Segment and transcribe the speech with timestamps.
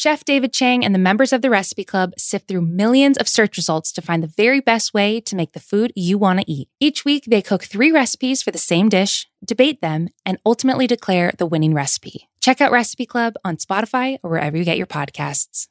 [0.00, 3.56] Chef David Chang and the members of the Recipe Club sift through millions of search
[3.56, 6.68] results to find the very best way to make the food you want to eat.
[6.78, 11.32] Each week, they cook three recipes for the same dish, debate them, and ultimately declare
[11.36, 12.28] the winning recipe.
[12.38, 15.66] Check out Recipe Club on Spotify or wherever you get your podcasts.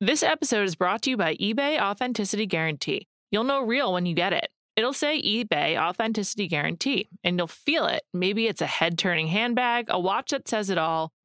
[0.00, 3.08] This episode is brought to you by eBay Authenticity Guarantee.
[3.32, 4.50] You'll know real when you get it.
[4.76, 8.04] It'll say eBay Authenticity Guarantee, and you'll feel it.
[8.14, 11.12] Maybe it's a head turning handbag, a watch that says it all,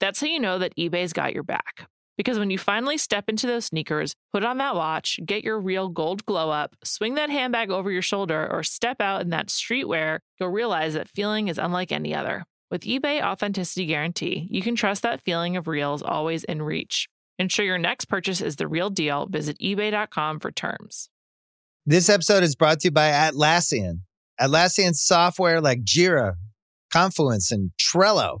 [0.00, 1.88] That's how you know that eBay's got your back.
[2.16, 5.88] Because when you finally step into those sneakers, put on that watch, get your real
[5.88, 10.18] gold glow up, swing that handbag over your shoulder, or step out in that streetwear,
[10.38, 12.44] you'll realize that feeling is unlike any other.
[12.70, 17.08] With eBay Authenticity Guarantee, you can trust that feeling of real is always in reach.
[17.38, 19.26] Ensure your next purchase is the real deal.
[19.26, 21.08] Visit eBay.com for terms.
[21.86, 24.00] This episode is brought to you by Atlassian.
[24.38, 26.34] Atlassian software like Jira,
[26.92, 28.40] Confluence, and Trello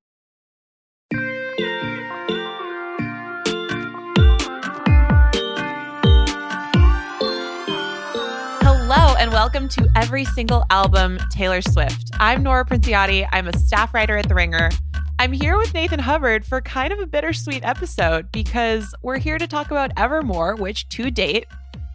[9.61, 12.09] Welcome to every single album Taylor Swift.
[12.19, 13.27] I'm Nora Princiotti.
[13.31, 14.71] I'm a staff writer at The Ringer.
[15.19, 19.45] I'm here with Nathan Hubbard for kind of a bittersweet episode because we're here to
[19.45, 21.45] talk about Evermore, which to date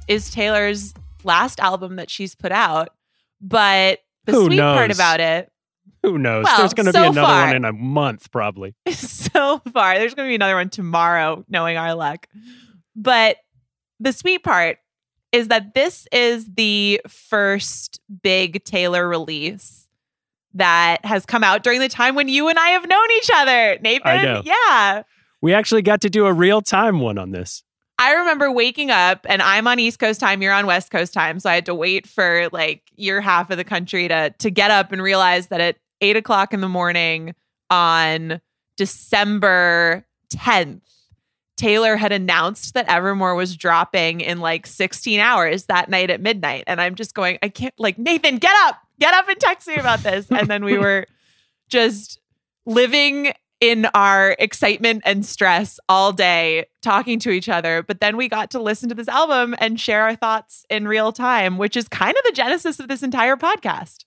[0.07, 0.95] is Taylor's
[1.25, 2.91] last album that she's put out.
[3.41, 4.97] But the Who sweet part knows?
[4.97, 5.51] about it,
[6.05, 6.45] Who knows?
[6.45, 8.77] Well, There's going to so be another far- one in a month, probably.
[8.93, 9.99] so far.
[9.99, 12.29] There's going to be another one tomorrow, knowing our luck.
[12.95, 13.39] But
[13.99, 14.79] the sweet part
[15.33, 19.89] is that this is the first big Taylor release
[20.55, 23.79] that has come out during the time when you and I have known each other.
[23.83, 25.03] Nathan, yeah.
[25.43, 27.63] We actually got to do a real time one on this.
[27.99, 31.41] I remember waking up and I'm on East Coast time, you're on West Coast time.
[31.41, 34.71] So I had to wait for like your half of the country to to get
[34.71, 37.35] up and realize that at eight o'clock in the morning
[37.71, 38.41] on
[38.77, 40.83] December 10th,
[41.57, 46.65] Taylor had announced that Evermore was dropping in like 16 hours that night at midnight.
[46.67, 49.77] And I'm just going, I can't like Nathan, get up, get up and text me
[49.77, 50.27] about this.
[50.37, 51.07] And then we were
[51.69, 52.21] just
[52.67, 57.83] living in our excitement and stress all day talking to each other.
[57.83, 61.11] But then we got to listen to this album and share our thoughts in real
[61.11, 64.05] time, which is kind of the genesis of this entire podcast.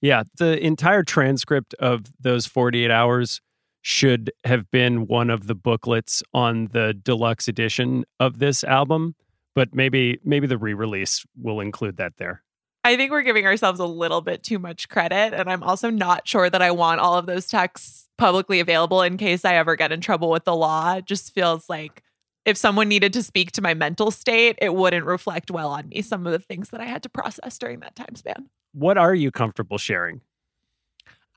[0.00, 3.40] Yeah, the entire transcript of those 48 hours
[3.88, 9.14] should have been one of the booklets on the deluxe edition of this album,
[9.54, 12.42] but maybe maybe the re-release will include that there.
[12.84, 15.32] I think we're giving ourselves a little bit too much credit.
[15.32, 19.16] And I'm also not sure that I want all of those texts publicly available in
[19.16, 20.96] case I ever get in trouble with the law.
[20.96, 22.02] It just feels like
[22.44, 26.02] if someone needed to speak to my mental state, it wouldn't reflect well on me,
[26.02, 28.50] some of the things that I had to process during that time span.
[28.72, 30.20] What are you comfortable sharing?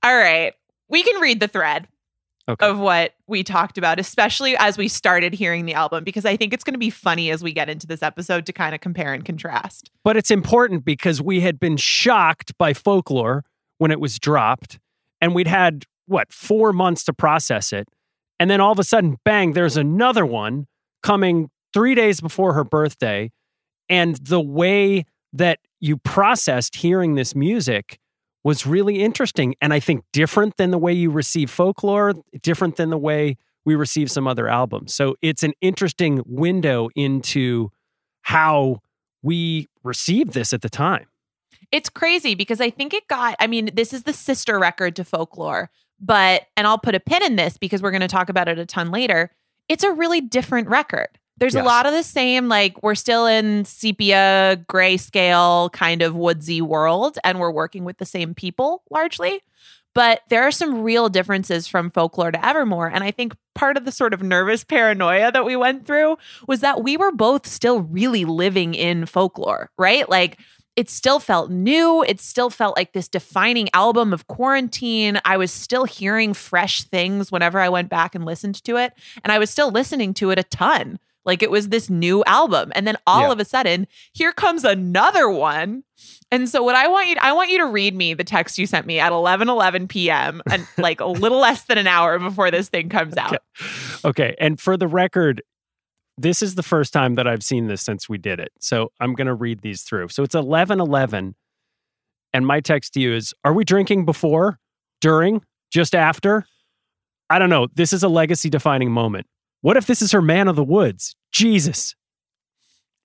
[0.04, 0.54] All right.
[0.90, 1.88] We can read the thread
[2.50, 2.68] Okay.
[2.68, 6.53] of what we talked about, especially as we started hearing the album, because I think
[6.53, 9.13] it's going to be funny as we get into this episode to kind of compare
[9.13, 9.91] and contrast.
[10.03, 13.46] But it's important because we had been shocked by folklore
[13.78, 14.79] when it was dropped,
[15.22, 17.88] and we'd had, what, four months to process it.
[18.40, 20.66] And then all of a sudden, bang, there's another one
[21.03, 23.31] coming three days before her birthday.
[23.88, 28.00] And the way that you processed hearing this music
[28.44, 29.56] was really interesting.
[29.62, 33.76] And I think different than the way you receive folklore, different than the way we
[33.76, 34.93] receive some other albums.
[34.93, 37.70] So it's an interesting window into
[38.23, 38.79] how
[39.22, 41.05] we received this at the time.
[41.72, 45.03] It's crazy because I think it got, I mean, this is the sister record to
[45.03, 48.47] folklore, but, and I'll put a pin in this because we're going to talk about
[48.47, 49.32] it a ton later.
[49.70, 51.08] It's a really different record.
[51.41, 56.61] There's a lot of the same, like we're still in sepia, grayscale kind of woodsy
[56.61, 59.41] world, and we're working with the same people largely.
[59.96, 62.91] But there are some real differences from folklore to Evermore.
[62.91, 66.17] And I think part of the sort of nervous paranoia that we went through
[66.47, 70.08] was that we were both still really living in folklore, right?
[70.08, 70.40] Like
[70.76, 72.03] it still felt new.
[72.03, 75.20] It still felt like this defining album of quarantine.
[75.26, 78.94] I was still hearing fresh things whenever I went back and listened to it.
[79.23, 80.99] And I was still listening to it a ton.
[81.26, 82.72] Like it was this new album.
[82.76, 83.32] And then all Yeah.
[83.32, 85.84] of a sudden, here comes another one.
[86.32, 88.66] And so what I want you I want you to read me the text you
[88.66, 90.41] sent me at 11 11 p.m.
[90.50, 93.34] and like a little less than an hour before this thing comes out.
[93.34, 93.41] Okay.
[94.06, 94.35] Okay.
[94.40, 95.41] And for the record,
[96.18, 98.52] this is the first time that I've seen this since we did it.
[98.59, 100.09] So I'm going to read these through.
[100.09, 101.35] So it's 11 11.
[102.34, 104.58] And my text to you is Are we drinking before,
[105.02, 106.46] during, just after?
[107.29, 107.68] I don't know.
[107.76, 109.28] This is a legacy defining moment.
[109.61, 111.16] What if this is her man of the woods?
[111.31, 111.96] Jesus.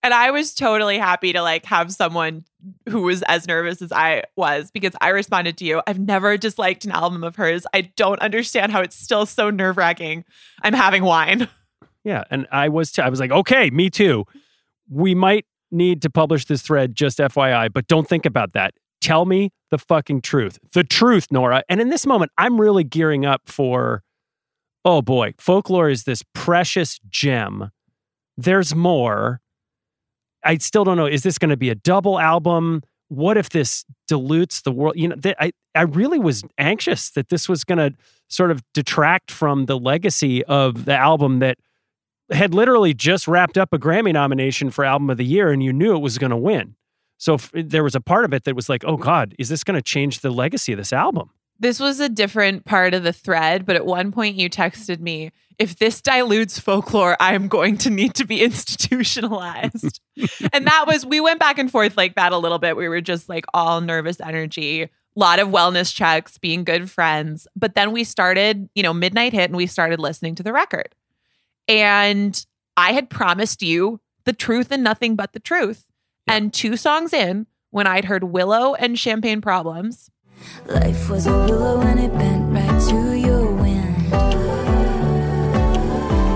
[0.03, 2.45] And I was totally happy to like have someone
[2.89, 5.83] who was as nervous as I was because I responded to you.
[5.87, 7.67] I've never disliked an album of hers.
[7.75, 10.25] I don't understand how it's still so nerve wracking.
[10.63, 11.49] I'm having wine.
[12.05, 12.23] Yeah.
[12.31, 14.27] And I was, t- I was like, okay, me too.
[14.89, 18.75] We might need to publish this thread, just FYI, but don't think about that.
[19.01, 20.61] Tell me the fucking truth.
[20.73, 21.65] The truth, Nora.
[21.69, 24.05] And in this moment, I'm really gearing up for,
[24.87, 27.71] oh boy, folklore is this precious gem.
[28.39, 29.41] There's more.
[30.45, 31.07] I still don't know.
[31.07, 32.83] Is this going to be a double album?
[33.09, 34.95] What if this dilutes the world?
[34.97, 37.97] You know, th- I, I really was anxious that this was going to
[38.29, 41.59] sort of detract from the legacy of the album that
[42.31, 45.73] had literally just wrapped up a Grammy nomination for Album of the Year, and you
[45.73, 46.77] knew it was going to win.
[47.19, 49.65] So if, there was a part of it that was like, oh God, is this
[49.65, 51.31] going to change the legacy of this album?
[51.59, 55.33] This was a different part of the thread, but at one point you texted me,
[55.59, 60.01] if this dilutes folklore, I'm going to need to be institutionalized.
[60.53, 62.77] and that was, we went back and forth like that a little bit.
[62.77, 67.47] We were just like all nervous energy, a lot of wellness checks, being good friends.
[67.57, 70.95] But then we started, you know, midnight hit and we started listening to the record.
[71.69, 72.45] And
[72.77, 75.91] I had promised you the truth and nothing but the truth.
[76.27, 80.11] And two songs in, when I'd heard Willow and Champagne Problems,
[80.67, 83.97] Life was a willow and it bent right to your wind.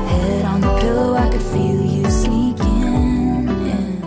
[0.09, 4.01] Head on the pillow, I could feel you sneaking in.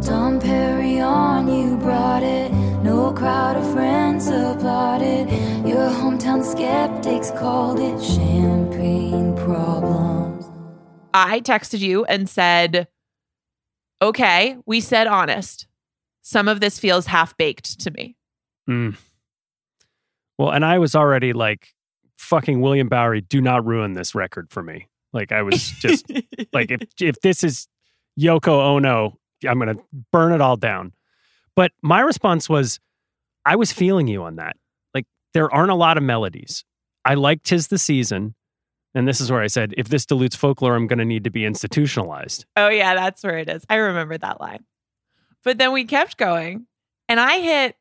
[0.00, 2.52] Dom Perignon, you brought it.
[2.82, 5.30] No crowd of friends applauded.
[5.66, 10.46] Your hometown skeptics called it champagne problems.
[11.14, 12.88] I texted you and said,
[14.00, 15.66] okay, we said honest.
[16.22, 18.16] Some of this feels half baked to me.
[18.68, 18.96] Mm.
[20.38, 21.74] Well, and I was already like,
[22.16, 24.88] fucking William Bowery, do not ruin this record for me.
[25.12, 26.10] Like I was just
[26.52, 27.68] like, if if this is
[28.18, 29.76] Yoko Ono, I'm gonna
[30.12, 30.92] burn it all down.
[31.54, 32.80] But my response was,
[33.44, 34.56] I was feeling you on that.
[34.94, 36.64] Like there aren't a lot of melodies.
[37.04, 38.34] I liked Tis the Season.
[38.94, 41.30] And this is where I said, if this dilutes folklore, I'm going to need to
[41.30, 42.44] be institutionalized.
[42.56, 43.64] oh, yeah, that's where it is.
[43.70, 44.64] I remember that line.
[45.44, 46.66] But then we kept going,
[47.08, 47.76] and I hit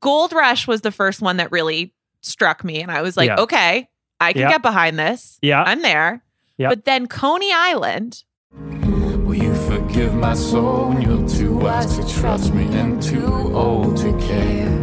[0.00, 1.92] Gold Rush was the first one that really
[2.22, 2.80] struck me.
[2.80, 3.40] And I was like, Yeah.
[3.40, 3.88] okay,
[4.20, 4.48] I can Yeah.
[4.50, 5.38] get behind this.
[5.42, 5.62] Yeah.
[5.62, 6.22] I'm there.
[6.56, 6.68] Yeah.
[6.70, 12.54] But then Coney Island, Will you forgive my soul when you're too wise to trust
[12.54, 14.80] me and too old to care?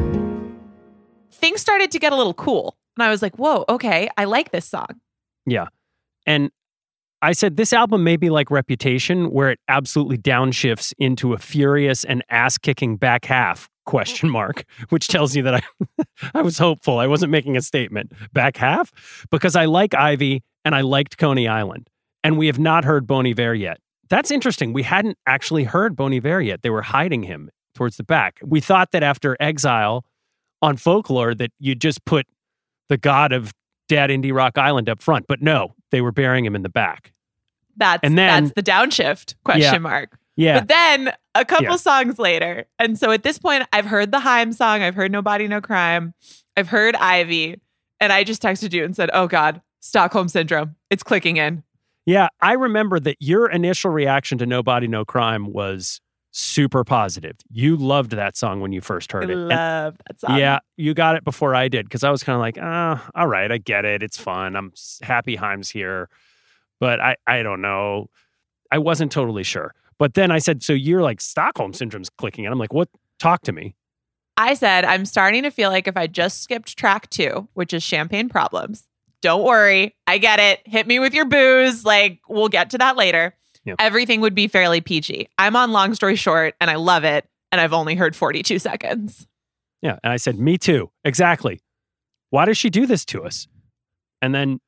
[1.32, 2.78] things started to get a little cool.
[2.96, 5.00] And I was like, whoa, okay, I like this song.
[5.48, 5.70] Yeah.
[6.28, 6.52] And
[7.24, 12.04] I said this album may be like Reputation, where it absolutely downshifts into a furious
[12.04, 17.00] and ass-kicking back half question mark, which tells you that I I was hopeful.
[17.00, 18.12] I wasn't making a statement.
[18.34, 18.92] Back half?
[19.32, 21.88] Because I like Ivy and I liked Coney Island.
[22.24, 23.80] And we have not heard Bon Iver yet.
[24.10, 24.74] That's interesting.
[24.74, 26.62] We hadn't actually heard Bon Iver yet.
[26.62, 28.40] They were hiding him towards the back.
[28.44, 30.06] We thought that after Exile
[30.62, 32.28] on Folklore that you'd just put
[32.90, 33.52] the god of
[33.88, 37.14] Dad Indie Rock Island up front, but no, they were burying him in the back.
[37.78, 39.78] That's And then- that's the downshift question Yeah.
[39.80, 40.18] mark.
[40.42, 40.60] Yeah.
[40.60, 41.76] But then a couple Yeah.
[41.76, 45.48] songs later, and so at this point, I've heard the Haim song, I've heard Nobody
[45.48, 46.14] No Crime,
[46.58, 47.62] I've heard Ivy,
[48.00, 51.64] and I just texted you and said, "Oh God, Stockholm syndrome, it's clicking in."
[52.06, 57.36] Yeah, I remember that your initial reaction to Nobody No Crime was super positive.
[57.52, 59.34] You loved that song when you first I heard it.
[59.34, 60.40] And- love that song.
[60.40, 63.28] yeah, you got it before I did because I was kind of like, ah, all
[63.28, 64.02] right, I get it.
[64.02, 64.56] It's fun.
[64.56, 64.72] I'm
[65.04, 66.10] happy Haim's here,
[66.80, 68.08] but I, I don't know.
[68.72, 69.74] I wasn't totally sure.
[70.02, 72.90] But then I said, so you're like Stockholm syndrome's clicking, and I'm like, what?
[73.20, 73.76] Talk to me.
[74.36, 77.84] I said, I'm starting to feel like if I just skipped track two, which is
[77.84, 78.88] Champagne Problems,
[79.22, 79.96] don't worry.
[80.08, 80.62] I get it.
[80.66, 81.86] Hit me with your booze.
[81.86, 83.36] Like, we'll get to that later.
[83.64, 83.76] Yeah.
[83.78, 85.30] Everything would be fairly PG.
[85.38, 87.28] I'm on Long Story Short and I love it.
[87.52, 89.28] And I've only heard 42 seconds.
[89.84, 90.00] Yeah.
[90.04, 90.90] And I said, Me too.
[91.06, 91.62] Exactly.
[92.32, 93.48] Why does she do this to us?
[94.20, 94.62] And then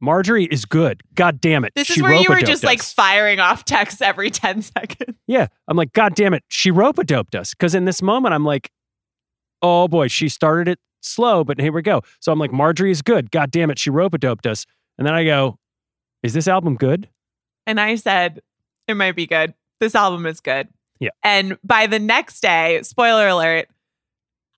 [0.00, 1.02] Marjorie is good.
[1.14, 1.72] God damn it.
[1.74, 2.92] This she is where you were just like us.
[2.92, 5.16] firing off texts every 10 seconds.
[5.26, 5.46] Yeah.
[5.68, 6.42] I'm like, God damn it.
[6.48, 7.54] She rope doped us.
[7.54, 8.72] Because in this moment, I'm like,
[9.62, 12.02] oh boy, she started it slow, but here we go.
[12.18, 13.30] So I'm like, Marjorie is good.
[13.30, 13.78] God damn it.
[13.78, 14.66] She rope doped us.
[14.98, 15.56] And then I go,
[16.24, 17.08] is this album good?
[17.64, 18.40] And I said,
[18.88, 19.54] it might be good.
[19.78, 20.68] This album is good.
[20.98, 21.10] Yeah.
[21.22, 23.68] And by the next day, spoiler alert,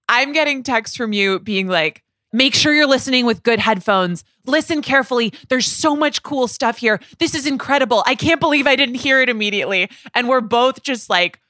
[0.09, 4.25] I'm getting texts from you being like, make sure you're listening with good headphones.
[4.47, 5.33] Listen carefully.
[5.49, 7.01] There's so much cool stuff here.
[7.19, 8.03] This is incredible.
[8.07, 9.91] I can't believe I didn't hear it immediately.
[10.15, 11.41] And we're both just like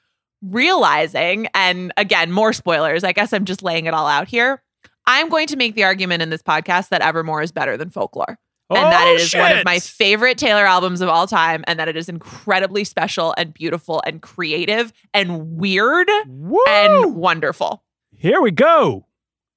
[0.41, 3.03] realizing, and again, more spoilers.
[3.03, 4.61] I guess I'm just laying it all out here.
[5.05, 8.37] I'm going to make the argument in this podcast that Evermore is better than Folklore
[8.69, 11.77] and that Oh, it is one of my favorite Taylor albums of all time, and
[11.79, 16.57] that it is incredibly special and beautiful and creative and weird Woo!
[16.69, 17.83] and wonderful.
[18.15, 19.05] here we go.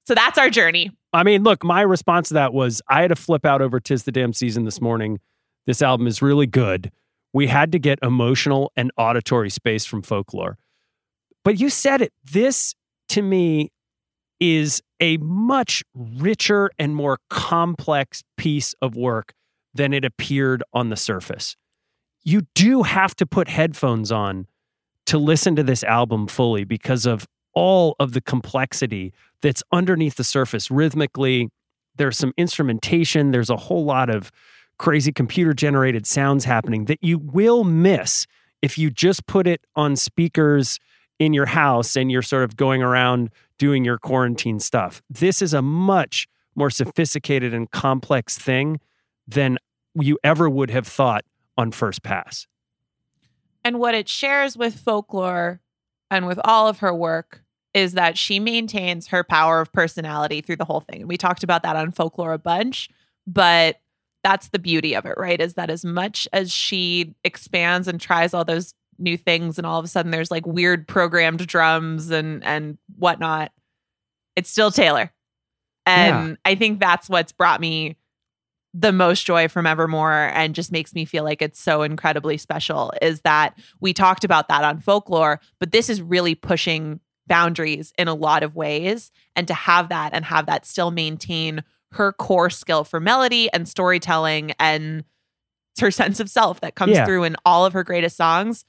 [0.05, 0.91] So that's our journey.
[1.13, 4.03] I mean, look, my response to that was I had to flip out over Tis
[4.03, 5.19] the Damn Season this morning.
[5.65, 6.91] This album is really good.
[7.33, 10.57] We had to get emotional and auditory space from folklore.
[11.43, 12.13] But you said it.
[12.23, 12.75] This,
[13.09, 13.71] to me,
[14.39, 19.33] is a much richer and more complex piece of work
[19.73, 21.55] than it appeared on the surface.
[22.23, 24.47] You do have to put headphones on
[25.05, 29.11] to listen to this album fully because of all of the complexity
[29.41, 31.49] that's underneath the surface rhythmically.
[31.95, 34.31] There's some instrumentation, there's a whole lot of
[34.77, 38.27] crazy computer generated sounds happening that you will miss
[38.61, 40.77] if you just put it on speakers
[41.17, 45.01] in your house and you're sort of going around doing your quarantine stuff.
[45.09, 48.79] This is a much more sophisticated and complex thing
[49.27, 49.57] than
[49.95, 51.25] you ever would have thought
[51.57, 52.45] on first pass.
[53.63, 55.59] And what it shares with folklore
[56.11, 57.41] and with all of her work
[57.73, 61.01] is that she maintains her power of personality through the whole thing.
[61.01, 62.89] And we talked about that on folklore a bunch,
[63.25, 63.79] but
[64.23, 65.39] that's the beauty of it, right?
[65.39, 69.79] Is that as much as she expands and tries all those new things, and all
[69.79, 73.51] of a sudden there's like weird programmed drums and and whatnot,
[74.35, 75.11] it's still Taylor.
[75.85, 77.95] And I think that's what's brought me
[78.73, 82.91] the most joy from Evermore and just makes me feel like it's so incredibly special
[83.01, 88.07] is that we talked about that on folklore, but this is really pushing boundaries in
[88.07, 89.11] a lot of ways.
[89.35, 93.67] And to have that and have that still maintain her core skill for melody and
[93.67, 95.03] storytelling and
[95.79, 97.05] her sense of self that comes Yeah.
[97.05, 98.65] through in all of her greatest songs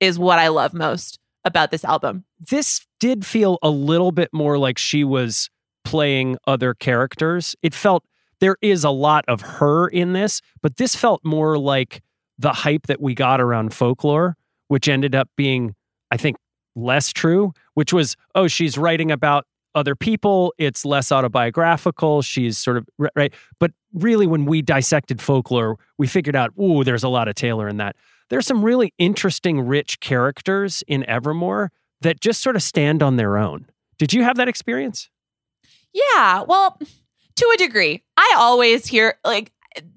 [0.00, 2.24] is what I love most about this album.
[2.50, 5.48] this did feel a little bit more like she was
[5.84, 7.54] playing other characters.
[7.62, 8.04] It felt
[8.40, 12.02] there is a lot of her in this, but this felt more like
[12.38, 14.36] the hype that we got around folklore,
[14.68, 15.74] which ended up being,
[16.10, 16.36] I think,
[16.80, 20.52] less true, which was, oh, she's writing about other people.
[20.58, 22.22] It's less autobiographical.
[22.22, 23.32] She's sort of, right.
[23.58, 27.68] But really, when we dissected folklore, we figured out, ooh, there's a lot of Taylor
[27.68, 27.96] in that.
[28.30, 31.70] There's some really interesting, rich characters in Evermore
[32.00, 33.66] that just sort of stand on their own.
[33.98, 35.10] Did you have that experience?
[35.92, 36.78] Yeah, well,
[37.36, 38.02] to a degree.
[38.16, 39.52] I always hear like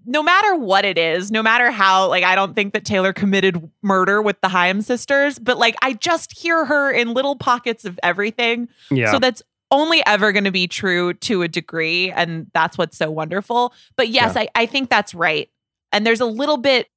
[0.06, 3.70] no matter what it is, no matter how like I don't think that Taylor committed
[3.82, 8.00] murder with the Haim sisters, but like I just hear her in little pockets of
[8.04, 8.70] everything.
[8.92, 9.12] Yeah.
[9.12, 13.10] So that's only ever going to be true to a degree and that's what's so
[13.10, 13.74] wonderful.
[13.96, 15.50] But yes, I I think that's right.
[15.92, 16.88] And there's a little bit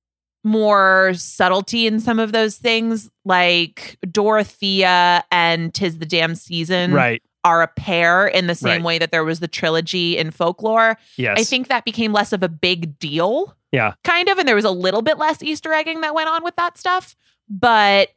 [0.45, 7.23] more subtlety in some of those things like Dorothea and Tis the Damn Season right.
[7.47, 8.83] Are a pair in the same Right.
[8.83, 10.99] way that there was the trilogy in folklore.
[11.17, 11.39] Yes.
[11.41, 13.55] I think that became less of a big deal.
[13.71, 13.93] Yeah.
[14.03, 14.39] Kind of.
[14.39, 17.15] And there was a little bit less Easter egging that went on with that stuff.
[17.49, 18.09] But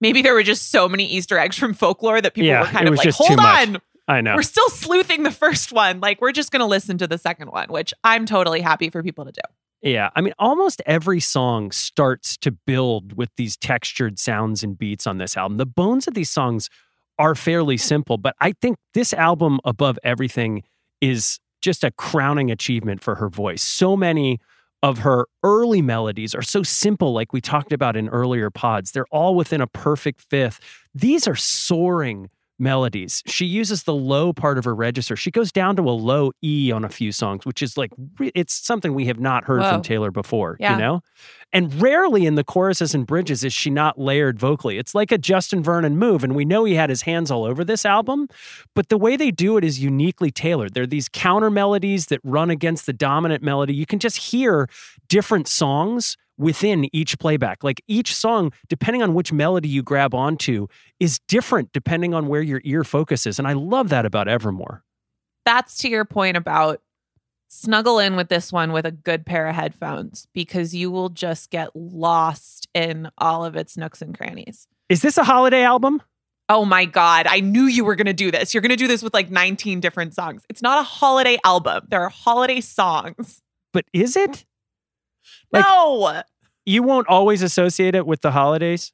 [0.00, 2.86] maybe there were just so many Easter eggs from folklore that people Yeah, were kind
[2.86, 3.68] of like, hold much.
[3.68, 3.78] on.
[4.06, 4.34] I know.
[4.36, 6.00] We're still sleuthing the first one.
[6.00, 9.02] Like, we're just going to listen to the second one, which I'm totally happy for
[9.02, 9.40] people to do.
[9.80, 10.10] Yeah.
[10.14, 15.16] I mean, almost every song starts to build with these textured sounds and beats on
[15.18, 15.56] this album.
[15.56, 16.68] The bones of these songs
[17.18, 20.62] are fairly simple, but I think this album, above everything,
[21.00, 23.62] is just a crowning achievement for her voice.
[23.62, 24.38] So many
[24.82, 28.92] of her early melodies are so simple, like we talked about in earlier pods.
[28.92, 30.60] They're all within a perfect fifth.
[30.94, 33.22] These are soaring melodies.
[33.26, 35.16] She uses the low part of her register.
[35.16, 38.54] She goes down to a low E on a few songs, which is like it's
[38.54, 39.70] something we have not heard Whoa.
[39.70, 40.72] from Taylor before, Yeah.
[40.74, 41.00] you know?
[41.52, 44.76] And rarely in the choruses and bridges is she not layered vocally.
[44.78, 47.64] It's like a Justin Vernon move and we know he had his hands all over
[47.64, 48.28] this album,
[48.74, 50.74] but the way they do it is uniquely tailored.
[50.74, 53.74] There are these counter melodies that run against the dominant melody.
[53.74, 54.68] You can just hear
[55.08, 57.62] different songs within each playback.
[57.62, 60.66] Like each song, depending on which melody you grab onto,
[61.00, 63.38] is different depending on where your ear focuses.
[63.38, 64.82] And I love that about Evermore.
[65.44, 66.80] That's to your point about
[67.48, 71.50] snuggle in with this one with a good pair of headphones because you will just
[71.50, 74.66] get lost in all of its nooks and crannies.
[74.88, 76.02] Is this a holiday album?
[76.48, 77.26] Oh my God.
[77.26, 78.52] I knew you were going to do this.
[78.52, 80.42] You're going to do this with like 19 different songs.
[80.50, 83.40] It's not a holiday album, there are holiday songs.
[83.72, 84.44] But is it?
[85.52, 86.22] Like- no,
[86.66, 88.92] You won't always associate it with the holidays?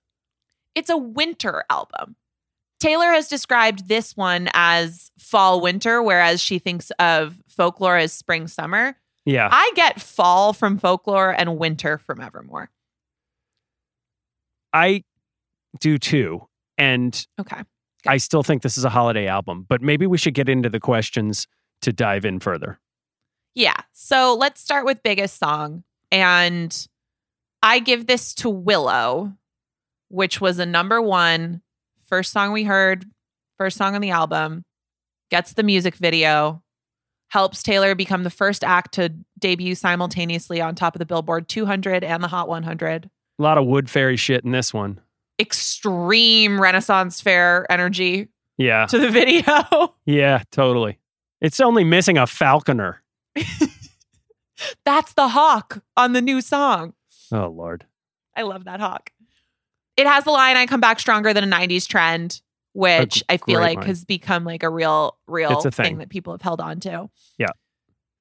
[0.76, 2.14] it's a winter album.
[2.78, 8.46] Taylor has described this one as fall winter, whereas she thinks of folklore as spring
[8.49, 8.96] summer.
[9.26, 9.49] Yeah.
[9.50, 12.70] I get fall from folklore and winter from Evermore.
[14.72, 15.04] I
[15.80, 16.46] do too.
[16.78, 17.62] And Okay.
[18.06, 20.80] I still think this is a holiday album, but maybe we should get into the
[20.80, 21.46] questions
[21.82, 22.80] to dive in further.
[23.54, 23.76] Yeah.
[23.92, 25.84] So let's start with biggest song.
[26.12, 26.87] And
[27.62, 29.33] I give this to Willow,
[30.09, 31.62] which was a number one,
[32.09, 33.05] first song we heard,
[33.59, 34.64] first song on the album,
[35.31, 36.62] gets the music video,
[37.29, 42.02] helps Taylor become the first act to debut simultaneously on top of the Billboard 200
[42.02, 43.09] and the Hot 100.
[43.38, 45.00] A lot of Wood Fairy shit in this one.
[45.38, 48.87] Extreme Renaissance Fair energy Yeah.
[48.87, 49.95] to the video.
[50.07, 50.99] Yeah, totally.
[51.40, 53.02] It's only missing a falconer.
[54.85, 56.95] That's the hawk on the new song.
[57.33, 57.87] Oh, Lord.
[58.37, 59.11] I love that hawk.
[59.97, 62.40] It has the line "I come back stronger than a '90s trend,"
[62.73, 63.87] which g- I feel like line.
[63.87, 65.73] has become like a real, real a thing.
[65.73, 67.11] thing that people have held on to.
[67.38, 67.49] Yeah.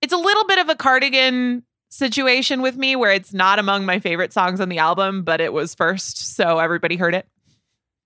[0.02, 4.00] it's a little bit of a cardigan situation with me, where it's not among my
[4.00, 7.28] favorite songs on the album, but it was first, so everybody heard it.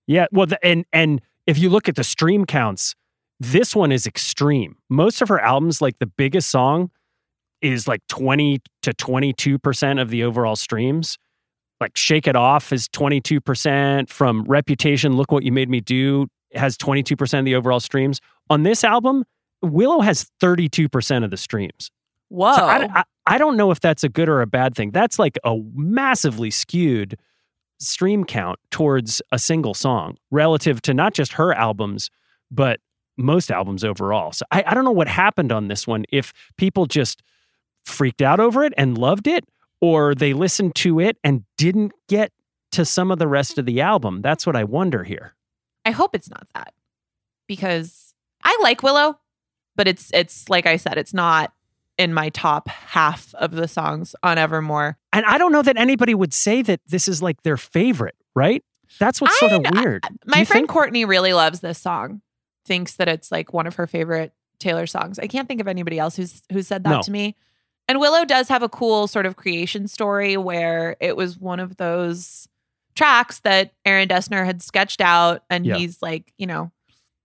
[0.06, 2.94] Yeah, well, the, and and if you look at the stream counts,
[3.40, 4.76] this one is extreme.
[4.88, 6.90] Most of her albums, like the biggest song,
[7.64, 11.16] is like twenty to twenty two percent of the overall streams.
[11.80, 14.10] Like "Shake It Off" is twenty two percent.
[14.10, 17.80] From "Reputation," "Look What You Made Me Do" has twenty two percent of the overall
[17.80, 18.20] streams.
[18.50, 19.24] On this album,
[19.62, 21.90] Willow has thirty two percent of the streams.
[22.28, 22.54] Whoa!
[22.54, 24.90] So I, I, I don't know if that's a good or a bad thing.
[24.90, 27.18] That's like a massively skewed
[27.80, 32.10] stream count towards a single song relative to not just her albums,
[32.50, 32.80] but
[33.16, 34.32] most albums overall.
[34.32, 36.04] So I, I don't know what happened on this one.
[36.10, 37.22] If people just
[37.84, 39.44] freaked out over it and loved it,
[39.80, 42.32] or they listened to it and didn't get
[42.72, 44.20] to some of the rest of the album.
[44.22, 45.34] That's what I wonder here.
[45.84, 46.72] I hope it's not that
[47.46, 49.18] because I like Willow,
[49.76, 51.52] but it's it's like I said, it's not
[51.98, 54.96] in my top half of the songs on Evermore.
[55.12, 58.64] And I don't know that anybody would say that this is like their favorite, right?
[58.98, 60.02] That's what's sort of weird.
[60.02, 60.70] Do My friend think?
[60.70, 62.20] Courtney really loves this song.
[62.64, 65.18] Thinks that it's like one of her favorite Taylor songs.
[65.18, 67.02] I can't think of anybody else who's who said that No.
[67.02, 67.36] to me.
[67.88, 71.76] And Willow does have a cool sort of creation story where it was one of
[71.76, 72.48] those
[72.94, 75.76] tracks that Aaron Dessner had sketched out and Yeah.
[75.76, 76.70] he's like, you know,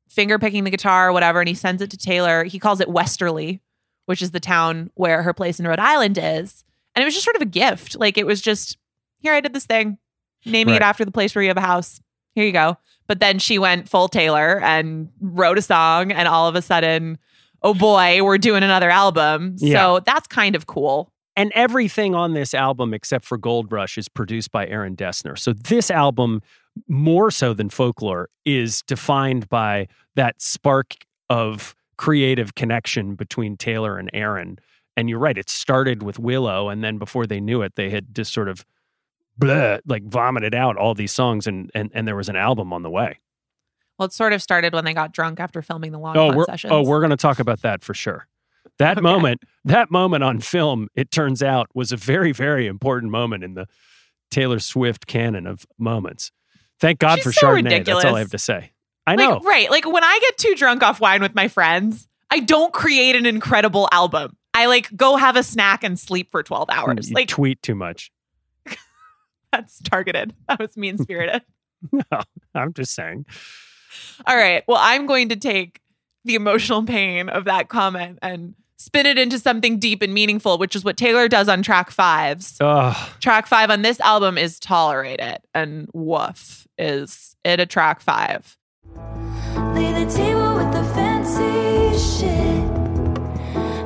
[0.10, 2.44] finger picking the guitar or whatever and he sends it to Taylor.
[2.44, 3.62] He calls it Westerly,
[4.06, 6.64] which is the town where her place in Rhode Island is.
[6.96, 7.96] And it was just sort of a gift.
[7.98, 8.78] Like it was just
[9.20, 9.98] here I did this thing,
[10.46, 12.02] naming it after the place where you have a house.
[12.34, 12.78] Here you go.
[13.08, 17.18] But then she went full Taylor and wrote a song, and all of a sudden,
[17.62, 19.56] oh boy, we're doing another album.
[19.58, 19.80] Yeah.
[19.80, 21.12] So that's kind of cool.
[21.36, 25.38] and everything on this album except for Gold Rush is produced by Aaron Dessner.
[25.38, 26.42] So this album,
[26.90, 30.96] more so than Folklore, is defined by that spark
[31.30, 34.60] of creative connection between Taylor and Aaron.
[34.98, 38.14] And you're right, it started with Willow, and then before they knew it, they had
[38.14, 38.66] just sort of
[39.40, 42.84] bleh, like vomited out all these songs, and and and there was an album on
[42.84, 43.20] the way.
[44.00, 46.46] Well, it sort of started when they got drunk after filming the long Oh, we're
[46.46, 46.72] sessions.
[46.74, 48.28] oh we're going to talk about that for sure.
[48.80, 49.02] That Okay.
[49.02, 53.54] moment, that moment on film, it turns out was a very very important moment in
[53.56, 53.68] the
[54.32, 56.32] Taylor Swift canon of moments.
[56.80, 57.84] Thank God She's for so Chardonnay.
[57.84, 58.16] That's all.
[58.16, 58.72] I have to say.
[59.06, 59.40] I Like, know.
[59.42, 59.70] right.
[59.70, 63.26] Like when I get too drunk off wine with my friends, I don't create an
[63.26, 64.38] incredible album.
[64.54, 67.10] I like go have a snack and sleep for 12 mm, hours.
[67.10, 68.12] you Like tweet too much.
[69.52, 70.34] that's targeted.
[70.48, 71.42] That was mean spirited.
[71.94, 72.04] No,
[72.54, 73.26] I'm just saying.
[74.28, 74.64] All right.
[74.68, 75.82] Well, I'm going to take
[76.26, 80.76] the emotional pain of that comment and spin it into something deep and meaningful, which
[80.76, 82.46] is what Taylor does on track five.
[82.62, 88.02] Oh, Track five on this album is Tolerate It, and woof is it a track
[88.02, 88.58] five.
[88.96, 92.30] Lay the table with the fancy shit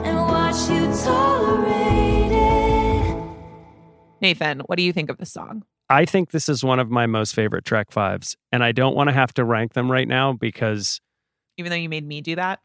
[0.06, 3.36] and watch you tolerate it.
[4.22, 5.64] Nathan, what do you think of this song?
[5.94, 9.10] I think this is one of my most favorite track fives, and I don't want
[9.10, 11.00] to have to rank them right now because
[11.58, 12.62] Even though you made me do that.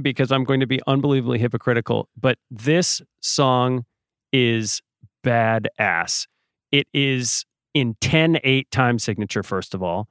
[0.00, 3.86] because I'm going to be unbelievably hypocritical, but this song
[4.34, 4.82] is
[5.24, 6.26] badass.
[6.70, 10.06] It is in 10 8 time signature, first of all,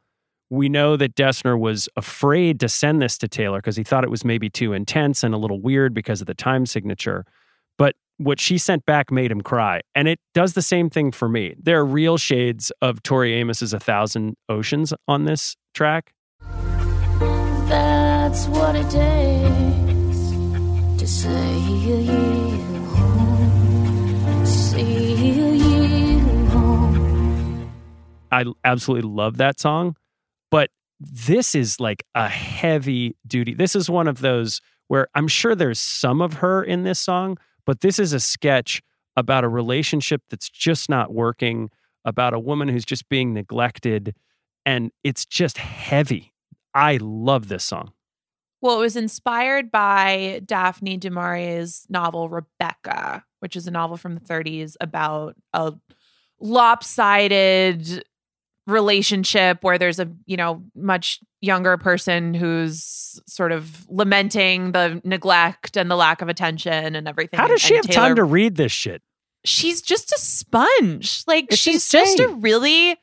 [0.50, 4.10] We know that Dessner was afraid to send this to Taylor because he thought it
[4.10, 7.24] was maybe too intense and a little weird because of the time signature.
[7.78, 9.82] But what she sent back made him cry.
[9.96, 11.56] And it does the same thing for me.
[11.58, 16.14] There are real shades of Tori Amos's A Thousand Oceans on this track.
[17.70, 20.20] That's what it takes
[21.00, 24.46] to say you home.
[24.46, 27.72] See you home.
[28.32, 29.96] I absolutely love that song,
[30.52, 33.54] but this is like a heavy duty.
[33.54, 37.38] This is one of those where I'm sure there's some of her in this song,
[37.66, 38.82] but this is a sketch
[39.16, 41.70] about a relationship that's just not working,
[42.06, 44.16] about a woman who's just being neglected,
[44.66, 46.34] and it's just heavy.
[46.74, 47.94] I love this song.
[48.62, 54.16] Well, it was inspired by Daphne du Maurier's novel Rebecca, which is a novel from
[54.16, 55.74] the 30s about a
[56.42, 58.04] lopsided
[58.70, 65.78] relationship where there's a, you know, much younger person who's sort of lamenting the neglect
[65.78, 67.40] and the lack of attention and everything.
[67.40, 69.02] How does she And have time to read this shit?
[69.46, 71.24] She's just a sponge.
[71.28, 72.98] Like It's she's just a really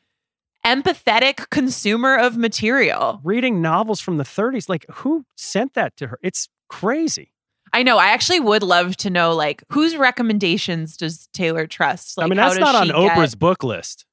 [0.66, 3.20] empathetic consumer of material.
[3.24, 6.18] Reading novels from the 30s, like who sent that to her?
[6.22, 7.32] It's crazy.
[7.72, 7.98] I know.
[7.98, 12.16] I actually would love to know, like, whose recommendations does Taylor trust?
[12.16, 14.06] Like, I mean, that's not on get- Oprah's book list.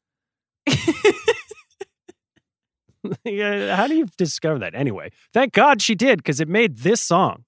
[3.25, 4.75] how do you discover that?
[4.75, 7.45] Anyway, thank God she did because it made this song.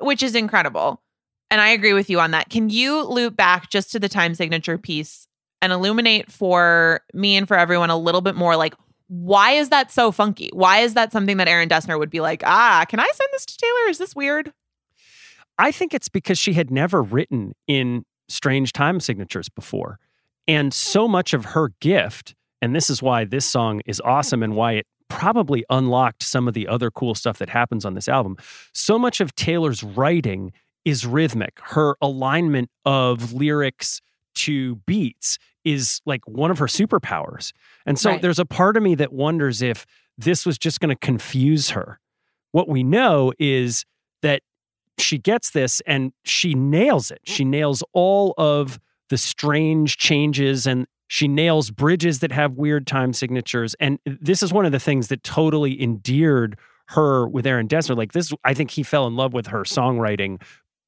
[0.00, 1.02] which is incredible.
[1.50, 2.50] And I agree with you on that.
[2.50, 5.26] Can you loop back just to the time signature piece
[5.62, 8.74] and illuminate for me and for everyone a little bit more like
[9.08, 10.50] why is that so funky?
[10.52, 13.46] Why is that something that Aaron Dessner would be like, ah, can I send this
[13.46, 13.88] to Taylor?
[13.88, 14.52] Is this weird?
[15.58, 19.98] I think it's because she had never written in strange time signatures before.
[20.46, 24.54] And so much of her gift, and this is why this song is awesome and
[24.56, 28.36] why it probably unlocked some of the other cool stuff that happens on this album.
[28.74, 30.52] So much of Taylor's writing
[30.84, 31.58] is rhythmic.
[31.62, 34.00] Her alignment of lyrics
[34.36, 37.52] to beats is like one of her superpowers.
[37.86, 38.22] And so Right.
[38.22, 41.98] there's a part of me that wonders if this was just going to confuse her.
[42.52, 43.84] What we know is
[44.22, 44.42] that
[44.98, 47.20] she gets this and she nails it.
[47.24, 48.78] She nails all of
[49.10, 53.74] the strange changes and she nails bridges that have weird time signatures.
[53.80, 56.56] And this is one of the things that totally endeared
[56.88, 57.96] her with Aaron Dessner.
[57.96, 60.40] Like this, I think he fell in love with her songwriting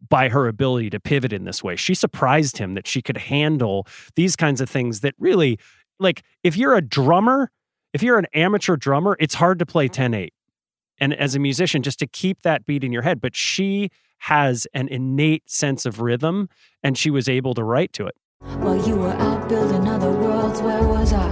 [0.09, 1.77] by her ability to pivot in this way.
[1.77, 5.59] She surprised him that she could handle these kinds of things that really,
[5.99, 7.51] like, if you're a drummer,
[7.93, 10.33] if you're an amateur drummer, it's hard to play 10 8.
[11.03, 13.21] And as a musician, just to keep that beat in your head.
[13.21, 16.49] But she has an innate sense of rhythm
[16.83, 18.15] and she was able to write to it.
[18.43, 21.29] While you were out building other worlds, where was I?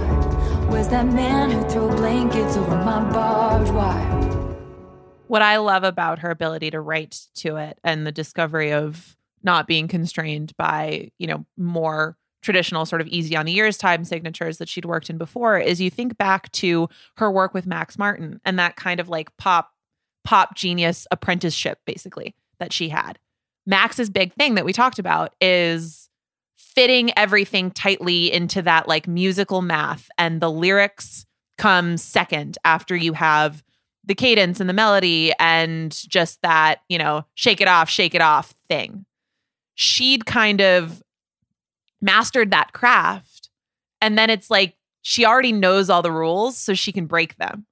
[0.67, 4.55] Where's that man who threw blankets over my barbed wire?
[5.27, 9.67] What I love about her ability to write to it and the discovery of not
[9.67, 14.57] being constrained by, you know, more traditional sort of easy on the ears time signatures
[14.57, 18.41] that she'd worked in before is you think back to her work with Max Martin
[18.43, 19.71] and that kind of like pop
[20.23, 23.19] pop genius apprenticeship basically that she had.
[23.65, 26.08] Max's big thing that we talked about is
[26.75, 31.25] fitting everything tightly into that like musical math and the lyrics
[31.57, 33.63] come second after you have
[34.05, 38.21] the cadence and the melody and just that, you know, shake it off, shake it
[38.21, 39.05] off thing.
[39.75, 41.03] She'd kind of
[42.01, 43.49] mastered that craft.
[44.01, 47.65] And then it's like she already knows all the rules, so she can break them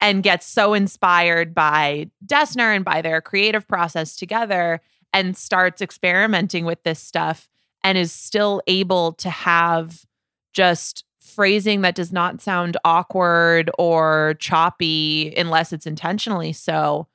[0.00, 4.80] and gets so inspired by Dessner and by their creative process together
[5.12, 7.48] and starts experimenting with this stuff
[7.84, 10.04] and is still able to have
[10.52, 17.06] just phrasing that does not sound awkward or choppy unless it's intentionally so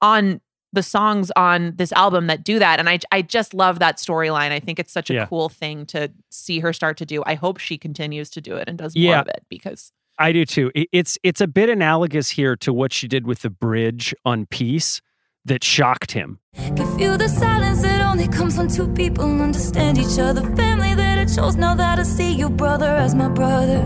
[0.00, 0.40] on
[0.72, 4.52] the songs on this album that do that and I I just love that storyline.
[4.52, 5.26] I think it's such a Yeah.
[5.26, 7.22] cool thing to see her start to do.
[7.26, 10.46] I hope she continues to do it and does more of it because I do
[10.46, 10.70] too.
[10.74, 15.02] It's it's a bit analogous here to what she did with the bridge on Peace
[15.44, 16.38] that shocked him.
[16.54, 20.42] Can feel the silence that only comes when two people understand each other.
[20.54, 23.82] Family that I chose now that I see your brother as my brother.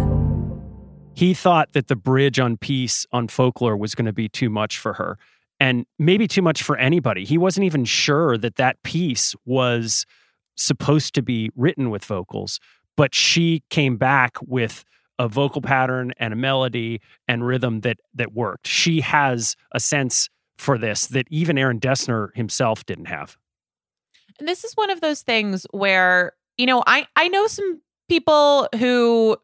[1.14, 4.78] He thought that the bridge on Peace on Folklore was going to be too much
[4.78, 5.16] for her
[5.58, 7.24] and maybe too much for anybody.
[7.24, 10.04] He wasn't even sure that that piece was
[10.56, 12.60] supposed to be written with vocals,
[12.96, 14.84] but she came back with
[15.18, 18.66] a vocal pattern and a melody and rhythm that that worked.
[18.66, 23.36] She has a sense for this that even Aaron Dessner himself didn't have.
[24.38, 28.68] And this is one of those things where, you know, I I know some people
[28.78, 29.36] who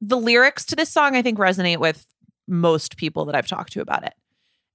[0.00, 2.06] the lyrics to this song, I think, resonate with
[2.48, 4.14] most people that I've talked to about it.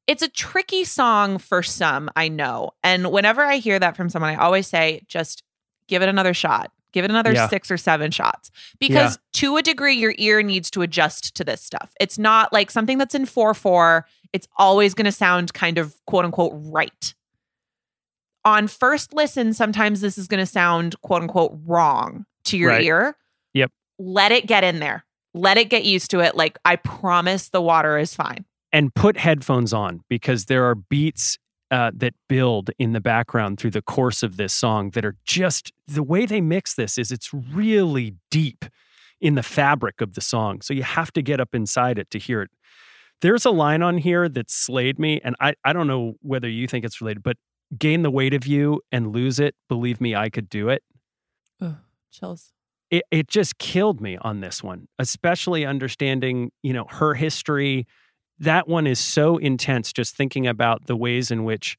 [0.08, 2.72] It's a tricky song for some, I know.
[2.82, 5.44] And whenever I hear that from someone, I always say, just
[5.90, 6.72] give it another shot.
[6.94, 7.50] Give it another Yeah.
[7.50, 8.50] six or seven shots.
[8.80, 11.92] Because to a degree, your ear needs to adjust to this stuff.
[12.00, 15.96] It's not like something that's in 4 4, it's always going to sound kind of
[16.06, 17.14] quote unquote right.
[18.46, 22.84] On first listen, sometimes this is going to sound quote unquote wrong to your Right.
[22.84, 23.18] ear.
[23.54, 23.72] Yep.
[24.00, 25.06] Let it get in there.
[25.34, 26.36] Let it get used to it.
[26.36, 28.46] Like, I promise the water is fine.
[28.74, 31.38] and put headphones on because there are beats
[31.72, 35.72] uh, that build in the background through the course of this song that are just
[35.88, 38.66] the way they mix this is it's really deep
[39.22, 40.62] in the fabric of the song.
[40.62, 42.52] So you have to get up inside it to hear it.
[43.22, 46.68] There's a line on here that slayed me, and I, I don't know whether you
[46.68, 47.38] think it's related, but
[47.78, 49.56] gain the weight of you and lose it.
[49.68, 50.84] Believe me, I could do it.
[52.12, 52.54] Chills.
[52.90, 57.86] it, it just killed me on this one, especially understanding, you know, her history.
[58.40, 61.78] That one is so intense, just thinking about the ways in which,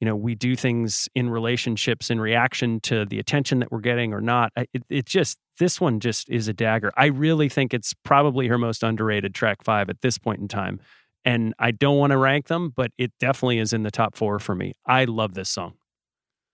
[0.00, 4.12] you know, we do things in relationships in reaction to the attention that we're getting
[4.12, 4.52] or not.
[4.56, 6.92] It, it just, this one just is a dagger.
[6.96, 10.80] I really think it's probably her most underrated track five at this point in time.
[11.24, 14.38] And I don't want to rank them, but it definitely is in the top four
[14.38, 14.74] for me.
[14.86, 15.74] I love this song.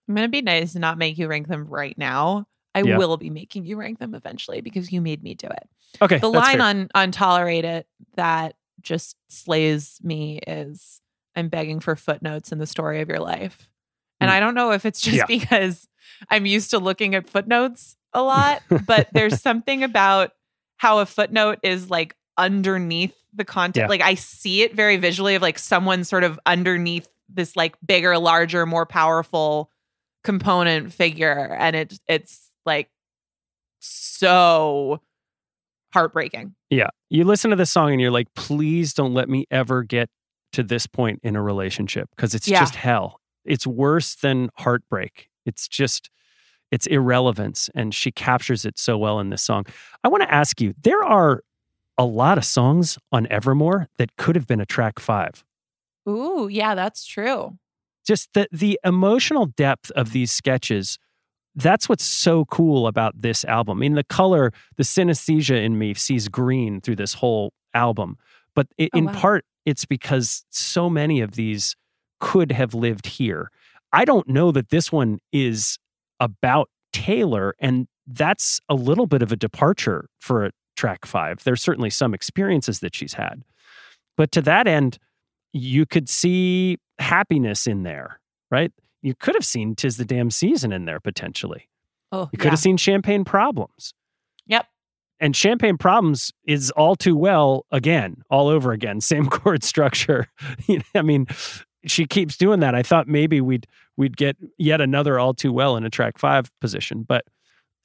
[0.08, 2.46] I'm going to be nice and not make you rank them right now.
[2.74, 2.96] I Yeah.
[2.96, 5.68] will be making you rank them eventually because you made me do it.
[6.00, 6.18] Okay.
[6.18, 6.62] the line fair.
[6.66, 7.86] on on tolerate it
[8.16, 11.02] that just slays me is
[11.36, 13.68] i'm begging for footnotes in the story of your life
[14.18, 14.34] and Mm.
[14.34, 15.26] i don't know if it's just Yeah.
[15.28, 15.86] because
[16.30, 20.32] i'm used to looking at footnotes a lot but there's something about
[20.76, 23.88] how a footnote is like underneath the content Yeah.
[23.88, 28.18] like i see it very visually of like someone sort of underneath this like bigger
[28.18, 29.70] larger more powerful
[30.24, 32.88] component figure and it it's like
[33.80, 35.00] so
[35.92, 36.88] heartbreaking Yeah.
[37.10, 40.08] You listen to this song and you're like, please don't let me ever get
[40.52, 42.60] to this point in a relationship because it's Yeah.
[42.60, 43.20] just hell.
[43.44, 45.28] It's worse than heartbreak.
[45.44, 46.08] It's just,
[46.72, 47.70] it's irrelevance.
[47.74, 49.66] And she captures it so well in this song.
[50.02, 51.42] I want to ask you there are
[51.98, 55.44] a lot of songs on Evermore that could have been a track five.
[56.08, 57.58] Ooh, yeah, that's true.
[58.04, 60.98] Just the, the emotional depth of these sketches.
[61.54, 63.78] That's what's so cool about this album.
[63.78, 68.16] I mean, the color, the synesthesia in me sees green through this whole album.
[68.56, 69.12] But i Oh, in wow.
[69.12, 71.76] part, it's because so many of these
[72.20, 73.50] could have lived here.
[73.92, 75.78] I don't know that this one is
[76.20, 81.42] about Taylor, and that's a little bit of a departure for a track five.
[81.44, 83.42] There's certainly some experiences that she's had.
[84.16, 84.98] But to that end,
[85.52, 88.20] you could see happiness in there,
[88.50, 88.72] right?
[89.02, 91.68] You could have seen Tis the Damn Season in there potentially.
[92.10, 93.94] Oh, You could have seen Champagne Problems.
[94.46, 94.66] Yep.
[95.18, 100.28] And Champagne Problems is all too well again, all over again, same chord structure.
[100.94, 101.26] I mean,
[101.86, 102.74] she keeps doing that.
[102.74, 103.66] I thought maybe we'd
[103.96, 107.24] we'd get yet another all too well in a track 5 position, but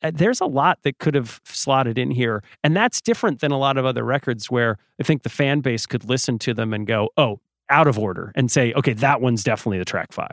[0.04, 2.44] uh, there's a lot that could have slotted in here.
[2.64, 5.86] And that's different than a lot of other records where I think the fan base
[5.86, 9.44] could listen to them and go, "Oh, out of order," and say, "Okay, that one's
[9.44, 10.30] definitely the track 5."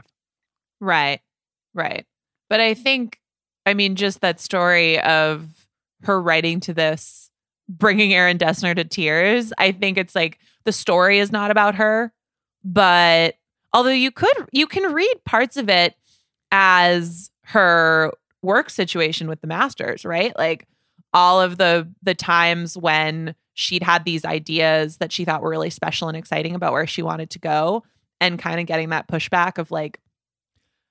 [0.80, 1.20] Right.
[1.72, 2.06] Right.
[2.50, 3.18] But I think,
[3.66, 5.66] I mean, just that story of
[6.02, 7.30] her writing to this,
[7.68, 12.12] bringing Aaron Dessner to tears, I think it's like the story is not about her,
[12.62, 13.36] but
[13.74, 15.94] although you could, you can read parts of it
[16.50, 20.34] as her work situation with the masters, right?
[20.38, 20.66] Like
[21.12, 25.70] all of the the times when she'd had these ideas that she thought were really
[25.70, 27.82] special and exciting about where she wanted to go
[28.20, 30.00] and kind of getting that pushback of like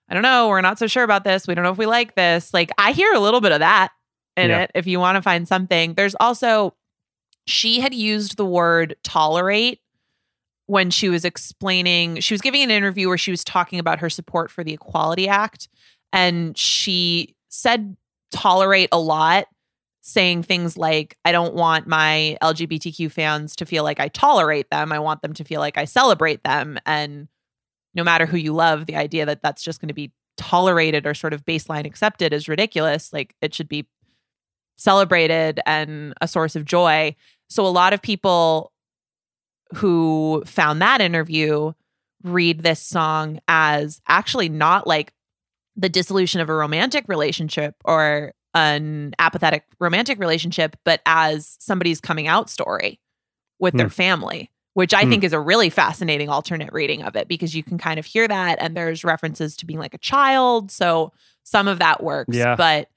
[0.10, 1.48] I don't know, we're not so sure about this.
[1.48, 2.54] We don't know if we like this.
[2.54, 3.90] Like I hear a little bit of that
[4.38, 4.64] in Yeah.
[4.64, 5.94] it if you want to find something.
[5.94, 6.76] There's also
[7.48, 9.80] she had used the word tolerate
[10.66, 14.10] when she was explaining she was giving an interview where she was talking about her
[14.10, 15.68] support for the Equality Act
[16.12, 17.96] and she said
[18.32, 19.46] tolerate a lot
[20.02, 24.92] saying things like I don't want my LGBTQ fans to feel like I tolerate them.
[24.92, 27.30] I want them to feel like I celebrate them and
[27.96, 31.14] no matter who you love, the idea that that's just going to be tolerated or
[31.14, 33.14] sort of baseline accepted is ridiculous.
[33.14, 33.88] Like it should be
[34.76, 37.16] celebrated and a source of joy.
[37.48, 38.73] So a lot of people
[39.76, 41.74] who found that interview
[42.24, 45.14] read this song as actually not like
[45.76, 52.28] the dissolution of a romantic relationship or an apathetic romantic relationship, but as somebody's coming
[52.28, 53.00] out story
[53.60, 55.10] with their family, which I Hmm.
[55.10, 58.28] think is a really fascinating alternate reading of it because you can kind of hear
[58.28, 60.72] that and there's references to being like a child.
[60.72, 61.12] So
[61.44, 62.36] some of that works.
[62.38, 62.56] Yeah.
[62.56, 62.90] But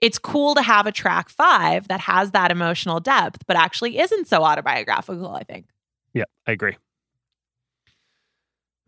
[0.00, 4.28] it's cool to have a track five that has that emotional depth, but actually isn't
[4.28, 5.66] so autobiographical, I think.
[6.14, 6.76] Yeah, I agree.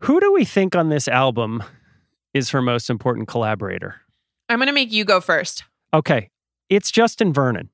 [0.01, 1.63] Who do we think on this album
[2.33, 4.01] is her most important collaborator?
[4.49, 5.63] I'm going to make you go first.
[5.93, 6.29] Okay,
[6.69, 7.69] it's Justin Vernon.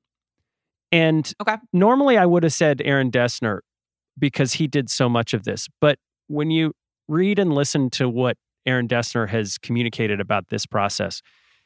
[0.92, 1.56] And Okay.
[1.72, 3.60] normally I would have said Aaron Dessner
[4.18, 5.68] because he did so much of this.
[5.80, 6.72] But when you
[7.08, 8.36] read and listen to what
[8.66, 11.22] Aaron Dessner has communicated about this process,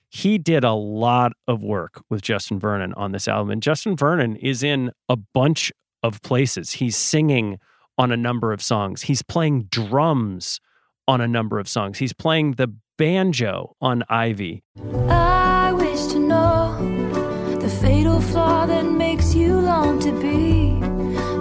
[0.09, 3.51] he did a lot of work with Justin Vernon on this album.
[3.51, 6.73] And Justin Vernon is in a bunch of places.
[6.73, 7.59] He's singing
[7.99, 10.61] on a number of songs, he's playing drums
[11.07, 14.63] on a number of songs, he's playing the banjo on Ivy.
[15.09, 20.73] I wish to know the fatal flaw that makes you long to be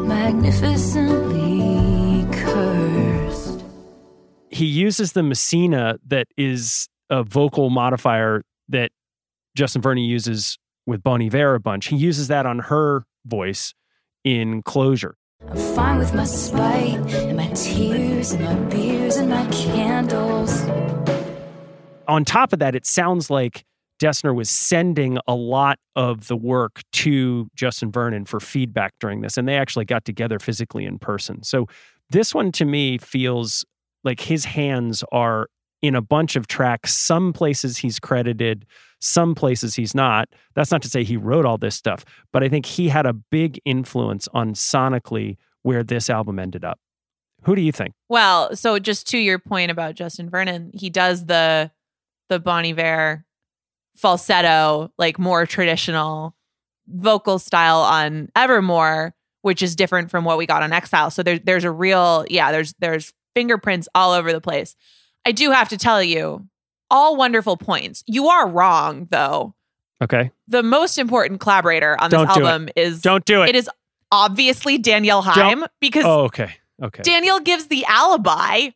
[0.05, 3.63] magnificently cursed.
[4.49, 8.91] he uses the Messina that is a vocal modifier that
[9.55, 11.87] Justin Vernon uses with Bon Iver a bunch.
[11.87, 13.73] He uses that on her voice
[14.23, 15.15] in Closure.
[15.49, 20.63] I'm fine with my spite and my tears and my beers and my candles.
[22.07, 23.63] On top of that, it sounds like
[24.01, 29.37] Dessner was sending a lot of the work to Justin Vernon for feedback during this,
[29.37, 31.43] and they actually got together physically in person.
[31.43, 31.67] So
[32.09, 33.63] this one to me feels
[34.03, 35.47] like his hands are
[35.81, 36.93] in a bunch of tracks.
[36.93, 38.65] Some places he's credited,
[39.03, 40.29] some places he's not.
[40.55, 43.13] That's not to say he wrote all this stuff, but I think he had a
[43.13, 46.79] big influence on sonically where this album ended up.
[47.43, 47.93] Who do you think?
[48.07, 51.71] Well, so just to your point about Justin Vernon, he does the
[52.29, 53.25] the Bon Iver
[53.95, 56.35] falsetto, like more traditional
[56.87, 61.09] vocal style on Evermore, which is different from what we got on Exile.
[61.11, 64.75] So there's there's a real yeah, there's there's fingerprints all over the place.
[65.25, 66.47] I do have to tell you,
[66.89, 68.03] all wonderful points.
[68.07, 69.53] You are wrong though.
[70.01, 70.31] Okay.
[70.47, 72.47] The most important collaborator on this Don't do it.
[72.47, 73.49] album is Don't do it.
[73.49, 73.69] it is
[74.11, 76.55] obviously Danielle Haim because oh, okay.
[76.81, 77.01] Okay.
[77.03, 78.69] Danielle gives the alibi.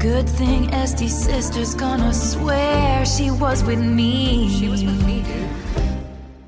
[0.00, 4.48] Good thing SD sister's gonna swear she was with me.
[4.58, 5.48] She was with me, dude.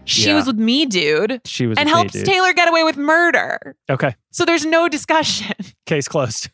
[0.07, 0.35] She Yeah.
[0.35, 2.25] was with me, dude, she was and with me, helps dude.
[2.27, 3.77] Taylor get away with murder.
[3.89, 4.15] Okay.
[4.33, 5.55] So there's no discussion.
[5.87, 6.51] Case closed.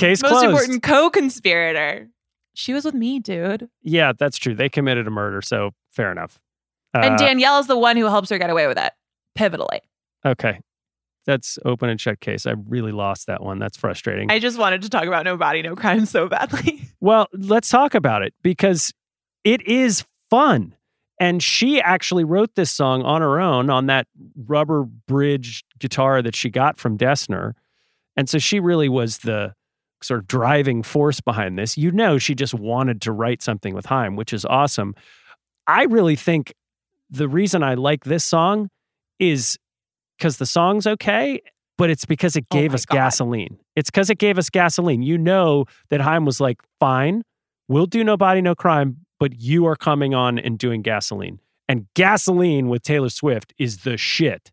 [0.00, 0.46] Case Most closed.
[0.46, 2.08] important co-conspirator.
[2.54, 3.68] She was with me, dude.
[3.82, 4.54] Yeah, that's true.
[4.54, 6.40] They committed a murder, so fair enough.
[6.94, 8.92] and Uh, Danielle is the one who helps her get away with it.
[9.38, 9.80] Pivotally.
[10.24, 10.60] Okay.
[11.26, 12.46] That's open and shut case.
[12.46, 13.58] I really lost that one.
[13.58, 14.30] That's frustrating.
[14.30, 16.82] I just wanted to talk about no body, no crime so badly.
[17.00, 18.92] well, let's talk about it because
[19.44, 20.74] it is fun.
[21.20, 24.06] And she actually wrote this song on her own on that
[24.46, 27.52] rubber bridge guitar that she got from Dessner.
[28.16, 29.54] And so she really was the
[30.02, 31.76] sort of driving force behind this.
[31.76, 34.94] You know, she just wanted to write something with Haim, which is awesome.
[35.66, 36.54] I really think
[37.10, 38.70] the reason I like this song
[39.18, 39.58] is
[40.18, 41.40] because the song's okay,
[41.76, 42.94] but it's because it Oh gave my us God.
[42.94, 43.58] gasoline.
[43.76, 45.02] It's because it gave us gasoline.
[45.02, 47.22] You know that Haim was like, fine,
[47.68, 51.40] we'll do no body, no crime, but you are coming on and doing gasoline.
[51.68, 54.50] And gasoline with Taylor Swift is the shit.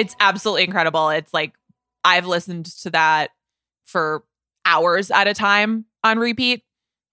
[0.00, 1.10] It's absolutely incredible.
[1.10, 1.52] It's like
[2.04, 3.30] I've listened to that
[3.84, 4.24] for
[4.64, 6.62] hours at a time on repeat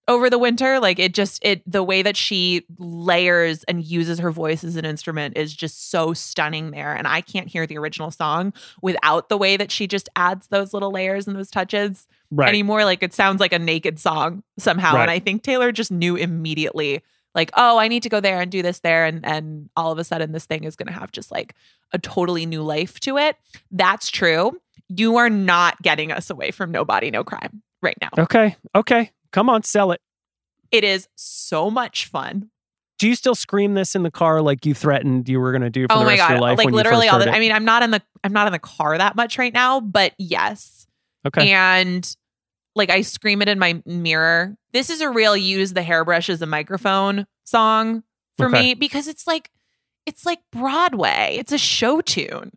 [0.06, 0.80] over the winter.
[0.80, 4.84] Like it just it the way that she layers and uses her voice as an
[4.86, 6.94] instrument is just so stunning there.
[6.94, 10.72] And I can't hear the original song without the way that she just adds those
[10.72, 12.48] little layers and those touches Right.
[12.48, 12.84] anymore.
[12.84, 14.94] Like it sounds like a naked song somehow.
[14.94, 15.02] Right.
[15.02, 17.02] And I think Taylor just knew immediately,
[17.38, 19.04] like, oh, I need to go there and do this there.
[19.06, 21.54] And and all of a sudden this thing is gonna have just like
[21.92, 23.36] a totally new life to it.
[23.70, 24.60] That's true.
[24.88, 28.08] You are not getting us away from nobody, no crime right now.
[28.18, 28.56] Okay.
[28.74, 29.12] Okay.
[29.32, 30.00] Come on, sell it.
[30.70, 32.50] It is so much fun.
[32.98, 35.70] Do you still scream this in the car like you threatened you were going to
[35.70, 36.34] do for oh the my rest of god.
[36.34, 36.58] your life?
[36.58, 37.30] Like when you literally all the?
[37.30, 39.80] I mean, I'm not in the I'm not in the car that much right now,
[39.80, 40.86] but yes.
[41.24, 41.52] okay.
[41.52, 42.16] And
[42.78, 44.56] like I scream it in my mirror.
[44.72, 48.02] This is a real use the hairbrush as a microphone song
[48.36, 48.60] for Okay.
[48.60, 49.50] me because it's like
[50.06, 51.36] it's like Broadway.
[51.38, 52.52] It's a show tune.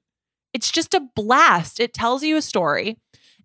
[0.54, 1.80] It's just a blast.
[1.82, 2.98] It tells you a story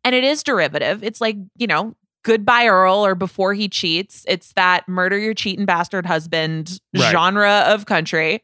[0.04, 1.02] and it is derivative.
[1.02, 4.24] It's like, you know, Goodbye Earl or Before He Cheats.
[4.28, 7.10] It's that murder your cheating bastard husband Right.
[7.12, 8.42] genre of country.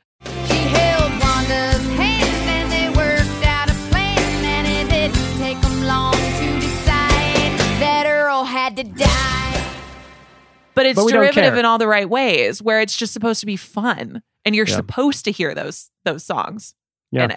[10.75, 13.57] But it's But derivative in all the right ways where it's just supposed to be
[13.57, 14.77] fun and you're Yeah.
[14.77, 16.75] supposed to hear those those songs.
[17.11, 17.37] Yeah.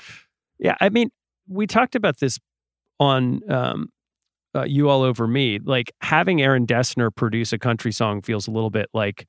[0.57, 1.09] Yeah, I mean,
[1.49, 2.39] we talked about this
[2.99, 3.89] on um,
[4.55, 8.51] uh, "You All Over Me." Like having Aaron Dessner produce a country song feels a
[8.51, 9.27] little bit like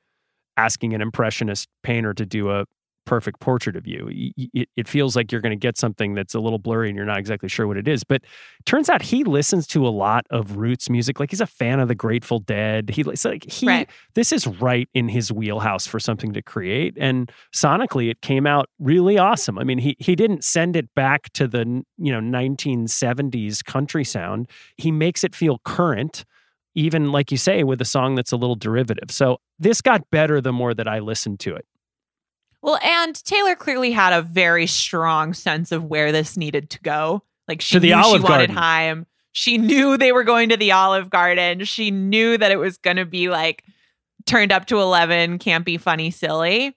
[0.56, 2.64] asking an impressionist painter to do a
[3.06, 4.08] perfect portrait of you.
[4.12, 7.06] It, it feels like you're going to get something that's a little blurry and you're
[7.06, 8.04] not exactly sure what it is.
[8.04, 8.22] But
[8.66, 11.18] turns out he listens to a lot of roots music.
[11.18, 12.90] Like he's a fan of the Grateful Dead.
[12.90, 13.88] He it's like he Right.
[14.14, 18.68] this is right in his wheelhouse for something to create and sonically it came out
[18.78, 21.60] really awesome i mean he he didn't send it back to the
[21.98, 26.24] you know 1970s country sound he makes it feel current
[26.74, 30.40] even like you say with a song that's a little derivative so this got better
[30.40, 31.64] the more that i listened to it
[32.66, 37.22] Well, and Taylor clearly had a very strong sense of where this needed to go.
[37.46, 38.56] Like she To the knew Olive she wanted Garden.
[38.56, 39.06] Haim.
[39.30, 41.64] She knew they were going to the Olive Garden.
[41.64, 43.62] She knew that it was going to be like
[44.26, 46.76] turned up to 11, can't be funny, silly.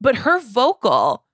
[0.00, 1.24] But her vocal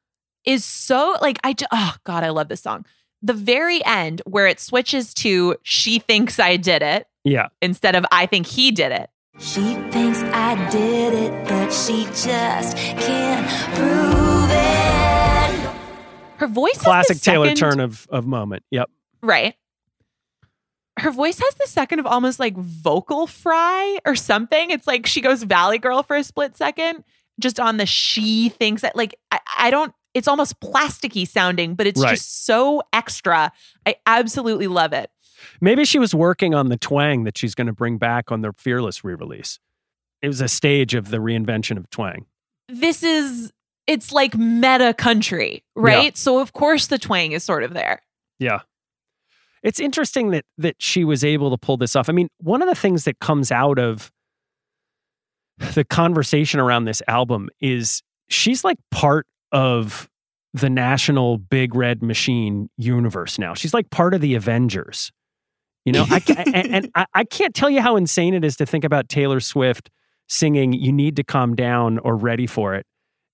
[0.47, 2.87] is so like I ju- oh god, I love this song.
[3.21, 8.07] The very end where it switches to she thinks I did it yeah instead of
[8.11, 9.11] I think he did it.
[9.39, 15.71] She thinks I did it, but she just can't prove it.
[16.39, 18.91] Her voice has classic the taylor second- turn of of moment yep
[19.23, 19.55] Right.
[20.99, 24.71] Her voice has the second of almost like vocal fry or something.
[24.71, 27.03] It's like she goes Valley Girl for a split second,
[27.41, 31.89] just on the she thinks that like I, I don't it's almost plasticky sounding, but
[31.89, 32.11] it's Right.
[32.11, 33.51] just so extra.
[33.85, 35.11] I absolutely love it.
[35.61, 38.53] Maybe she was working on the twang that she's going to bring back on the
[38.57, 39.59] fearless re-release
[40.23, 42.27] it was a stage of the reinvention of twang
[42.69, 43.53] This is
[43.87, 46.17] it's like meta country, right?
[46.17, 48.01] So of course the twang is sort of there.
[48.39, 48.61] Yeah.
[49.63, 52.09] It's interesting that that she was able to pull this off.
[52.09, 54.11] I mean, one of the things that comes out of
[55.75, 60.09] the conversation around this album is she's like part of
[60.53, 63.55] the national big red machine universe now.
[63.55, 65.13] She's like part of the Avengers.
[65.85, 66.23] You know, I
[66.53, 69.41] and, and I, I can't tell you how insane it is to think about Taylor
[69.41, 69.91] Swift
[70.29, 72.87] singing "You Need to Calm Down" or "Ready for It,"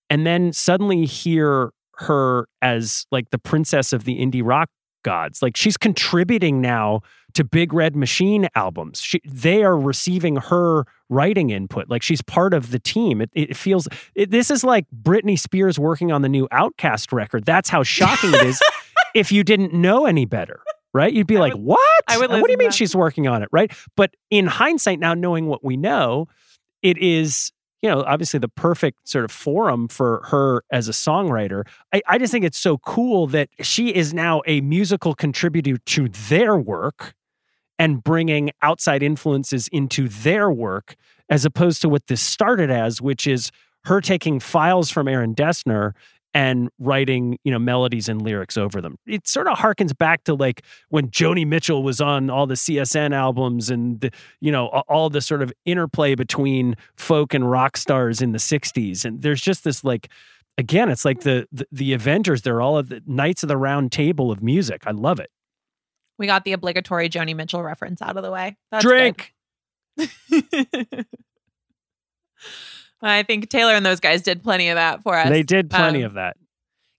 [0.09, 4.69] and then suddenly hear her as like the princess of the indie rock
[5.03, 5.43] gods.
[5.43, 7.01] Like she's contributing now
[7.35, 9.01] to Big Red Machine albums.
[9.01, 11.89] She, they are receiving her writing input.
[11.89, 13.21] Like she's part of the team.
[13.21, 17.45] It, it feels it, this is like Britney Spears working on the new Outcast record.
[17.45, 18.61] That's how shocking it is.
[19.13, 20.61] If you didn't know any better,
[20.93, 21.13] right?
[21.13, 22.05] You'd be I like, would- "What?
[22.41, 22.75] What do you mean that.
[22.75, 23.73] she's working on it?" Right?
[23.97, 26.27] But in hindsight, now knowing what we know,
[26.83, 31.67] it is you know, obviously the perfect sort of forum for her as a songwriter.
[31.95, 36.09] I, I just think it's so cool that she is now a musical contributor to
[36.29, 37.15] their work
[37.79, 40.95] and bringing outside influences into their work,
[41.31, 43.51] as opposed to what this started as, which is
[43.87, 45.93] her taking files from Aaron Dessner
[46.33, 48.97] and writing, you know, melodies and lyrics over them.
[49.07, 53.15] It sort of harkens back to like when Joni Mitchell was on all the CSN
[53.15, 54.11] albums and the,
[54.41, 59.05] you know, all the sort of interplay between folk and rock stars in the 60s.
[59.05, 60.09] And there's just this like
[60.57, 63.91] again, it's like the the, the Avengers, they're all of the Knights of the Round
[63.91, 64.83] Table of music.
[64.87, 65.31] I love it.
[66.19, 68.57] We got the obligatory Joni Mitchell reference out of the way.
[68.71, 69.35] That's Drink.
[73.03, 75.29] I think Taylor and those guys did plenty of that for us.
[75.29, 76.37] They did plenty Um, of that.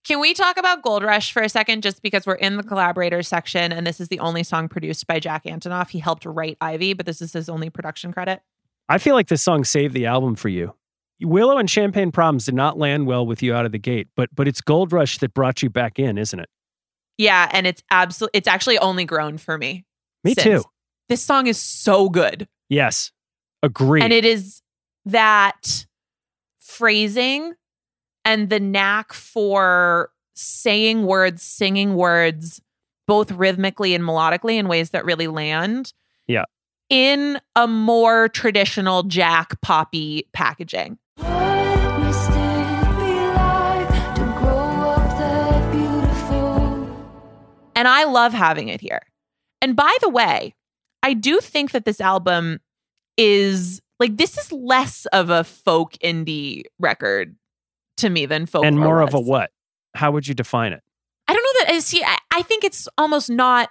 [0.04, 3.28] Can we talk about Gold Rush for a second, just because we're in the collaborators
[3.28, 5.89] section and this is the only song produced by Jack Antonoff?
[5.89, 8.41] He helped write Ivy, but this is his only production credit.
[8.89, 10.74] I feel like this song saved the album for you.
[11.22, 14.30] Willow and Champagne Problems did not land well with you out of the gate, but
[14.34, 16.49] but it's Gold Rush that brought you back in, isn't it?
[17.20, 19.86] Yeah, and it's absolutely it's actually only grown for me.
[20.24, 20.64] Me since.
[20.64, 20.70] too.
[21.10, 22.47] This song is so good.
[22.70, 23.12] Yes.
[23.62, 24.02] Agree.
[24.02, 24.64] And it is
[25.06, 25.86] that
[26.72, 27.53] phrasing
[28.24, 32.61] and the knack for saying words, singing words,
[33.07, 35.93] both rhythmically and melodically in ways that really land.
[36.28, 36.45] Yeah.
[36.89, 40.97] In a more traditional Jack poppy packaging.
[41.17, 42.34] What must it
[42.97, 46.97] be like to grow up that beautiful?
[47.76, 49.01] And I love having it here.
[49.61, 50.55] And by the way,
[51.03, 52.59] I do think that this album
[53.17, 57.36] is like this is less of a folk indie record
[57.97, 59.52] to me than folk and more of a what?
[59.95, 60.82] How would you define it?
[61.28, 61.76] I don't know that.
[61.76, 63.70] I See, I, I think it's almost not.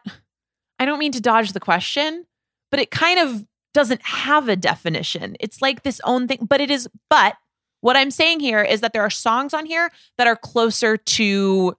[0.79, 2.25] I don't mean to dodge the question,
[2.71, 5.37] but it kind of doesn't have a definition.
[5.41, 6.89] It's like this own thing, but it is.
[7.11, 7.35] But
[7.81, 11.75] what I'm saying here is that there are songs on here that are closer to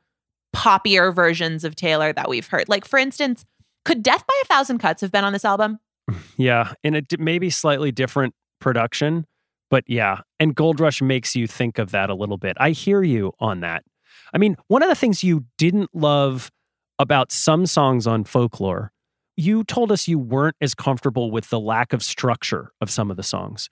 [0.53, 2.67] poppier versions of Taylor that we've heard.
[2.67, 3.45] Like, for instance,
[3.85, 5.79] could Death by a Thousand Cuts have been on this album?
[6.37, 9.25] Yeah, in a d- maybe slightly different production,
[9.71, 12.57] But yeah, and Gold Rush makes you think of that a little bit.
[12.59, 13.83] I hear you on that.
[14.33, 16.51] I mean, one of the things you didn't love
[16.99, 18.91] about some songs on folklore,
[19.37, 23.15] you told us you weren't as comfortable with the lack of structure of some of
[23.15, 23.69] the songs.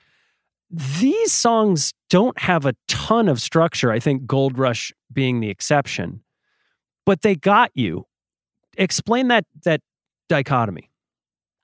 [0.72, 3.92] These songs don't have a ton of structure.
[3.92, 6.24] I think Gold Rush being the exception,
[7.06, 8.06] but they got you.
[8.78, 9.82] Explain that that
[10.30, 10.90] dichotomy.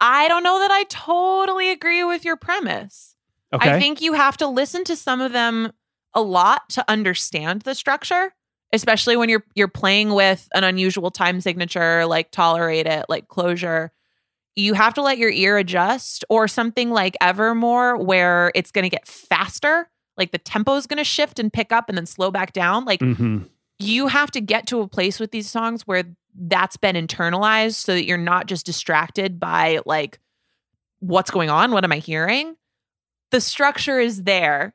[0.02, 3.15] I don't know that I totally agree with your premise.
[3.56, 3.76] Okay.
[3.76, 5.72] I think you have to listen to some of them
[6.14, 8.34] a lot to understand the structure,
[8.72, 13.92] especially when you're you're playing with an unusual time signature like tolerate it, like closure.
[14.56, 18.90] You have to let your ear adjust or something like Evermore where it's going to
[18.90, 22.32] get faster, like the tempo is going to shift and pick up and then slow
[22.32, 22.86] back down.
[22.86, 23.44] Like hmm
[23.80, 26.04] you have to get to a place with these songs where
[26.34, 30.20] that's been internalized so that you're not just distracted by like
[31.00, 32.56] what's going on what am i hearing
[33.36, 34.74] the structure is there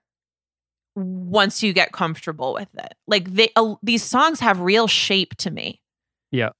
[0.95, 5.51] once you get comfortable with it like they uh, these songs have real shape to
[5.51, 5.81] me
[6.31, 6.51] Yeah.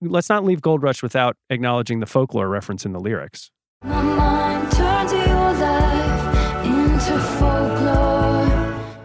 [0.00, 3.50] Let's not leave Gold Rush without acknowledging the folklore reference in the lyrics.
[3.84, 8.96] My mind turns your life into folklore.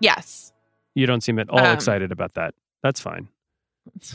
[0.00, 0.52] yes
[0.96, 2.54] You don't seem at all Um, excited about that.
[2.82, 3.28] That's fine.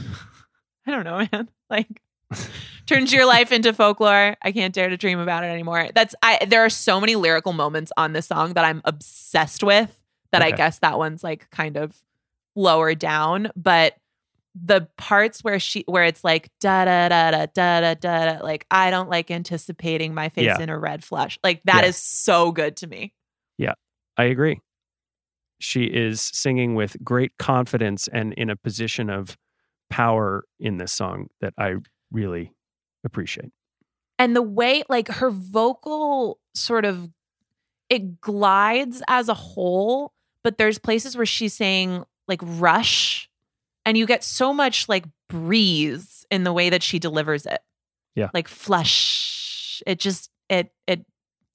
[0.88, 2.01] i don't know man like
[2.86, 4.36] turns your life into folklore.
[4.42, 5.90] I can't dare to dream about it anymore.
[5.94, 10.02] That's I there are so many lyrical moments on this song that I'm obsessed with
[10.32, 10.54] that okay.
[10.54, 11.96] I guess that one's like kind of
[12.56, 13.96] lower down, but
[14.56, 18.66] the parts where she where it's like da da da da da da da like
[18.72, 20.62] I don't like anticipating my face yeah.
[20.62, 21.38] in a red flush.
[21.44, 21.90] Like that yeah.
[21.90, 23.14] is so good to me.
[23.58, 23.74] Yeah.
[24.18, 24.62] I agree.
[25.60, 29.38] She is singing with great confidence and in a position of
[29.90, 31.76] power in this song that I
[32.12, 32.53] really
[33.03, 33.51] appreciate.
[34.20, 37.10] and the way like her vocal sort of
[37.89, 40.12] it glides as a whole
[40.43, 43.30] but there's places where she's saying like rush
[43.86, 47.60] and you get so much like breeze in the way that she delivers it
[48.16, 48.30] Yeah.
[48.34, 51.06] like flush it just it it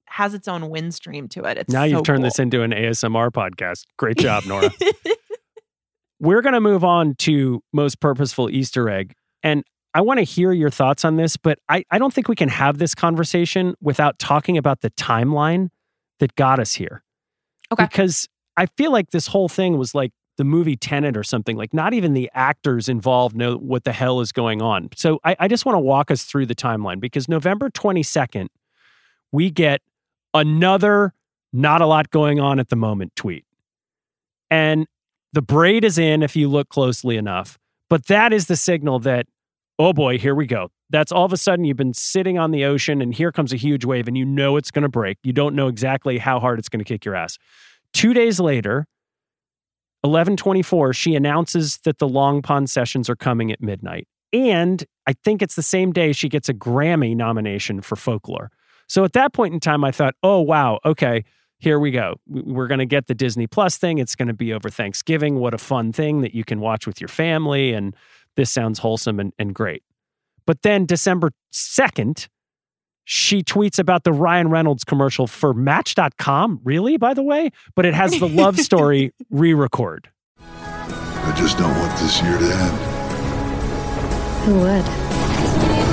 [0.07, 2.25] has its own wind stream to it it's now you've turned cool.
[2.25, 3.85] this into an ASMR podcast.
[3.97, 4.69] Great job, Nora.
[6.19, 9.13] We're going to move on to most purposeful Easter egg.
[9.41, 9.63] And
[9.93, 12.49] I want to hear your thoughts on this, but I, I don't think we can
[12.49, 15.69] have this conversation without talking about the timeline
[16.19, 17.03] that got us here.
[17.71, 17.83] Okay.
[17.83, 21.57] Because I feel like this whole thing was like the movie Tenet or something.
[21.57, 24.89] Like, not even the actors involved know what the hell is going on.
[24.95, 28.47] So I, I just want to walk us through the timeline because November 22nd,
[29.31, 29.81] we get
[30.33, 31.13] another
[31.53, 33.45] not a lot going on at the moment tweet.
[34.49, 34.87] And
[35.33, 37.57] the braid is in if you look closely enough.
[37.89, 39.27] But that is the signal that,
[39.79, 40.69] oh boy, here we go.
[40.89, 43.55] That's all of a sudden you've been sitting on the ocean and here comes a
[43.57, 45.17] huge wave and you know it's going to break.
[45.23, 47.37] You don't know exactly how hard it's going to kick your ass.
[47.93, 48.85] Two days later,
[50.01, 54.07] 1124, she announces that the Long Pond sessions are coming at midnight.
[54.33, 58.49] And I think it's the same day she gets a Grammy nomination for folklore.
[58.87, 61.23] So at that point in time, I thought, oh, wow, okay,
[61.59, 62.15] here we go.
[62.27, 63.99] We- We're going to get the Disney Plus thing.
[63.99, 65.35] It's going to be over Thanksgiving.
[65.39, 67.73] What a fun thing that you can watch with your family.
[67.73, 67.95] And
[68.35, 69.83] this sounds wholesome and, and great.
[70.45, 72.27] But then December 2nd,
[73.03, 76.61] she tweets about the Ryan Reynolds commercial for Match.com.
[76.63, 77.51] Really, by the way?
[77.75, 80.09] But it has the love story re record.
[80.39, 82.77] I just don't want this year to end.
[84.45, 85.91] Who would?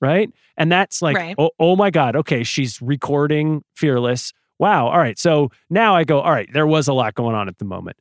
[0.00, 0.30] right?
[0.56, 1.34] And that's like, Right.
[1.38, 4.32] oh, oh my God, okay, she's recording Fearless.
[4.58, 4.88] Wow.
[4.88, 5.18] All right.
[5.18, 7.96] So now I go, all right, there was a lot going on at the moment.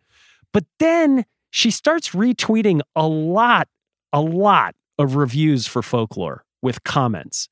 [0.53, 3.67] But then she starts retweeting a lot,
[4.13, 7.49] a lot of reviews for folklore with comments.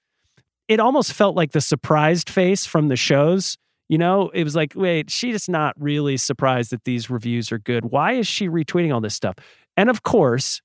[0.68, 3.58] It almost felt like the surprised face from the shows.
[3.89, 7.86] You know, it was like, wait, she's not really surprised that these reviews are good.
[7.86, 9.36] Why is she retweeting all this stuff?
[9.76, 10.62] And of course,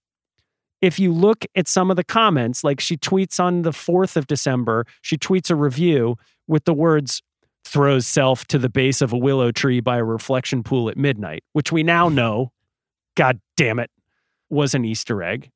[0.81, 4.29] if you look at some of the comments, like she tweets on the 4th of
[4.29, 6.17] December, she tweets a review
[6.47, 7.23] with the words,
[7.69, 11.45] throws self to the base of a willow tree by a reflection pool at midnight,
[11.53, 12.53] which we now know,
[13.15, 13.91] God damn it,
[14.51, 15.51] was an Easter egg.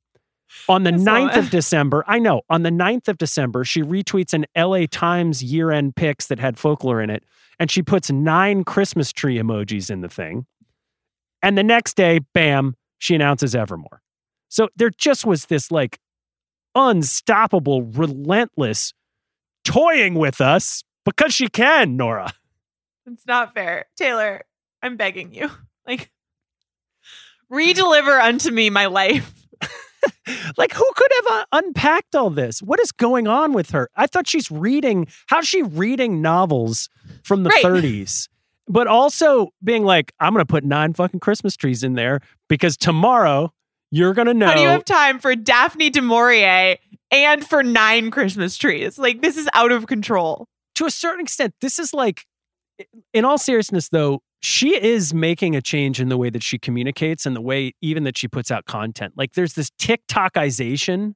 [0.69, 1.49] On the I 9th of.
[1.49, 5.95] December, I know, on the 9th of December, she retweets an LA Times year end
[5.95, 7.23] pics that had folklore in it,
[7.59, 10.45] and she puts nine Christmas tree emojis in the thing.
[11.41, 14.01] And the next day, bam, she announces Evermore.
[14.49, 15.99] So there just was this like
[16.75, 18.93] unstoppable, relentless
[19.63, 22.31] toying with us because she can, Nora.
[23.05, 23.85] It's not fair.
[23.97, 24.41] Taylor,
[24.81, 25.49] I'm begging you.
[25.85, 26.11] Like,
[27.51, 29.33] redeliver unto me my life.
[30.57, 32.61] like who could have uh, unpacked all this?
[32.61, 33.89] What is going on with her?
[33.95, 35.07] I thought she's reading.
[35.27, 36.89] How's she reading novels
[37.23, 37.63] from the Right.
[37.63, 38.29] 30s?
[38.69, 43.53] But also being like, I'm gonna put nine fucking Christmas trees in there because tomorrow
[43.91, 44.47] you're gonna know.
[44.47, 46.77] How do you have time for Daphne du Maurier
[47.11, 48.97] and for nine Christmas trees?
[48.97, 50.47] Like this is out of control.
[50.75, 52.25] To a certain extent, this is like,
[53.13, 57.25] in all seriousness, though, she is making a change in the way that she communicates
[57.25, 59.13] and the way even that she puts out content.
[59.15, 61.13] Like, there's this TikTokization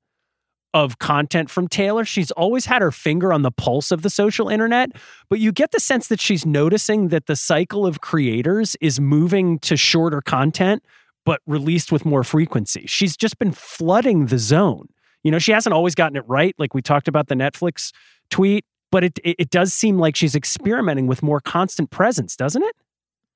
[0.73, 2.05] of content from Taylor.
[2.05, 4.91] She's always had her finger on the pulse of the social internet,
[5.29, 9.59] but you get the sense that she's noticing that the cycle of creators is moving
[9.59, 10.83] to shorter content,
[11.25, 12.85] but released with more frequency.
[12.85, 14.87] She's just been flooding the zone.
[15.23, 16.53] You know, she hasn't always gotten it right.
[16.57, 17.91] Like we talked about the Netflix
[18.29, 22.63] tweet but it, it it does seem like she's experimenting with more constant presence, doesn't
[22.63, 22.75] it?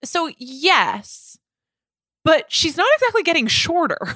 [0.04, 1.38] So yes,
[2.24, 3.97] but she's not exactly getting shorter.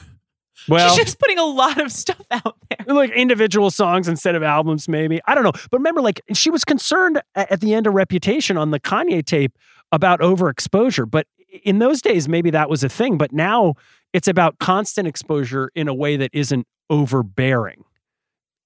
[0.67, 2.95] Well, she's just putting a lot of stuff out there.
[2.95, 5.21] like individual songs instead of albums, maybe.
[5.27, 5.51] I don't know.
[5.51, 9.55] But remember, like she was concerned at the end of Reputation on the Kanye tape
[9.91, 11.11] about overexposure.
[11.11, 11.27] But
[11.63, 13.17] in those days, maybe that was a thing.
[13.17, 13.75] But now
[14.13, 17.83] it's about constant exposure in a way that isn't overbearing.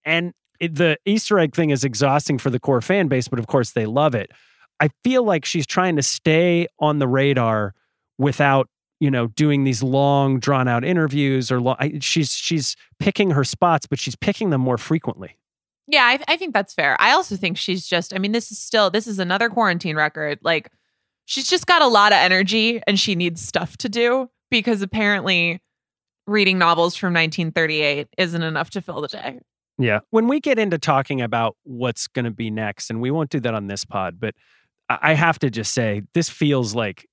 [0.05, 3.47] And it, the Easter egg thing is exhausting for the core fan base, but of
[3.47, 4.31] course they love it.
[4.79, 7.73] I feel like she's trying to stay on the radar
[8.17, 13.45] without you know doing these long drawn out interviews or I, she's she's picking her
[13.45, 15.37] spots but she's picking them more frequently
[15.87, 16.95] Yeah, I, I think that's fair.
[16.99, 20.37] I also think she's just, I mean, this is still, this is another quarantine record.
[20.43, 20.69] Like,
[21.25, 25.61] she's just got a lot of energy and she needs stuff to do because apparently
[26.27, 29.39] reading novels from 1938 isn't enough to fill the day.
[29.79, 30.01] Yeah.
[30.09, 33.39] When we get into talking about what's going to be next and we won't do
[33.39, 34.35] that on this pod but
[34.89, 37.07] I, have to just say this feels like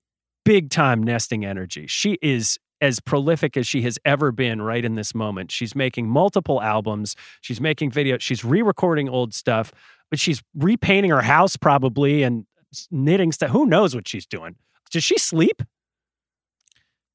[0.45, 1.87] big time nesting energy.
[1.87, 5.53] She is as prolific as she has ever been right in this moment.
[5.53, 7.17] She's making multiple albums.
[7.41, 9.73] She's making videos she's re-recording old stuff
[10.11, 12.47] but she's repainting her house probably and
[12.91, 14.57] knitting stuff who knows what she's doing?
[14.91, 15.63] Does she sleep?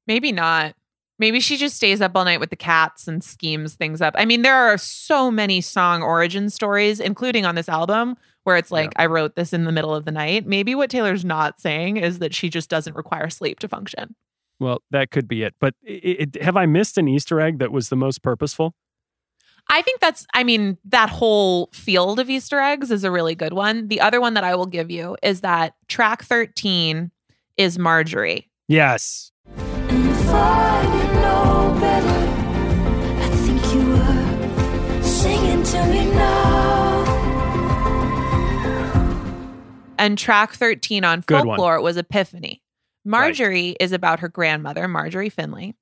[0.06, 0.74] Maybe not.
[1.18, 4.14] Maybe she just stays up all night with the cats and schemes things up.
[4.16, 8.70] I mean, there are so many song origin stories, including on this album, where it's
[8.70, 10.46] like, I wrote this in the middle of the night.
[10.46, 14.16] Maybe what Taylor's not saying is that she just doesn't require sleep to function.
[14.58, 15.54] Well, that could be it.
[15.60, 18.74] But it, it, have I missed an Easter egg that was the most purposeful?
[19.68, 23.52] I think that's, I mean, that whole field of Easter eggs is a really good
[23.52, 23.88] one.
[23.88, 27.10] The other one that I will give you is that track 13
[27.56, 28.50] is Marjorie.
[28.68, 29.30] Yes.
[40.02, 41.56] And track 13 on Good one.
[41.56, 42.60] folklore was Epiphany.
[43.04, 45.76] Marjorie is about her grandmother, Marjorie Finley,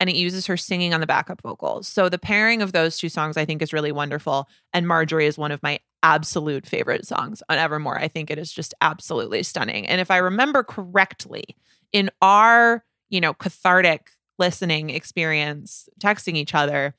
[0.00, 1.86] and it uses her singing on the backup vocals.
[1.86, 4.48] So the pairing of those two songs I think is really wonderful.
[4.72, 7.98] And Marjorie is one of my absolute favorite songs on Evermore.
[7.98, 9.86] I think it is just absolutely stunning.
[9.86, 11.44] And if I remember correctly,
[11.92, 16.94] in our, you know, cathartic listening experience, texting each other,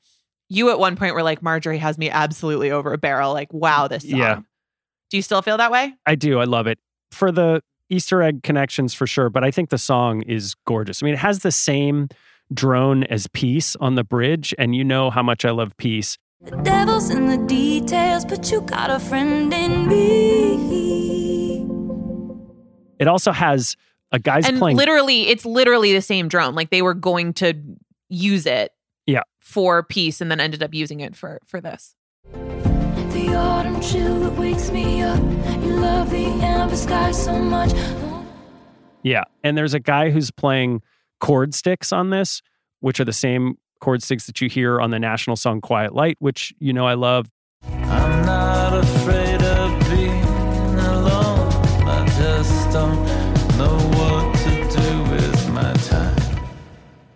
[0.48, 3.32] you at one point were like, Marjorie has me absolutely over a barrel.
[3.32, 4.18] Like, wow, this song.
[4.18, 4.40] Yeah.
[5.10, 5.94] Do you still feel that way?
[6.06, 6.38] I do.
[6.38, 6.78] I love it.
[7.10, 9.28] For the Easter egg connections, for sure.
[9.28, 11.02] But I think the song is gorgeous.
[11.02, 12.08] I mean, it has the same
[12.54, 14.54] drone as Peace on the bridge.
[14.58, 16.16] And you know how much I love Peace.
[16.42, 21.66] The devil's in the details, but you got a friend in me.
[22.98, 23.76] It also has
[24.12, 24.76] a guy's and playing.
[24.76, 27.54] literally it's literally the same drone like they were going to
[28.08, 28.72] use it
[29.06, 29.22] Yeah.
[29.38, 31.94] for peace and then ended up using it for for this
[33.10, 35.20] The autumn chill that wakes me up.
[35.62, 37.72] You love the amber sky so much.
[39.02, 39.24] Yeah.
[39.42, 40.82] And there's a guy who's playing
[41.20, 42.42] chord sticks on this,
[42.80, 46.16] which are the same chord sticks that you hear on the national song Quiet Light,
[46.18, 47.30] which you know I love.
[47.64, 51.52] I'm not afraid of being alone.
[51.88, 53.04] I just don't
[53.58, 54.50] know what to
[54.80, 56.16] do with my time.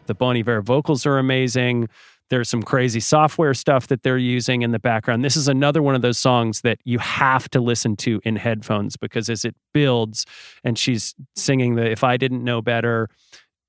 [0.07, 1.89] The Bon Iver vocals are amazing.
[2.31, 5.25] There's some crazy software stuff that they're using in the background.
[5.25, 8.97] This is another one of those songs that you have to listen to in headphones
[8.97, 10.25] because as it builds
[10.65, 13.09] and she's singing the If I Didn't Know Better,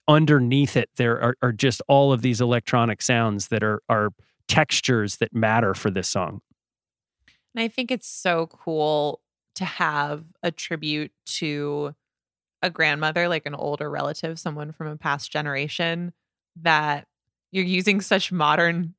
[0.07, 4.11] underneath it, there are, are just all of these electronic sounds that are, are
[4.47, 6.41] textures that matter for this song.
[7.55, 9.21] and i think it's so cool
[9.55, 11.95] to have a tribute to
[12.61, 16.13] a grandmother like an older relative someone from a past generation
[16.55, 17.07] that
[17.55, 18.93] you're using such modern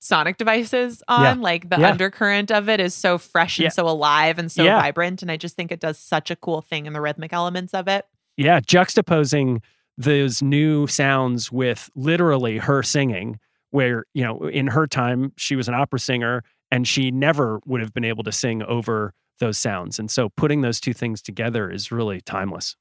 [0.00, 1.42] sonic devices on Yeah.
[1.42, 1.90] like the Yeah.
[1.90, 3.68] undercurrent of it is so fresh and Yeah.
[3.70, 6.86] so alive and so vibrant and i just think it does such a cool thing
[6.86, 8.04] in the rhythmic elements of it
[8.36, 9.62] Yeah, juxtaposing
[9.96, 13.38] those new sounds with literally her singing
[13.70, 17.80] where, you know, in her time, she was an opera singer and she never would
[17.80, 19.98] have been able to sing over those sounds.
[20.00, 22.74] And so putting those two things together is really timeless.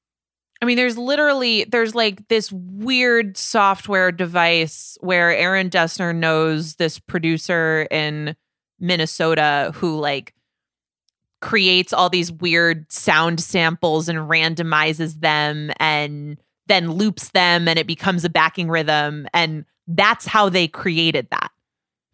[0.64, 7.00] I mean, there's literally there's like this weird software device where Aaron Dessner knows this
[7.00, 8.34] producer in
[8.80, 10.34] Minnesota who like
[11.42, 16.38] creates all these weird sound samples and randomizes them and
[16.68, 21.52] then loops them and it becomes a backing rhythm and that's how they created that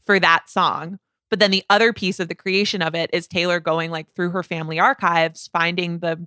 [0.08, 0.98] for that song.
[1.30, 4.32] But then the other piece of the creation of it is Taylor going like through
[4.32, 6.26] her family archives, finding the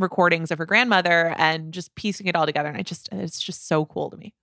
[0.00, 2.68] recordings of her grandmother and just piecing it all together.
[2.68, 4.34] And I just, it's just so cool to me.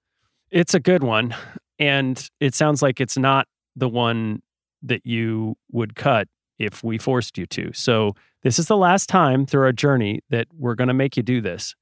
[0.52, 1.36] It's a good one.
[1.80, 4.42] And it sounds like it's not the one
[4.82, 6.28] that you would cut
[6.58, 7.72] if we forced you to.
[7.74, 11.24] So this is the last time through our journey that we're going to make you
[11.24, 11.76] do this.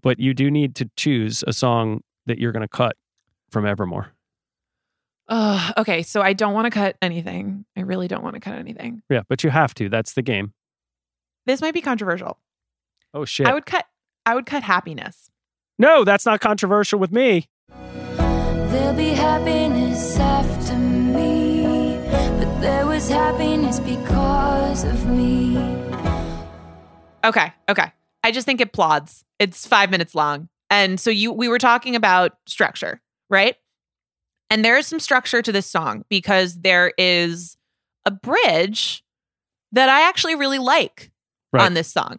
[0.00, 2.96] But you do need to choose a song that you're going to cut
[3.50, 4.12] from Evermore.
[5.28, 6.02] Oh, okay.
[6.02, 7.64] So I don't want to cut anything.
[7.76, 9.02] I really don't want to cut anything.
[9.10, 9.88] Yeah, but you have to.
[9.88, 10.54] That's the game.
[11.44, 12.38] This might be controversial.
[13.14, 13.46] Oh shit.
[13.46, 13.86] I would cut,
[14.26, 15.30] I would cut happiness.
[15.78, 17.48] no, that's not controversial with me.
[17.68, 21.98] There'll be happiness after me,
[22.38, 25.56] but there was happiness because of me.
[27.24, 27.52] Okay.
[27.68, 27.92] Okay.
[28.24, 29.24] I just think it plods.
[29.38, 30.48] It's five minutes long.
[30.70, 33.56] And so you we were talking about structure, right?
[34.50, 37.56] And there is some structure to this song because there is
[38.06, 39.04] a bridge
[39.72, 41.10] that I actually really like
[41.52, 41.64] Right.
[41.66, 42.18] on this song.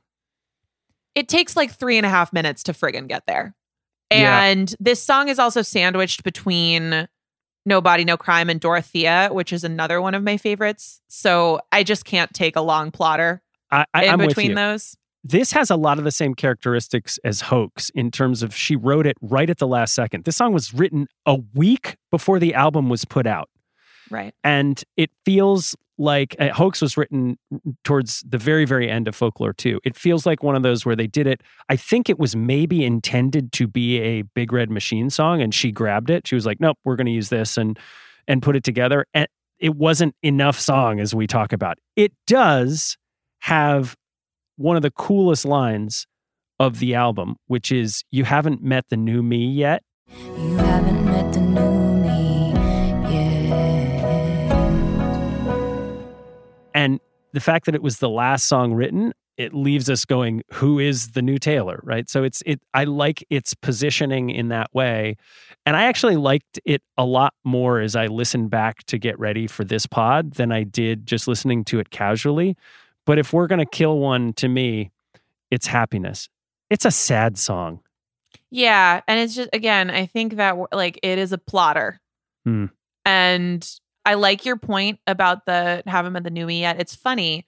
[1.16, 3.56] It takes like three and a half minutes to friggin' get there.
[4.12, 4.44] Yeah.
[4.44, 7.08] And this song is also sandwiched between
[7.66, 11.02] No Body, No Crime and Dorothea, which is another one of my favorites.
[11.08, 13.42] So I just can't take a long plotter
[13.72, 14.96] I, I, in I'm between those.
[15.24, 19.08] this has a lot of the same characteristics as Hoax in terms of she wrote
[19.08, 20.26] it right at the last second.
[20.26, 23.50] This song was written a week before the album was put out.
[24.12, 24.36] Right.
[24.44, 27.38] And it feels like uh, Hoax was written
[27.84, 29.80] towards the very, very end of Folklore 2.
[29.84, 31.42] It feels like one of those where they did it.
[31.70, 35.72] I think it was maybe intended to be a Big Red Machine song, and she
[35.72, 36.28] grabbed it.
[36.28, 37.78] She was like, nope, we're going to use this and
[38.28, 39.06] and put it together.
[39.14, 39.28] And
[39.60, 41.78] it wasn't enough song as we talk about.
[41.96, 42.98] It does
[43.40, 43.96] have
[44.56, 46.08] one of the coolest lines
[46.60, 49.84] of the album, which is you haven't met the new me yet.
[50.08, 51.73] You haven't met the new
[56.74, 57.00] And
[57.34, 61.12] the fact that it was the last song written, it leaves us going, who is
[61.12, 62.08] the new Taylor, right?
[62.10, 65.16] So it's it I like its positioning in that way.
[65.66, 69.48] And I actually liked it a lot more as I listened back to get ready
[69.48, 72.56] for this pod than I did just listening to it casually.
[73.06, 74.92] But if we're gonna kill one to me,
[75.50, 76.30] it's happiness.
[76.70, 77.80] It's a sad song.
[78.52, 82.00] Yeah, and it's just again, I think that like it is a plotter,
[82.46, 82.66] Hmm.
[83.04, 83.68] and
[84.06, 86.80] I like your point about the haven't met the new me yet.
[86.80, 87.48] It's funny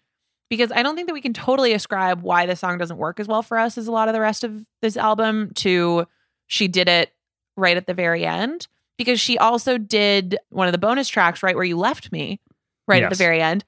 [0.50, 3.28] because I don't think that we can totally ascribe why the song doesn't work as
[3.28, 6.08] well for us as a lot of the rest of this album to
[6.48, 7.12] she did it
[7.58, 11.56] right at the very end because she also did one of the bonus tracks right
[11.56, 12.40] where you left me
[12.88, 13.66] right at the very end.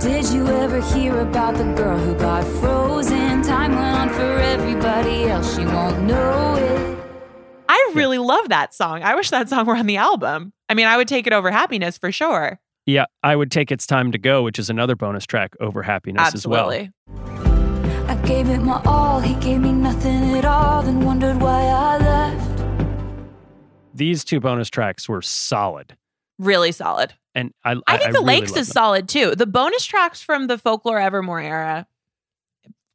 [0.00, 3.42] Did you ever hear about the girl who got frozen?
[3.42, 5.56] Time went on for everybody else.
[5.56, 6.97] She won't know it.
[7.68, 9.02] I really love that song.
[9.02, 10.52] I wish that song were on the album.
[10.68, 12.58] I mean, I would take it over happiness for sure.
[12.86, 16.26] Yeah, I would take It's Time to Go, which is another bonus track over happiness
[16.26, 16.90] Absolutely.
[17.06, 18.08] as well.
[18.08, 19.20] I gave it my all.
[19.20, 20.82] He gave me nothing at all.
[20.82, 22.64] Then wondered why I left.
[23.94, 25.96] These two bonus tracks were solid.
[26.38, 27.12] Really solid.
[27.34, 28.72] And I I think the really Lakes is them.
[28.72, 29.34] solid too.
[29.34, 31.86] The bonus tracks from the Folklore Evermore era.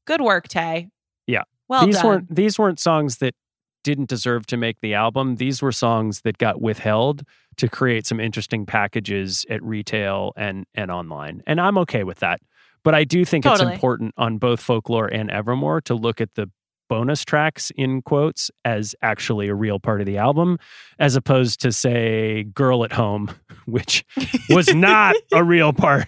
[0.05, 0.89] Good work, Tay.
[1.28, 1.43] Yeah.
[1.69, 2.05] Well these done.
[2.07, 3.36] weren't these weren't songs that
[3.84, 5.36] didn't deserve to make the album.
[5.36, 7.23] These were songs that got withheld
[7.57, 11.43] to create some interesting packages at retail and and online.
[11.45, 12.41] And I'm okay with that.
[12.84, 13.67] But I do think Totally.
[13.67, 16.49] it's important on both Folklore and Evermore to look at the
[16.89, 20.59] bonus tracks in quotes as actually a real part of the album
[20.99, 23.29] as opposed to say Girl at Home
[23.65, 24.05] which
[24.49, 26.07] was not a real part.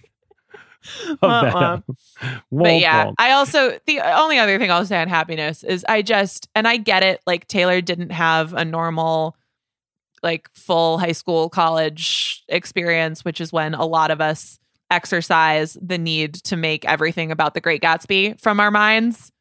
[1.21, 1.79] Uh-uh.
[2.51, 3.11] But yeah.
[3.17, 6.77] I also the only other thing I'll say on happiness is I just and I
[6.77, 7.21] get it.
[7.27, 9.35] Like Taylor didn't have a normal,
[10.23, 14.59] like full high school college experience, which is when a lot of us
[14.91, 19.31] exercise the need to make everything about the Great Gatsby from our minds.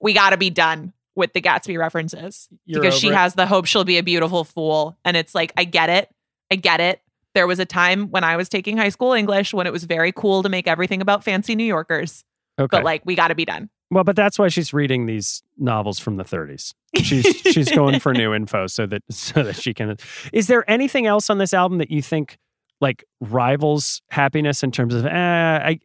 [0.00, 3.14] We got to be done with the Gatsby references You're because she it?
[3.14, 6.08] has the hope she'll be a beautiful fool, and it's like I get it,
[6.50, 7.02] I get it.
[7.34, 10.12] There was a time when I was taking high school English when it was very
[10.12, 12.24] cool to make everything about fancy New Yorkers
[12.58, 12.68] okay.
[12.70, 13.70] but like we got to be done.
[13.90, 16.74] Well, but that's why she's reading these novels from the 30s.
[16.96, 19.96] She's she's going for new info so that so that she can.
[20.32, 22.38] Is there anything else on this album that you think
[22.80, 25.78] like rivals happiness in terms of eh, I,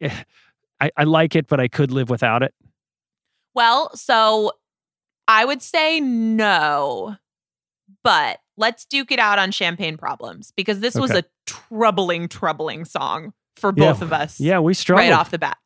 [0.82, 2.54] I I like it, but I could live without it?
[3.56, 4.52] Well, so
[5.28, 7.16] I would say no,
[8.04, 13.34] but let's duke it out on Champagne Problems because this was a troubling, troubling song
[13.56, 13.92] for Yeah.
[13.92, 15.06] both of us Yeah, we struggled.
[15.10, 15.58] right off the bat.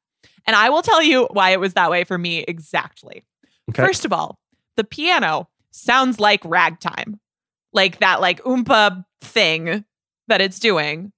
[0.45, 3.25] And I will tell you why it was that way for me exactly.
[3.69, 3.85] Okay.
[3.85, 4.39] First of all,
[4.77, 7.19] the piano sounds like ragtime,
[7.73, 9.83] like that, like oompa thing
[10.27, 11.11] that it's doing.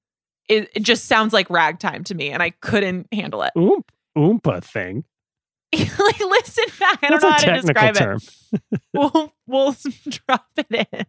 [0.48, 3.52] It, it just sounds like ragtime to me, and I couldn't handle it.
[3.56, 3.84] Oomp,
[4.18, 5.04] oompa thing.
[5.74, 7.00] like, listen back.
[7.04, 8.18] I don't That's know how to describe term.
[8.54, 8.62] it.
[8.96, 9.76] We'll we'll
[10.10, 11.06] drop it in.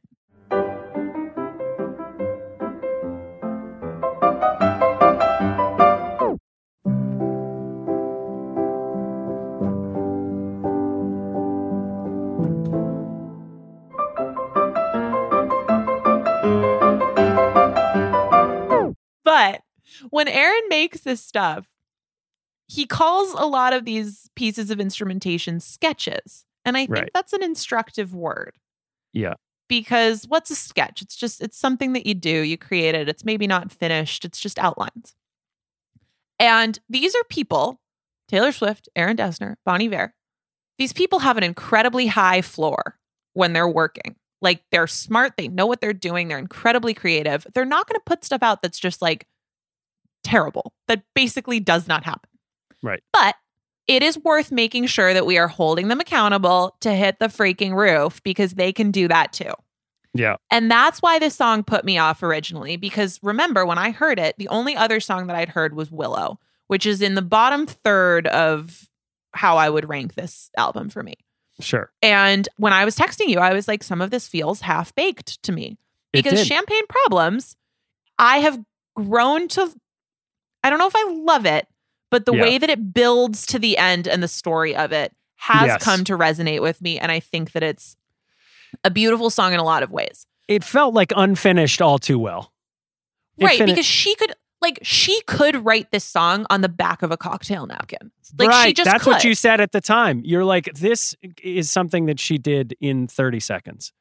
[20.21, 21.67] When Aaron makes this stuff,
[22.69, 26.45] he calls a lot of these pieces of instrumentation sketches.
[26.63, 27.11] And I think Right.
[27.15, 28.59] that's an instructive word
[29.15, 29.35] Yeah.
[29.67, 31.01] because what's a sketch?
[31.01, 33.09] It's just it's something that you do, you create it.
[33.09, 35.15] It's maybe not finished, it's just outlines.
[36.39, 37.81] And these are people,
[38.29, 40.15] Taylor Swift, Aaron Dessner, Bonnie Vare.
[40.77, 42.99] These people have an incredibly high floor
[43.33, 44.17] when they're working.
[44.43, 47.47] Like they're smart, they know what they're doing, they're incredibly creative.
[47.55, 49.27] They're not going to put stuff out that's just like
[50.25, 50.73] terrible.
[50.89, 52.31] That basically does not happen.
[52.83, 53.03] Right.
[53.13, 53.37] But
[53.87, 57.75] it is worth making sure that we are holding them accountable to hit the freaking
[57.75, 59.53] roof because they can do that too.
[60.15, 60.37] Yeah.
[60.51, 62.77] And that's why this song put me off originally.
[62.77, 66.39] Because remember, when I heard it, the only other song that I'd heard was Willow,
[66.67, 68.89] which is in the bottom third of
[69.33, 71.15] how I would rank this album for me.
[71.61, 71.93] Sure.
[72.03, 75.43] And when I was texting you, I was like, some of this feels half baked
[75.45, 75.79] to me
[76.13, 76.45] because.
[76.45, 77.57] Champagne Problems,
[78.19, 78.59] I have
[78.97, 79.73] grown to,
[80.65, 81.67] I don't know if I love it,
[82.11, 82.43] but the Yeah.
[82.43, 85.83] way that it builds to the end and the story of it has Yes.
[85.83, 86.99] come to resonate with me.
[86.99, 87.97] And I think that it's
[88.85, 90.27] a beautiful song in a lot of ways.
[90.49, 92.53] it felt like unfinished all too well.
[93.39, 93.57] It right.
[93.59, 97.17] fini- because she could, like, she could write this song on the back of a
[97.17, 98.11] cocktail napkin.
[98.37, 98.67] Like, right.
[98.67, 99.11] she just That's could.
[99.11, 100.23] what you said at the time.
[100.25, 103.93] You're like, this is something that she did in 30 seconds.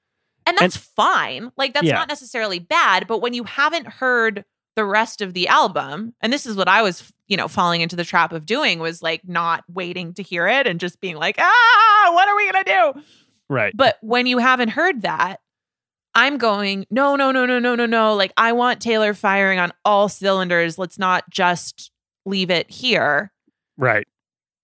[0.47, 1.51] And that's fine.
[1.55, 1.93] Like that's Yeah.
[1.93, 4.43] not necessarily bad, but when you haven't heard
[4.79, 7.97] the rest of the album, and this is what I was, you know, falling into
[7.97, 11.35] the trap of doing was like not waiting to hear it and just being like,
[11.37, 13.01] "Ah, what are we going to do?"
[13.49, 13.75] Right.
[13.75, 15.41] But when you haven't heard that,
[16.15, 18.13] I'm going, "No, no, no, no, no, no, no.
[18.15, 20.77] Like I want Taylor firing on all cylinders.
[20.77, 21.91] Let's not just
[22.25, 23.33] leave it here."
[23.77, 24.07] Right.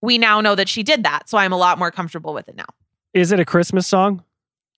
[0.00, 2.56] We now know that she did that, so I'm a lot more comfortable with it
[2.56, 2.64] now.
[3.12, 4.24] Is it a Christmas song?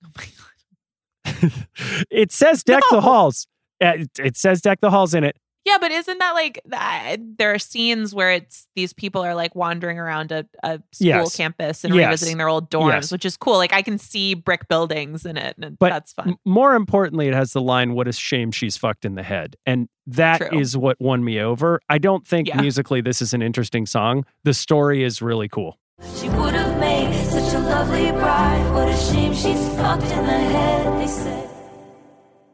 [0.05, 1.53] Oh my god.
[2.11, 2.97] it says deck No.
[2.97, 3.47] the halls.
[3.83, 5.37] Uh, It, it says deck the halls in it.
[5.65, 7.17] Yeah, but isn't that like that?
[7.37, 11.37] There are scenes where it's these people are like wandering around a, a school Yes.
[11.37, 12.07] campus and Yes.
[12.07, 13.13] revisiting their old dorms, Yes.
[13.13, 13.57] which is cool.
[13.57, 16.29] Like I can see brick buildings in it, and But that's fun.
[16.31, 19.57] M- more importantly, it has the line, What a shame she's fucked in the head.
[19.67, 20.81] And that is True.
[20.81, 21.81] what won me over.
[21.91, 22.63] I don't think Yeah.
[22.63, 24.25] musically this is an interesting song.
[24.45, 25.79] The story is really cool.
[26.19, 28.73] She would have made such a lovely bride.
[28.73, 31.38] What a shame she's fucked in the head, they said.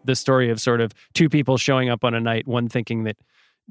[0.05, 3.17] The story of sort of two people showing up on a night, one thinking that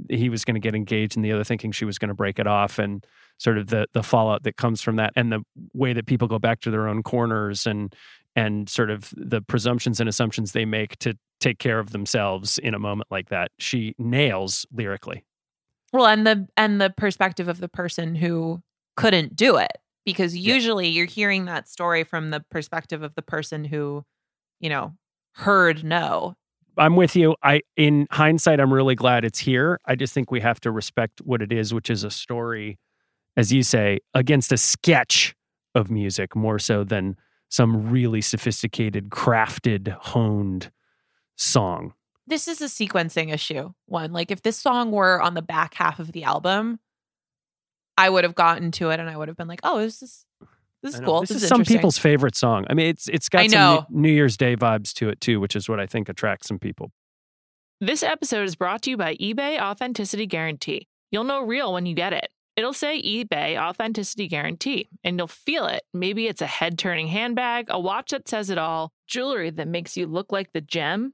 [0.09, 2.39] he was going to get engaged and the other thinking she was going to break
[2.39, 3.05] it off and
[3.38, 6.39] sort of the the fallout that comes from that and the way that people go
[6.39, 7.95] back to their own corners and
[8.36, 12.73] and sort of the presumptions and assumptions they make to take care of themselves in
[12.73, 13.51] a moment like that.
[13.59, 15.23] She nails lyrically.
[15.91, 18.63] Well, and the and the perspective of the person who
[18.97, 20.55] couldn't do it, because Yeah.
[20.55, 24.03] usually you're hearing that story from the perspective of the person who,
[24.59, 24.95] you know,
[25.34, 26.36] heard no.
[26.77, 27.36] I'm with you.
[27.43, 29.79] I in hindsight, I'm really glad it's here.
[29.86, 32.79] I just think we have to respect what it is, which is a story,
[33.38, 35.36] as you say, against a sketch
[35.75, 37.15] of music more so than
[37.49, 40.71] some really sophisticated, crafted, honed
[41.36, 41.93] song.
[42.25, 43.73] This is a sequencing issue.
[43.86, 46.79] One, like if this song were on the back half of the album,
[47.97, 50.25] I would have gotten to it and I would have been like, "Oh, this is
[50.84, 51.21] this is cool.
[51.21, 52.65] This, This, is some people's favorite song.
[52.69, 55.67] I mean, it's it's got some New Year's Day vibes to it too, which is
[55.67, 56.91] what I think attracts some people.
[57.81, 60.88] This episode is brought to you by eBay Authenticity Guarantee.
[61.11, 62.29] You'll know real when you get it.
[62.55, 65.81] It'll say eBay Authenticity Guarantee, and you'll feel it.
[65.93, 69.97] Maybe it's a head turning handbag, a watch that says it all, jewelry that makes
[69.97, 71.13] you look like the gem,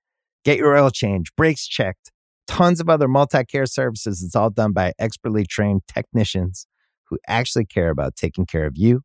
[0.43, 2.11] Get your oil change, brakes checked,
[2.47, 4.23] tons of other multi care services.
[4.23, 6.67] It's all done by expertly trained technicians
[7.09, 9.01] who actually care about taking care of you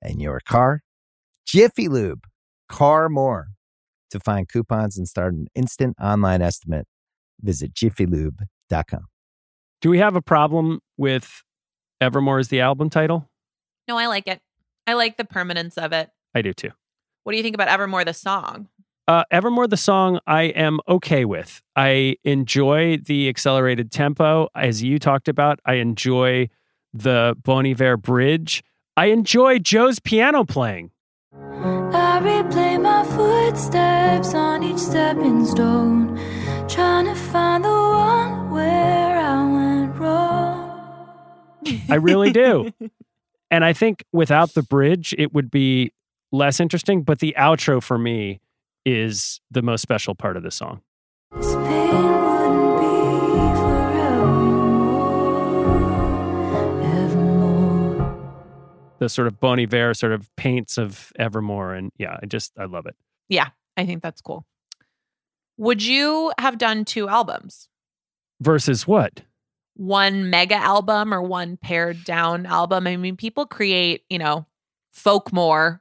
[0.00, 0.80] and your car.
[1.46, 2.24] Jiffy Lube,
[2.68, 3.48] car more.
[4.10, 6.86] To find coupons and start an instant online estimate,
[7.40, 9.06] visit jiffylube.com.
[9.80, 11.42] Do we have a problem with
[12.00, 13.30] Evermore as the album title?
[13.88, 14.40] No, I like it.
[14.86, 16.10] I like the permanence of it.
[16.34, 16.70] I do too.
[17.24, 18.68] What do you think about Evermore, the song?
[19.12, 21.60] Uh, Evermore, the song, I am okay with.
[21.76, 25.60] I enjoy the accelerated tempo, as you talked about.
[25.66, 26.48] I enjoy
[26.94, 28.64] the Bon Iver bridge.
[28.96, 30.92] I enjoy Joe's piano playing.
[31.30, 36.18] I replay my footsteps on each stepping stone,
[36.66, 41.60] trying to find the one where I went wrong.
[41.90, 42.72] I really do.
[43.50, 45.92] and I think without the bridge, it would be
[46.30, 47.02] less interesting.
[47.02, 48.40] But the outro for me
[48.84, 50.80] is the most special part of the song.
[51.34, 52.86] This pain wouldn't be
[55.92, 58.18] forevermore, evermore.
[58.98, 61.74] The sort of Bon Iver sort of paints of Evermore.
[61.74, 62.96] And yeah, I just, I love it.
[63.28, 64.44] Yeah, I think that's cool.
[65.58, 67.68] Would you have done two albums?
[68.40, 69.22] Versus what?
[69.74, 72.86] One mega album or one pared down album?
[72.86, 74.46] I mean, people create, you know,
[74.92, 75.80] folk more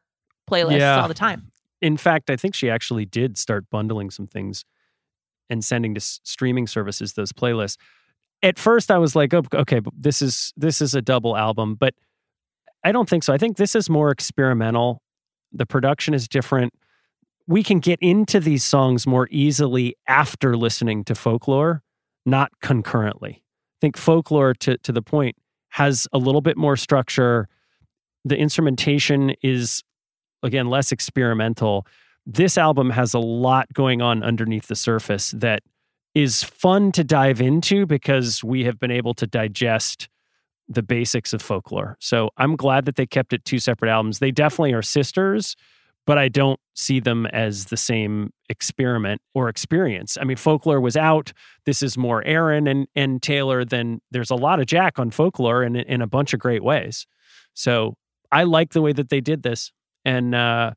[0.50, 1.02] playlists Yeah.
[1.02, 1.51] all the time.
[1.82, 4.64] In fact, I think she actually did start bundling some things
[5.50, 7.78] and sending to s- streaming services those playlists.
[8.44, 11.94] At first, I was like, oh, okay, this is this is a double album, but
[12.84, 13.34] I don't think so.
[13.34, 15.02] I think this is more experimental.
[15.52, 16.74] The production is different.
[17.48, 21.84] We can get into these songs more easily after listening to folklore,
[22.26, 23.44] not concurrently.
[23.44, 25.36] I think folklore, to to the point,
[25.70, 27.48] has a little bit more structure.
[28.24, 29.84] The instrumentation is
[30.44, 31.86] again less experimental
[32.26, 35.64] this album has a lot going on underneath the surface that
[36.14, 40.10] is fun to dive into because we have been able to digest
[40.68, 41.98] the basics of folklore.
[42.00, 44.20] So I'm glad that they kept it two separate albums.
[44.20, 45.56] They definitely are sisters,
[46.06, 50.18] but I don't see them as the same experiment or experience.
[50.20, 51.34] I mean, folklore was out.
[51.66, 55.64] This is more Aaron and and Taylor than there's a lot of Jack on folklore
[55.64, 57.06] in in a bunch of great ways.
[57.54, 57.96] So
[58.32, 59.72] I like the way that they did this,
[60.06, 60.72] and uh,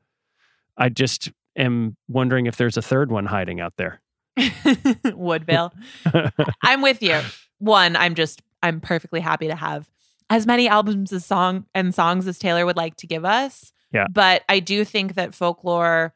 [0.77, 4.01] I just am wondering if there's a third one hiding out there.
[5.05, 5.72] Woodvale.
[6.62, 7.20] I'm with you.
[7.59, 9.89] One, I'm just I'm perfectly happy to have
[10.31, 13.72] as many albums as song and songs as Taylor would like to give us.
[13.93, 14.07] Yeah.
[14.11, 16.14] But I do think that folklore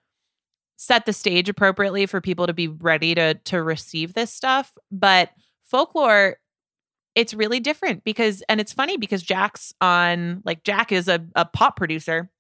[0.77, 4.77] set the stage appropriately for people to be ready to to receive this stuff.
[4.91, 5.31] But
[5.65, 6.39] folklore
[7.15, 11.45] it's really different because and it's funny because Jack's on like Jack is a, a
[11.45, 12.31] pop producer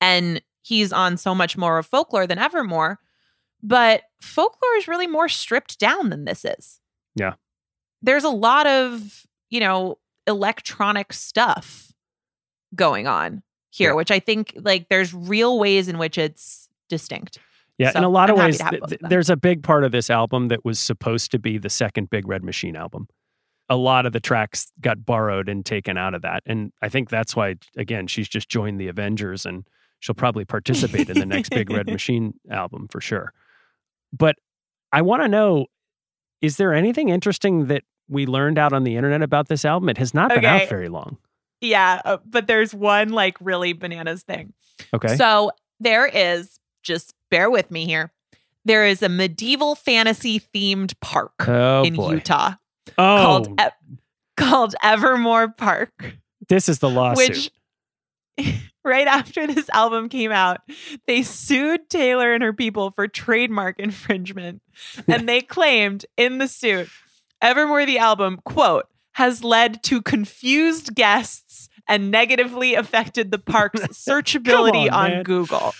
[0.00, 2.98] and he's on so much more of folklore than Evermore.
[3.62, 6.80] But folklore is really more stripped down than this is.
[7.16, 7.34] Yeah.
[8.02, 11.92] there's a lot of, you know, electronic stuff
[12.74, 13.94] going on here, Yeah.
[13.96, 17.38] which I think like there's real ways in which it's distinct.
[17.78, 19.82] Yeah, So, in a lot of I'm happy ways, th- of there's a big part
[19.84, 23.08] of this album that was supposed to be the second Big Red Machine album.
[23.68, 26.42] A lot of the tracks got borrowed and taken out of that.
[26.46, 29.64] And I think that's why, again, she's just joined the Avengers and
[30.00, 33.32] she'll probably participate in the next Big Red Machine album for sure.
[34.12, 34.36] But
[34.92, 35.66] I want to know
[36.40, 39.88] is there anything interesting that we learned out on the internet about this album?
[39.88, 40.62] It has not been Okay.
[40.64, 41.18] out very long.
[41.60, 44.52] Yeah, uh, but there's one like really bananas thing.
[44.94, 45.16] Okay.
[45.16, 48.12] So there is, just bear with me here.
[48.64, 52.12] There is a medieval fantasy themed park oh, in boy.
[52.14, 52.54] Utah
[52.96, 53.96] Oh, called E-
[54.36, 56.14] called Evermore Park,
[56.48, 57.28] this is the lawsuit.
[57.28, 57.50] which
[58.84, 60.60] right after this album came out,
[61.06, 64.62] they sued Taylor and her people for trademark infringement.
[65.06, 66.88] and they claimed in the suit,
[67.42, 74.90] Evermore the album, quote, has led to confused guests and negatively affected the park's searchability
[74.92, 75.22] on, on.
[75.22, 75.72] Google.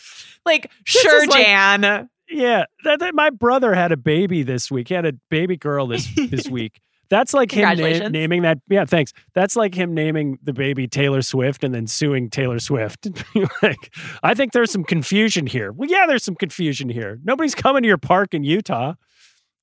[0.46, 2.08] Like, This sure, like- Jan.
[2.30, 4.88] Yeah, that, that- my brother had a baby this week.
[4.88, 6.80] He had a baby girl this this week.
[7.10, 8.58] That's like him na- naming that.
[8.68, 9.12] Yeah, thanks.
[9.34, 13.08] That's like him naming the baby Taylor Swift and then suing Taylor Swift.
[13.62, 15.72] like, I think there's some confusion here.
[15.72, 17.18] Well, yeah, there's some confusion here.
[17.24, 18.94] Nobody's coming to your park in Utah.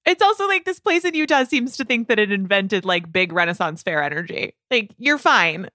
[0.05, 3.31] It's also like this place in Utah seems to think that it invented like big
[3.31, 4.55] Renaissance fair energy.
[4.71, 5.69] Like, you're fine.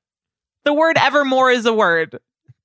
[0.65, 2.19] The word evermore is a word.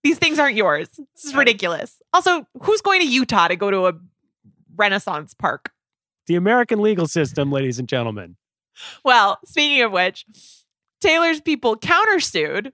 [0.03, 0.89] These things aren't yours.
[1.15, 2.01] This is ridiculous.
[2.13, 3.93] Also, who's going to Utah to go to a
[4.75, 5.71] Renaissance park?
[6.27, 8.35] The American legal system, ladies and gentlemen.
[9.03, 10.25] Well, speaking of which,
[11.01, 12.71] Taylor's people countersued,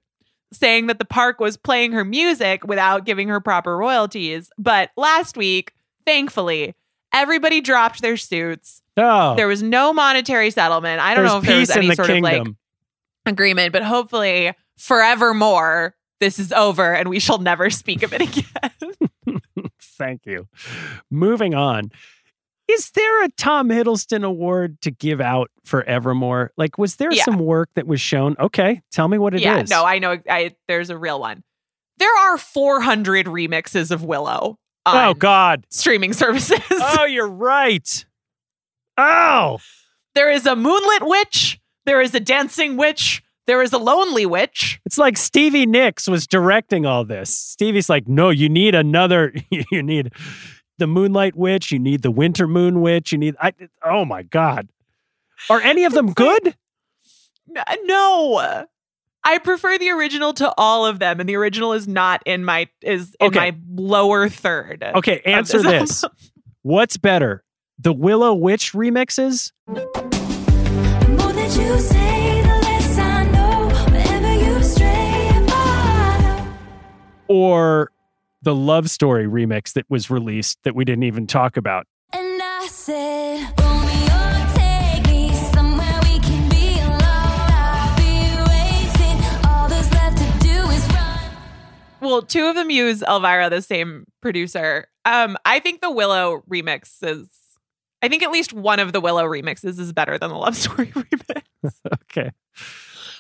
[0.54, 4.50] saying that the park was playing her music without giving her proper royalties.
[4.58, 5.74] But last week,
[6.06, 6.76] thankfully,
[7.14, 8.82] everybody dropped their suits.
[8.98, 11.00] Oh, There was no monetary settlement.
[11.02, 12.26] I don't there's know if there was any the sort kingdom.
[12.42, 12.56] of like
[13.26, 19.40] agreement, but hopefully, forevermore, this is over and we shall never speak of it again.
[19.82, 20.48] Thank you.
[21.10, 21.92] Moving on.
[22.72, 26.52] Is there a Tom Hiddleston award to give out for Evermore?
[26.58, 27.24] Like, was there Yeah.
[27.26, 28.36] some work that was shown?
[28.40, 29.44] Okay, tell me what it is.
[29.44, 30.18] yeah, no, I know.
[30.30, 31.44] I there's a real one.
[31.98, 34.58] There are 400 remixes of Willow.
[34.86, 35.66] Oh, on oh, God.
[35.70, 36.60] streaming services.
[36.72, 38.06] Oh, you're right.
[38.98, 39.60] Oh,
[40.16, 41.60] There is a moonlit witch.
[41.86, 43.22] There is a dancing witch.
[43.48, 44.80] There is a lonely witch.
[44.86, 47.36] it's like Stevie Nicks was directing all this.
[47.36, 49.34] Stevie's like, no, you need another.
[49.72, 50.14] You need
[50.82, 51.72] the Moonlight Witch.
[51.72, 53.12] You need the Winter Moon Witch.
[53.12, 53.36] You need.
[53.40, 53.54] I.
[53.86, 54.68] Oh my God.
[55.50, 56.56] Are any of them good?
[57.84, 58.66] No.
[59.24, 62.68] I prefer the original to all of them, and the original is not in my
[62.82, 63.52] is in Okay.
[63.52, 64.84] my lower third.
[64.84, 66.12] Okay, answer this this.
[66.64, 67.44] What's better,
[67.78, 73.70] the Willow Witch remixes more that you say, the less I know.
[74.58, 75.30] You stray,
[77.28, 77.92] or
[78.42, 81.86] the Love Story remix that was released that we didn't even talk about?
[82.14, 87.00] And I said, Romeo, take me somewhere we can be alone.
[87.00, 89.48] I'll be waiting.
[89.50, 91.20] All that's left to do is run.
[92.02, 94.88] Well, two of them use Elvira, the same producer.
[95.06, 97.28] Um, I think the Willow remix is.
[98.04, 100.88] I think at least one of the Willow remixes is better than the Love Story
[100.88, 101.44] remix.
[102.04, 102.32] Okay.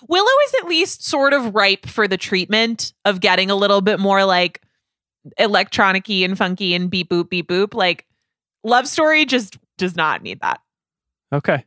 [0.08, 4.00] Willow is at least sort of ripe for the treatment of getting a little bit
[4.00, 4.60] more like
[5.38, 7.74] electronic-y and funky and beep boop beep boop.
[7.74, 8.06] Like
[8.64, 10.60] Love Story just does not need that.
[11.34, 11.66] Okay.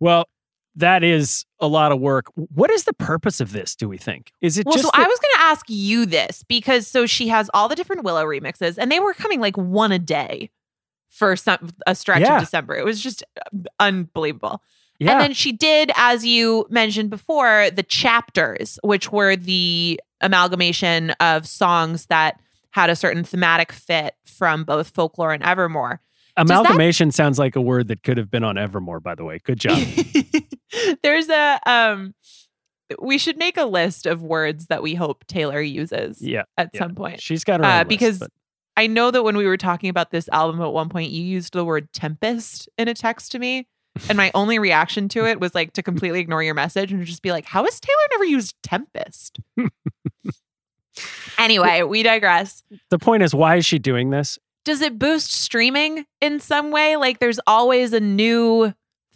[0.00, 0.28] Well,
[0.76, 2.26] that is a lot of work.
[2.34, 4.32] What is the purpose of this, do we think?
[4.40, 7.28] Is it Well, so that- I was going to ask you this because so she
[7.28, 10.50] has all the different Willow remixes and they were coming like one a day
[11.08, 12.36] for some a stretch Yeah.
[12.36, 12.76] of December.
[12.76, 14.62] It was just uh, unbelievable.
[15.00, 15.12] yeah.
[15.12, 21.46] And then she did, as you mentioned before, the chapters, which were the amalgamation of
[21.48, 22.38] songs that
[22.72, 26.00] had a certain thematic fit from both folklore and Evermore.
[26.36, 29.40] that- Amalgamation sounds like a word that could have been on Evermore, by the way.
[29.42, 29.78] Good job.
[31.02, 32.14] There's a um
[33.00, 36.44] we should make a list of words that we hope Taylor uses yeah.
[36.56, 36.78] at yeah.
[36.78, 37.20] some point.
[37.20, 38.30] She's got her Uh, list, because but-
[38.76, 41.52] I know that when we were talking about this album at one point, you used
[41.52, 43.66] the word tempest in a text to me.
[44.08, 47.20] And my only reaction to it was like to completely ignore your message and just
[47.20, 49.40] be like, how has Taylor never used tempest?
[51.38, 52.62] anyway, we digress.
[52.90, 54.38] the point is, why is she doing this?
[54.64, 56.96] Does it boost streaming in some way?
[56.96, 58.72] Like there's always a new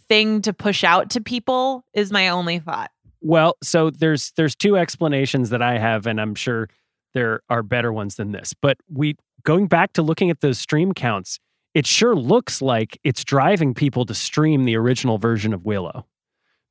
[0.07, 2.91] thing to push out to people, is my only thought.
[3.21, 6.69] Well, so there's there's two explanations that I have, and I'm sure
[7.13, 8.53] there are better ones than this.
[8.59, 11.39] But we going back to looking at those stream counts,
[11.73, 16.05] it sure looks like it's driving people to stream the original version of Willow.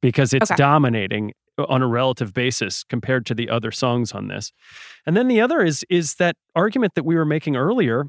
[0.01, 0.57] because it's Okay.
[0.59, 4.53] dominating on a relative basis compared to the other songs on this.
[5.07, 8.07] And then the other is is that argument that we were making earlier,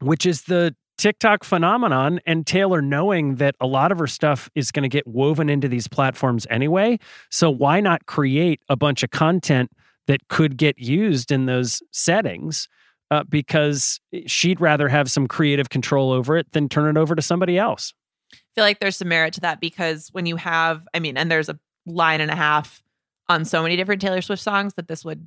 [0.00, 4.70] which is the TikTok phenomenon and Taylor knowing that a lot of her stuff is
[4.70, 6.98] going to get woven into these platforms anyway.
[7.30, 9.70] So why not create a bunch of content
[10.08, 12.68] that could get used in those settings?
[13.12, 17.22] Uh, because she'd rather have some creative control over it than turn it over to
[17.22, 17.92] somebody else.
[18.32, 21.28] I feel like there's some merit to that because when you have, I mean, and
[21.28, 22.82] there's a line and a half
[23.28, 25.26] on so many different Taylor Swift songs that this would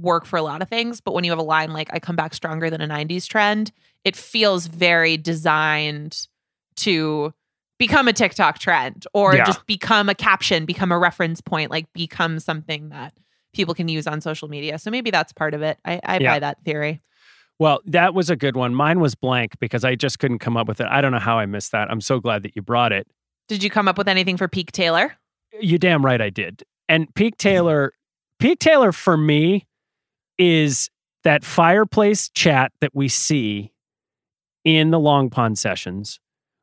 [0.00, 1.00] work for a lot of things.
[1.00, 3.72] But when you have a line like I come back stronger than a 90s trend,
[4.04, 6.28] it feels very designed
[6.76, 7.32] to
[7.78, 9.44] become a TikTok trend or Yeah.
[9.44, 13.12] just become a caption, become a reference point, like become something that
[13.52, 14.78] people can use on social media.
[14.78, 15.78] So maybe that's part of it.
[15.84, 16.32] I, I Yeah.
[16.34, 17.00] buy that theory.
[17.58, 18.74] Well, that was a good one.
[18.74, 20.86] Mine was blank because I just couldn't come up with it.
[20.90, 21.90] I don't know how I missed that.
[21.90, 23.06] I'm so glad that you brought it.
[23.48, 25.16] Did you come up with anything for Peak Taylor?
[25.60, 26.62] You damn right I did.
[26.88, 27.48] And Peak mm-hmm.
[27.48, 27.92] Taylor,
[28.38, 29.66] Peak Taylor for me
[30.38, 30.90] is
[31.24, 33.72] that fireplace chat that we see
[34.64, 36.20] in the Long Pond sessions.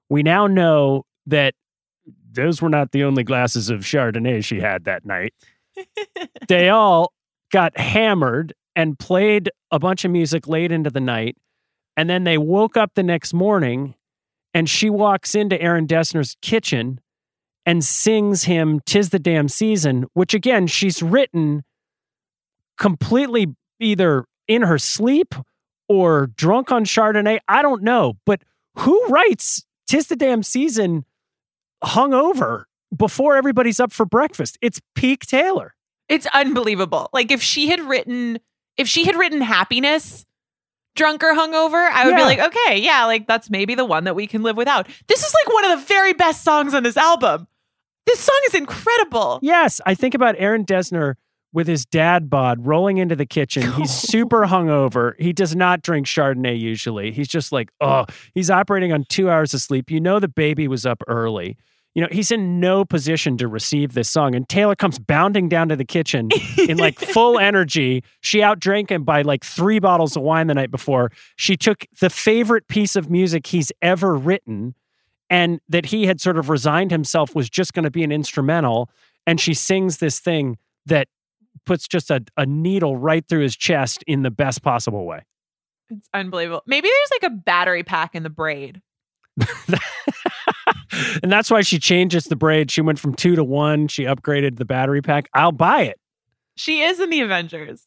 [0.09, 1.53] We now know that
[2.31, 5.33] those were not the only glasses of Chardonnay she had that night.
[6.47, 7.13] they all
[7.51, 11.37] got hammered and played a bunch of music late into the night.
[11.97, 13.95] And then they woke up the next morning
[14.53, 16.99] and she walks into Aaron Dessner's kitchen
[17.65, 21.63] and sings him Tis the Damn Season, which again, she's written
[22.77, 25.35] completely either in her sleep
[25.87, 27.39] or drunk on Chardonnay.
[27.47, 28.17] I don't know.
[28.25, 28.41] But
[28.75, 31.05] who writes Tis the Damn Season
[31.83, 32.63] hungover
[32.95, 34.57] before everybody's up for breakfast?
[34.61, 35.75] It's peak Taylor.
[36.07, 37.09] It's unbelievable.
[37.13, 38.39] Like if she had written
[38.77, 40.25] if she had written happiness
[40.95, 42.17] drunk or hungover, I would Yeah.
[42.17, 44.87] be like, okay, yeah, like that's maybe the one that we can live without.
[45.07, 47.47] This is like one of the very best songs on this album.
[48.05, 49.39] This song is incredible.
[49.41, 51.15] Yes, I think about Aaron Dessner
[51.53, 53.71] with his dad bod rolling into the kitchen.
[53.73, 55.13] He's super hungover.
[55.19, 57.11] He does not drink Chardonnay usually.
[57.11, 59.89] He's just like, oh, he's operating on two hours of sleep.
[59.91, 61.57] You know, the baby was up early.
[61.95, 64.35] You know, he's in no position to receive this song.
[64.35, 68.03] And Taylor comes bounding down to the kitchen in like full energy.
[68.21, 71.11] She outdrank him by like three bottles of wine the night before.
[71.35, 74.75] She took the favorite piece of music he's ever written
[75.29, 78.89] and that he had sort of resigned himself was just going to be an instrumental.
[79.27, 81.07] And she sings this thing that
[81.65, 85.25] puts just a, a needle right through his chest in the best possible way.
[85.89, 86.63] It's unbelievable.
[86.67, 88.81] Maybe there's like a battery pack in the braid.
[91.21, 92.71] and that's why she changes the braid.
[92.71, 93.87] She went from two to one.
[93.87, 95.29] She upgraded the battery pack.
[95.33, 95.99] I'll buy it.
[96.55, 97.83] She is in the Avengers.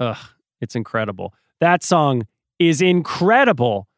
[0.00, 0.16] Ugh,
[0.60, 1.32] it's incredible.
[1.60, 2.26] That song
[2.58, 3.88] is incredible.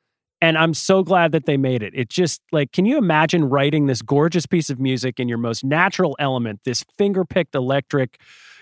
[0.41, 1.93] And I'm so glad that they made it.
[1.97, 5.65] It just like, can you imagine writing this gorgeous piece of music in your most
[5.65, 8.21] natural element, this finger picked electric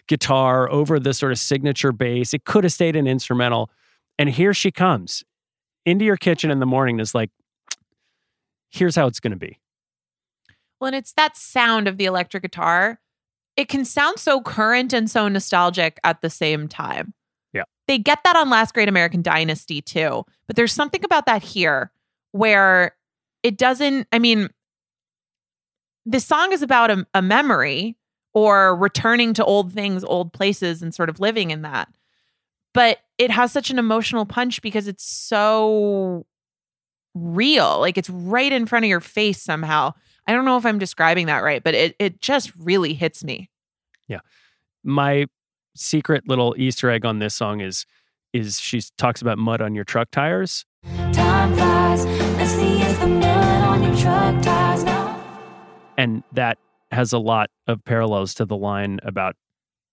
[0.09, 2.33] guitar over the sort of signature bass?
[2.33, 3.71] It could have stayed an instrumental.
[4.19, 5.23] And here she comes
[5.85, 7.31] into your kitchen in the morning and is like,
[8.71, 9.59] here's how it's going to be.
[10.81, 13.01] Well, and it's that sound of the electric guitar.
[13.57, 17.15] It can sound so current and so nostalgic at the same time.
[17.53, 17.63] Yeah.
[17.89, 20.25] They get that on Last Great American Dynasty too.
[20.47, 21.91] But there's something about that here
[22.33, 22.95] where
[23.43, 24.51] it doesn't, I mean,
[26.05, 27.97] the song is about a, a memory
[28.35, 31.89] or returning to old things, old places, and sort of living in that.
[32.75, 36.27] But it has such an emotional punch because it's so
[37.15, 37.81] real.
[37.81, 39.95] Like it's right in front of your face somehow.
[40.27, 43.51] I don't know if I'm describing that right, but it it just really hits me.
[44.09, 44.21] Yeah.
[44.83, 45.27] My
[45.75, 47.87] secret little Easter egg on this song is
[48.33, 50.65] is she talks about mud on your truck tires.
[51.13, 55.23] Time flies, messy as the mud on your truck tires now.
[55.97, 56.59] And that
[56.91, 59.35] has a lot of parallels to the line about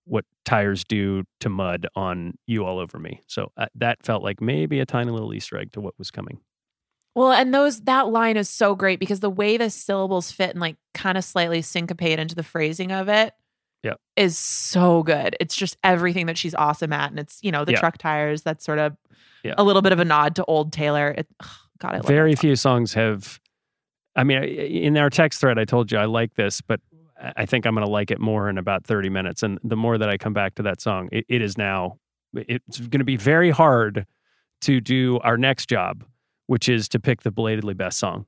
[0.05, 3.21] what tires do to mud on you all over me.
[3.27, 6.39] So uh, that felt like maybe a tiny little Easter egg to what was coming.
[7.15, 10.59] Well, and those that line is so great because the way the syllables fit and
[10.59, 13.33] like kind of slightly syncopate into the phrasing of it
[13.83, 13.99] Yep.
[14.15, 15.35] is so good.
[15.39, 17.11] It's just everything that she's awesome at.
[17.11, 17.79] And it's, you know, the Yeah.
[17.79, 18.95] truck tires, that's sort of
[19.43, 19.53] Yeah.
[19.57, 21.13] a little bit of a nod to old Taylor.
[21.17, 21.47] It, ugh,
[21.79, 22.41] God, I love Very song.
[22.41, 23.39] few songs have.
[24.15, 26.79] I mean, in our text thread, I told you I like this, but
[27.35, 29.43] I think I'm going to like it more in about 30 minutes.
[29.43, 31.97] And the more that I come back to that song, it, it is now.
[32.33, 34.05] It's going to be very hard
[34.61, 36.03] to do our next job,
[36.47, 38.25] which is to pick the belatedly best song.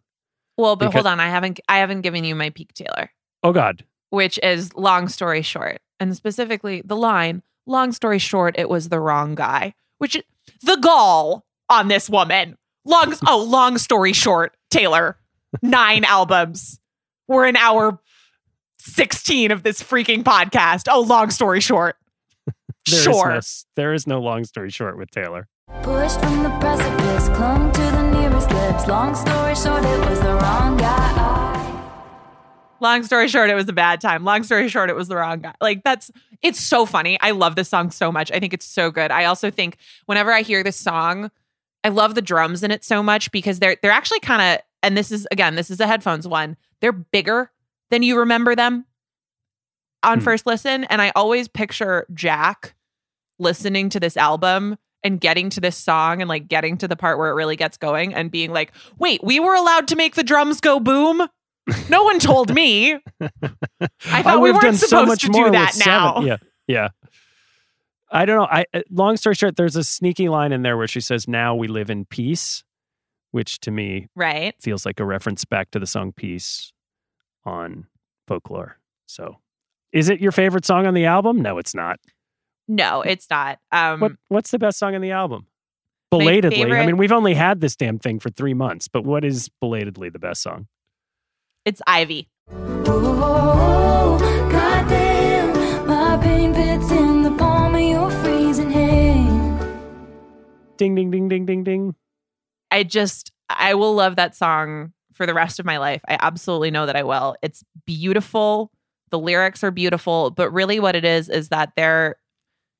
[0.57, 1.19] Well, but because- hold on.
[1.19, 3.11] I haven't I haven't given you my peak Taylor.
[3.43, 8.69] Oh God, which is long story short, and specifically the line, long story short, it
[8.69, 10.21] was the wrong guy, which
[10.61, 12.57] the gall on this woman.
[12.85, 15.17] Long, oh, long story short, Taylor,
[15.61, 16.79] nine albums.
[17.27, 17.99] We're in hour
[18.79, 20.83] 16 of this freaking podcast.
[20.89, 21.95] Oh, long story short.
[22.87, 23.29] There is sure.
[23.33, 23.39] no,
[23.75, 25.47] there is no long story short with Taylor.
[25.81, 27.64] Pushed from the precipice, clung
[28.75, 28.87] to lips.
[28.87, 31.81] Long story short, it was the wrong guy.
[32.81, 34.23] Long story short, it was a bad time.
[34.23, 35.53] Long story short, it was the wrong guy.
[35.61, 36.11] Like that's
[36.41, 37.19] it's so funny.
[37.21, 38.31] I love this song so much.
[38.31, 39.11] I think it's so good.
[39.11, 41.31] I also think whenever I hear this song,
[41.83, 44.97] I love the drums in it so much because they're they're actually kind of and
[44.97, 46.57] this is again, this is a headphones one.
[46.81, 47.51] They're bigger
[47.91, 48.85] than you remember them
[50.03, 50.23] on Hmm.
[50.23, 50.83] first listen.
[50.85, 52.75] And I always picture Jack
[53.39, 57.17] listening to this album and getting to this song and like getting to the part
[57.17, 60.23] where it really gets going and being like, wait, we were allowed to make the
[60.23, 61.25] drums go boom?
[61.89, 62.93] No one told me.
[63.21, 65.91] I thought we weren't done so supposed much to more do that seven.
[65.91, 66.21] now.
[66.21, 66.37] Yeah,
[66.67, 66.87] yeah.
[68.11, 68.45] I don't know.
[68.49, 71.55] I uh, long story short, there's a sneaky line in there where she says, "Now
[71.55, 72.63] we live in peace,"
[73.31, 74.53] which to me Right.
[74.61, 76.71] feels like a reference back to the song "Peace"
[77.45, 77.87] on
[78.27, 78.77] Folklore.
[79.07, 79.37] So,
[79.91, 81.41] is it your favorite song on the album?
[81.41, 81.99] No, it's not.
[82.67, 83.59] No, it's not.
[83.71, 85.47] Um What What's the best song on the album?
[86.11, 89.49] Belatedly, I mean, we've only had this damn thing for three months, but what is
[89.59, 90.67] belatedly the best song?
[91.65, 92.29] it's Ivy.
[92.51, 94.17] Oh,
[94.51, 99.59] goddamn, my pain pits in the palm of your freezing hand.
[100.77, 101.95] Ding, ding, ding, ding, ding, ding.
[102.69, 106.01] I just I will love that song for the rest of my life.
[106.07, 107.35] I absolutely know that I will.
[107.41, 108.71] It's beautiful.
[109.09, 112.17] The lyrics are beautiful, but really what it is is that they're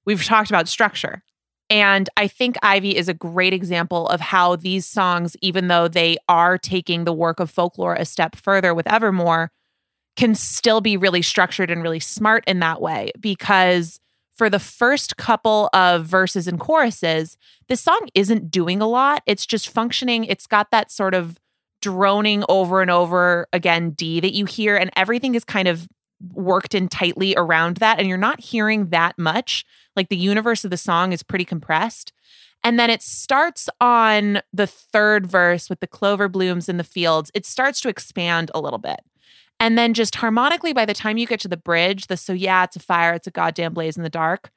[0.06, 1.24] we've talked about structure.
[1.70, 6.18] And I think Ivy is a great example of how these songs, even though they
[6.30, 9.52] are taking the work of folklore a step further with Evermore,
[10.16, 13.12] can still be really structured and really smart in that way.
[13.20, 14.00] Because
[14.32, 17.36] for the first couple of verses and choruses,
[17.68, 19.24] this song isn't doing a lot.
[19.26, 20.24] It's just functioning.
[20.26, 21.40] It's got that sort of
[21.82, 25.88] droning over and over again D that you hear, and everything is kind of
[26.34, 28.00] worked in tightly around that.
[28.00, 29.66] And you're not hearing that much.
[29.96, 32.12] Like the universe of the song is pretty compressed.
[32.64, 37.32] And then it starts on the third verse with the clover blooms in the fields.
[37.34, 39.02] It starts to expand a little bit.
[39.60, 42.64] And then just harmonically, by the time you get to the bridge, the so yeah,
[42.64, 44.52] it's a fire, it's a goddamn blaze in the dark,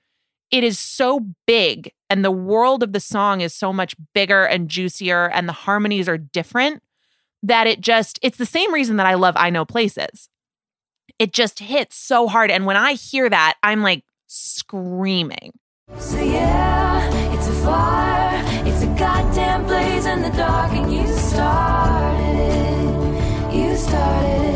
[0.51, 4.69] it is so big and the world of the song is so much bigger and
[4.69, 6.83] juicier and the harmonies are different
[7.43, 10.29] that it just it's the same reason that I love I know places.
[11.19, 15.53] It just hits so hard and when I hear that I'm like screaming.
[15.99, 22.39] So yeah, it's a fire, it's a goddamn blaze in the dark, and you started
[22.39, 23.55] it.
[23.55, 24.49] You started it.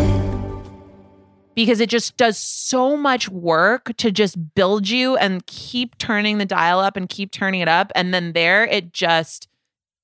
[1.55, 6.47] because it just does so much work to just build you and keep turning the
[6.47, 9.49] dial up and keep turning it up and then there it just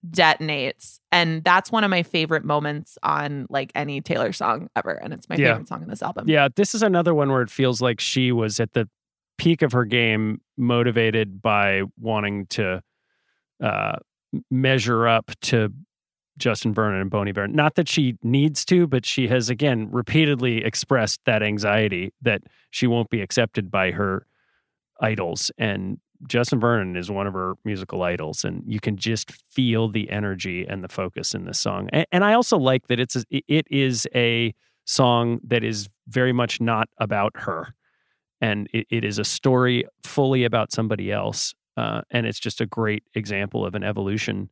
[0.09, 5.13] detonates and that's one of my favorite moments on like any Taylor song ever and
[5.13, 5.53] it's my Yeah.
[5.55, 6.29] favorite song in this album.
[6.29, 8.89] Yeah, this is another one where it feels like she was at the
[9.39, 12.83] peak of her game, motivated by wanting to
[13.63, 13.97] uh,
[14.51, 15.73] measure up to
[16.39, 17.49] Justin Vernon and Bon Iver.
[17.49, 22.87] Not that she needs to, but she has again repeatedly expressed that anxiety that she
[22.87, 24.27] won't be accepted by her
[25.01, 25.51] idols.
[25.59, 30.11] And Justin Vernon is one of her musical idols, and you can just feel the
[30.11, 31.89] energy and the focus in this song.
[31.93, 34.55] And, and I also like that it's a, it is a
[34.85, 37.75] song that is very much not about her,
[38.41, 41.55] and it, it is a story fully about somebody else.
[41.77, 44.51] Uh, and it's just a great example of an evolution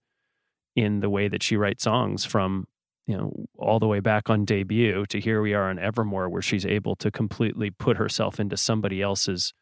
[0.76, 2.66] in the way that she writes songs from
[3.06, 6.42] you know all the way back on debut to here we are on Evermore, where
[6.42, 9.52] she's able to completely put herself into somebody else's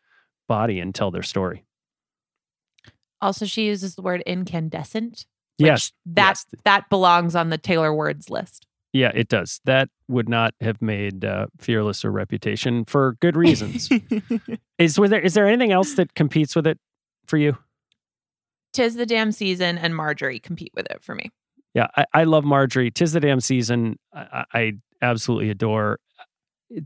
[0.49, 1.65] body and tell their story.
[3.21, 5.27] Also she uses the word incandescent.
[5.59, 6.47] which Yes, That yes.
[6.65, 8.67] that belongs on the Taylor words list.
[8.93, 9.61] Yeah, it does.
[9.65, 13.89] That would not have made uh, Fearless a reputation for good reasons.
[14.79, 16.79] is was there is there anything else that competes with it
[17.27, 17.57] for you?
[18.73, 21.31] Tis the damn season and Marjorie compete with it for me.
[21.75, 22.91] Yeah, I, I love Marjorie.
[22.91, 23.99] Tis the damn season.
[24.13, 24.73] I, I
[25.03, 25.99] absolutely adore.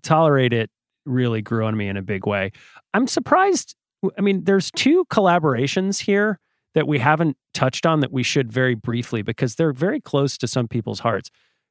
[0.02, 0.70] Tolerate it
[1.06, 2.52] really grew on me in a big way.
[2.94, 3.74] I'm surprised.
[4.16, 6.38] I mean, there's two collaborations here
[6.74, 10.46] that we haven't touched on that we should very briefly because they're very close to
[10.46, 11.30] some people's hearts.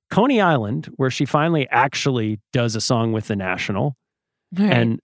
[0.10, 3.96] Coney Island, where she finally actually does a song with the National,
[4.72, 5.00] and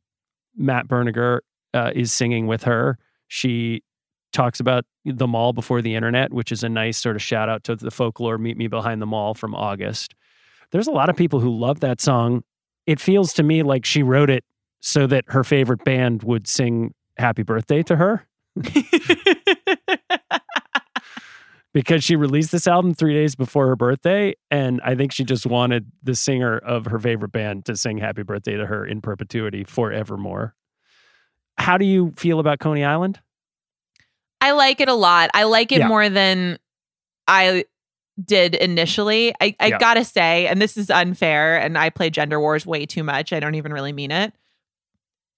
[0.55, 1.39] Matt Berninger
[1.73, 2.97] uh, is singing with her.
[3.27, 3.81] She
[4.31, 7.63] talks about the mall before the internet, which is a nice sort of shout out
[7.65, 10.15] to the folklore Meet Me Behind the Mall from August.
[10.71, 12.43] There's a lot of people who love that song.
[12.85, 14.43] It feels to me like she wrote it
[14.79, 18.25] so that her favorite band would sing happy birthday to her.
[21.73, 24.35] because she released this album three days before her birthday.
[24.51, 28.23] And I think she just wanted the singer of her favorite band to sing happy
[28.23, 30.55] birthday to her in perpetuity forevermore.
[31.57, 33.19] How do you feel about Coney Island?
[34.41, 35.29] I like it a lot.
[35.33, 35.87] I like it Yeah.
[35.87, 36.59] more than
[37.27, 37.65] I
[38.23, 39.33] did initially.
[39.41, 39.77] I, I Yeah.
[39.79, 43.33] gotta say, and this is unfair, and I play gender wars way too much.
[43.33, 44.33] I don't even really mean it.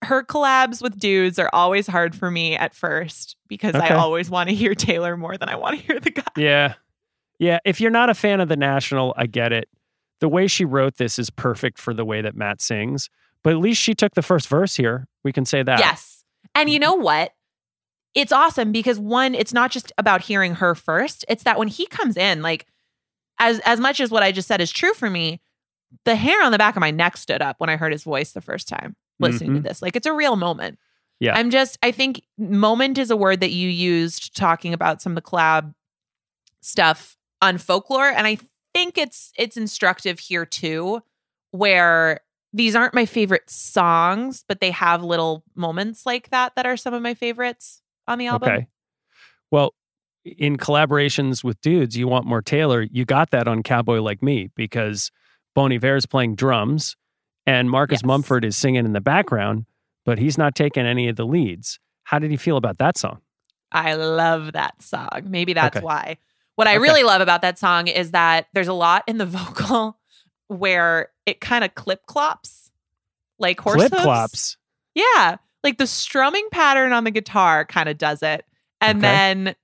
[0.06, 3.88] Her collabs with dudes are always hard for me at first because Okay.
[3.88, 6.24] I always want to hear Taylor more than I want to hear the guy.
[6.38, 6.74] Yeah.
[7.40, 7.60] Yeah.
[7.66, 9.68] If you're not a fan of The National, I get it.
[10.22, 13.10] The way she wrote this is perfect for the way that Matt sings,
[13.44, 15.08] but at least she took the first verse here.
[15.24, 15.80] We can say that.
[15.80, 16.24] Yes.
[16.54, 16.84] And you mm-hmm.
[16.84, 17.34] know what?
[18.14, 21.26] It's awesome because one, it's not just about hearing her first.
[21.28, 22.66] It's that when he comes in, like
[23.40, 25.42] as as much as what I just said is true for me,
[26.06, 28.32] the hair on the back of my neck stood up when I heard his voice
[28.32, 29.64] the first time listening to Mhm.
[29.64, 29.82] this.
[29.82, 30.80] Like it's a real moment.
[31.20, 31.36] Yeah.
[31.36, 35.16] I'm just I think moment is a word that you used talking about some of
[35.16, 35.74] the collab
[36.62, 38.38] stuff on folklore and I
[38.74, 41.02] think it's it's instructive here too
[41.52, 42.22] where
[42.54, 46.94] these aren't my favorite songs, but they have little moments like that that are some
[46.94, 48.50] of my favorites on the album.
[48.50, 48.68] Okay.
[49.52, 49.74] Well,
[50.24, 52.82] in collaborations with dudes, you want more Taylor.
[52.82, 55.12] You got that on Cowboy Like Me because
[55.54, 56.96] Bon is playing drums
[57.46, 58.06] and Marcus Yes.
[58.06, 59.66] Mumford is singing in the background,
[60.06, 61.80] but he's not taking any of the leads.
[62.04, 63.22] How did he feel about that song?
[63.72, 65.10] I love that song.
[65.26, 65.84] Maybe that's Okay.
[65.86, 66.18] why.
[66.56, 66.82] What I Okay.
[66.84, 70.00] really love about that song is that there's a lot in the vocal
[70.48, 72.72] where it kind of clip clops,
[73.40, 74.04] like horse Clip hooves.
[74.04, 74.58] clops.
[74.94, 78.46] Yeah, like the strumming pattern on the guitar kind of does it,
[78.80, 79.08] and Okay.
[79.08, 79.56] then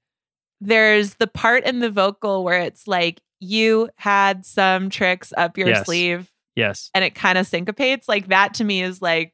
[0.59, 5.69] there's the part in the vocal where it's like you had some tricks up your
[5.69, 5.85] Yes.
[5.85, 6.89] sleeve, Yes.
[6.93, 8.07] and it kind of syncopates.
[8.09, 9.33] Like that to me is like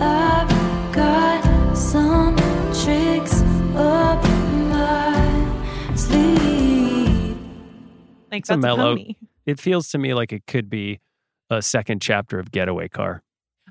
[0.00, 2.36] I've got some
[2.82, 3.42] tricks
[3.74, 4.22] up
[4.68, 7.36] my sleeve.
[8.30, 9.14] like It's a that's a mellow- pony.
[9.46, 11.00] It feels to me like it could be
[11.50, 13.22] a second chapter of Getaway Car.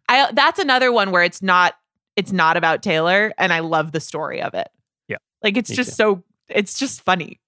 [0.09, 1.75] I that's another one where it's not
[2.15, 4.67] it's not about Taylor and I love the story of it.
[5.07, 5.95] Yeah, Like it's me just too.
[5.95, 7.39] so it's just funny.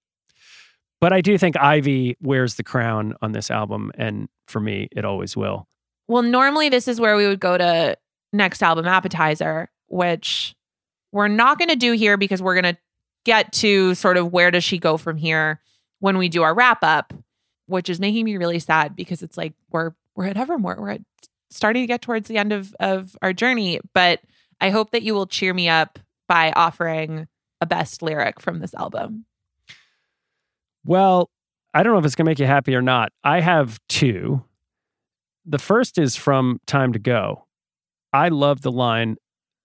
[1.00, 5.04] But I do think Ivy wears the crown on this album, and for me, it
[5.04, 5.66] always will.
[6.08, 7.96] Well, normally this is where we would go to
[8.32, 10.54] next album appetizer, which
[11.12, 12.80] we're not going to do here because we're going to
[13.24, 15.60] get to sort of where does she go from here
[16.00, 17.14] when we do our wrap up,
[17.66, 20.76] which is making me really sad because it's like we're we're at Evermore.
[20.78, 21.02] We're at,
[21.50, 24.20] starting to get towards the end of of our journey, but
[24.60, 25.98] I hope that you will cheer me up
[26.28, 27.26] by offering
[27.60, 29.26] a best lyric from this album.
[30.84, 31.30] Well,
[31.74, 33.12] I don't know if it's going to make you happy or not.
[33.22, 34.44] I have two.
[35.46, 37.46] The first is from Time to Go.
[38.12, 39.16] I love the line,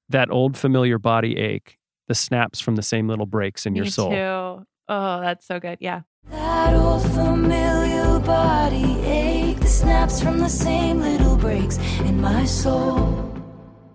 [0.10, 1.78] that old familiar body ache,
[2.08, 4.12] the snaps from the same little breaks in your me soul.
[4.12, 4.66] too.
[4.88, 5.78] Oh, that's so good.
[5.82, 6.02] Yeah.
[6.30, 13.32] That old familiar body ache the snaps from the same little breaks in my soul.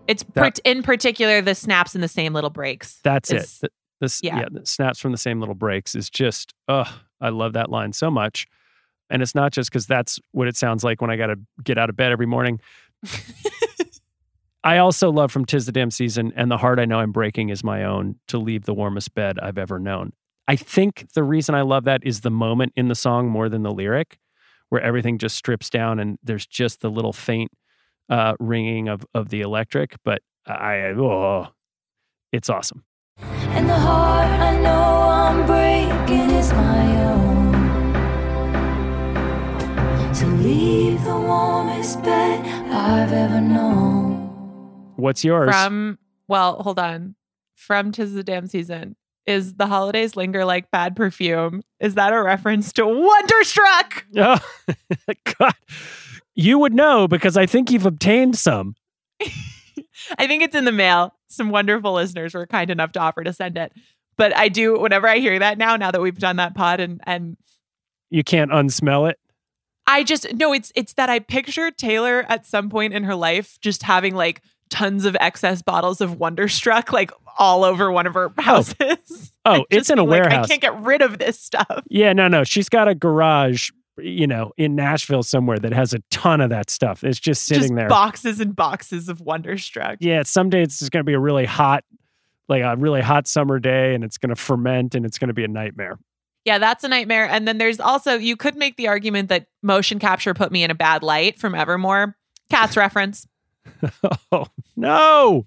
[0.09, 2.99] It's That- part in particular the snaps in the same little breaks.
[3.05, 3.61] That's is- it.
[3.63, 3.71] The,
[4.01, 4.39] this, yeah.
[4.41, 4.47] yeah.
[4.51, 8.11] the snaps from the same little breaks is just, oh, I love that line so
[8.11, 8.47] much.
[9.11, 11.79] And it's not just because that's what it sounds like when I got to get
[11.79, 12.61] out of bed every morning.
[14.63, 17.49] I also love from Tis the Damn Season, and the heart I know I'm breaking
[17.49, 20.13] is my own to leave the warmest bed I've ever known.
[20.47, 23.63] I think the reason I love that is the moment in the song more than
[23.63, 24.19] the lyric,
[24.69, 27.51] where everything just strips down and there's just the little faint
[28.11, 29.97] uh, ringing of of the electric.
[30.05, 31.49] But I, oh,
[32.33, 32.85] it's awesome.
[33.19, 37.00] And the heart I know I'm breaking is my own.
[40.51, 44.27] Leave the warmest bed I've ever known.
[44.97, 45.51] What's yours?
[45.51, 47.15] From well, hold on.
[47.55, 48.97] From Tis the Damn Season.
[49.27, 51.63] Is the holidays linger like bad perfume?
[51.79, 54.07] Is that a reference to Wonderstruck?
[54.17, 54.41] Oh,
[55.39, 55.55] God.
[56.35, 58.75] You would know because I think you've obtained some.
[60.19, 61.15] I think it's in the mail.
[61.29, 63.73] Some wonderful listeners were kind enough to offer to send it.
[64.17, 67.01] But I do whenever I hear that now, now that we've done that pod and
[67.05, 67.37] and
[68.09, 69.20] You can't unsmell it.
[69.91, 73.59] I just no, it's it's that I picture Taylor at some point in her life
[73.61, 78.33] just having like tons of excess bottles of Wonderstruck like all over one of her
[78.39, 78.43] oh.
[78.43, 79.33] houses.
[79.45, 80.45] Oh, And it's in a like, warehouse.
[80.45, 81.83] I can't get rid of this stuff.
[81.91, 82.45] Yeah, no, no.
[82.45, 86.71] She's got a garage, you know, in Nashville somewhere that has a ton of that
[86.71, 87.03] stuff.
[87.03, 87.89] It's just sitting just there.
[87.89, 89.99] boxes and boxes of Wonderstruck.
[90.01, 91.85] yeah, someday it's just going to be a really hot,
[92.49, 95.35] like a really hot summer day, and it's going to ferment and it's going to
[95.35, 95.99] be a nightmare.
[96.45, 97.29] Yeah, that's a nightmare.
[97.29, 100.71] And then there's also you could make the argument that motion capture put me in
[100.71, 102.17] a bad light from Evermore.
[102.49, 103.27] Cats reference.
[104.33, 104.47] oh,
[104.77, 105.45] no.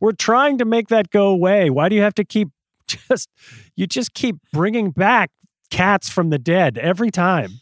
[0.00, 1.70] We're trying to make that go away.
[1.70, 2.50] Why do you have to keep
[3.08, 3.28] just
[3.76, 5.30] you just keep bringing back
[5.70, 7.60] cats from the dead every time.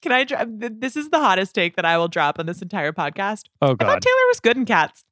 [0.00, 0.24] Can I?
[0.46, 3.44] This is the hottest take that I will drop on this entire podcast.
[3.60, 5.04] Oh I thought God, Taylor was good in cats.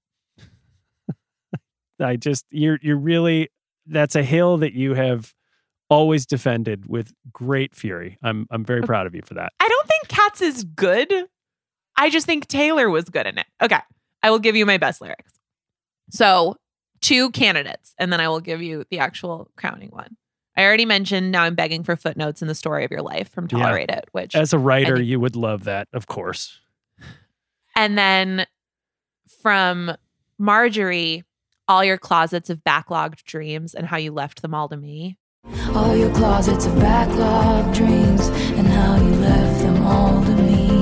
[2.00, 3.50] I just you're you're really
[3.86, 5.34] that's a hill that you have
[5.90, 8.16] always defended with great fury.
[8.22, 9.52] I'm I'm very proud of you for that.
[9.60, 11.12] I don't think cats is good.
[11.96, 13.46] I just think Taylor was good in it.
[13.60, 13.80] Okay.
[14.22, 15.32] I will give you my best lyrics.
[16.10, 16.56] So,
[17.00, 20.16] two candidates, and then I will give you the actual crowning one.
[20.56, 23.48] I already mentioned now I'm begging for footnotes in the story of your life from
[23.50, 23.58] Yeah.
[23.58, 26.58] Tolerate It, which As a writer, think- you would love that, of course.
[27.76, 28.46] And then
[29.42, 29.92] from
[30.38, 31.24] Marjorie,
[31.68, 35.16] all your closets of backlogged dreams and how you left them all to me.
[35.74, 40.80] All your closets of backlog dreams and how you left them all to me.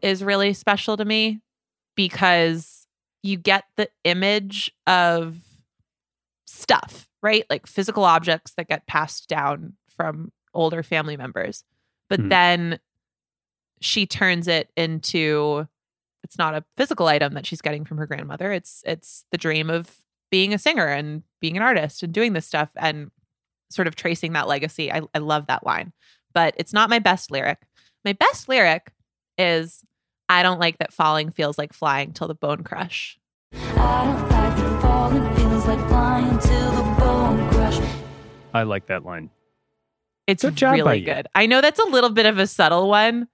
[0.00, 1.40] is really special to me
[1.94, 2.86] because
[3.22, 5.36] you get the image of
[6.46, 7.44] stuff, right?
[7.48, 11.62] Like physical objects that get passed down from older family members.
[12.10, 12.28] But Hmm.
[12.30, 12.80] then
[13.80, 15.68] she turns it into
[16.24, 18.50] it's not a physical item that she's getting from her grandmother.
[18.52, 19.88] It's it's the dream of
[20.32, 23.10] being a singer and being an artist and doing this stuff and
[23.70, 24.90] sort of tracing that legacy.
[24.90, 25.92] I, I love that line.
[26.32, 27.58] But it's not my best lyric.
[28.04, 28.92] My best lyric
[29.36, 29.84] is
[30.30, 33.18] I don't like that falling feels like flying till the bone crush.
[33.52, 37.78] I don't like the falling, feels like flying till the bone crush.
[38.54, 39.28] I like that line.
[40.26, 41.26] It's Good job really good.
[41.34, 43.28] I know that's a little bit of a subtle one.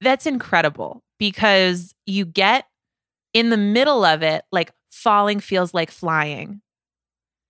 [0.00, 2.66] That's incredible because you get
[3.34, 6.60] in the middle of it, like falling feels like flying.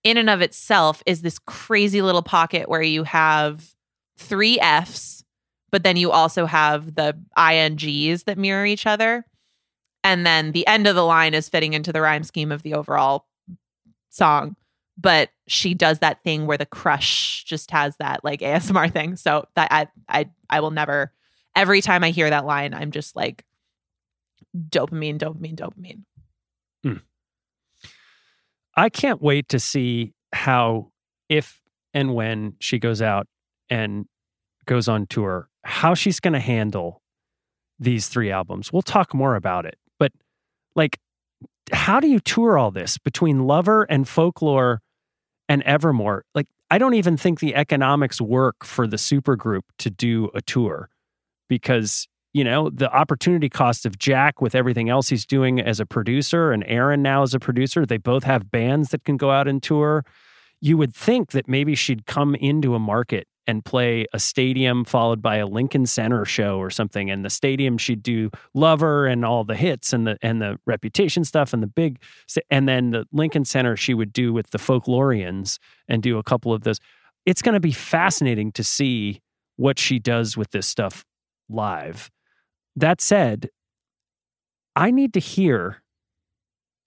[0.04, 3.74] In and of itself is this crazy little pocket where you have
[4.16, 5.24] three F's,
[5.70, 9.24] but then you also have the INGs that mirror each other.
[10.04, 12.74] And then the end of the line is fitting into the rhyme scheme of the
[12.74, 13.26] overall
[14.10, 14.56] song.
[14.96, 19.16] But she does that thing where the crush just has that like ASMR thing.
[19.16, 21.12] So that I I I will never
[21.54, 23.44] every time I hear that line, I'm just like
[24.56, 26.02] dopamine, dopamine, dopamine.
[28.78, 30.92] I can't wait to see how,
[31.28, 31.60] if
[31.92, 33.26] and when she goes out
[33.68, 34.06] and
[34.66, 37.02] goes on tour, how she's going to handle
[37.80, 38.72] these three albums.
[38.72, 39.78] We'll talk more about it.
[39.98, 40.12] But,
[40.76, 41.00] like,
[41.72, 44.80] how do you tour all this between Lover and Folklore
[45.48, 46.24] and Evermore?
[46.32, 50.88] Like, I don't even think the economics work for the supergroup to do a tour
[51.48, 52.06] because
[52.38, 56.52] you know the opportunity cost of Jack with everything else he's doing as a producer
[56.52, 59.60] and Aaron now as a producer they both have bands that can go out and
[59.60, 60.04] tour.
[60.60, 65.20] You would think that maybe she'd come into a market and play a stadium followed
[65.20, 69.42] by a Lincoln Center show or something and the stadium she'd do Lover and all
[69.42, 72.00] the hits and the and the reputation stuff and the big
[72.50, 75.58] and then the Lincoln Center she would do with the folklorians
[75.88, 76.78] and do a couple of those.
[77.26, 79.22] It's going to be fascinating to see
[79.56, 81.04] what she does with this stuff
[81.48, 82.10] live
[82.76, 83.50] that said,
[84.76, 85.82] I need to hear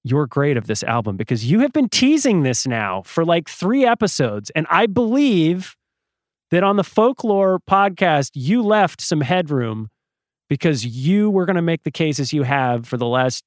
[0.04, 3.86] your grade of this album because you have been teasing this now for like three
[3.86, 4.50] episodes.
[4.56, 5.76] And I believe
[6.50, 9.90] that on the folklore podcast, you left some headroom
[10.50, 13.44] because you were going to make the cases you have for the last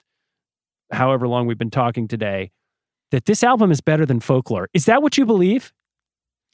[0.93, 2.51] however long we've been talking today
[3.11, 4.69] that this album is better than folklore.
[4.75, 5.73] Is that what you believe?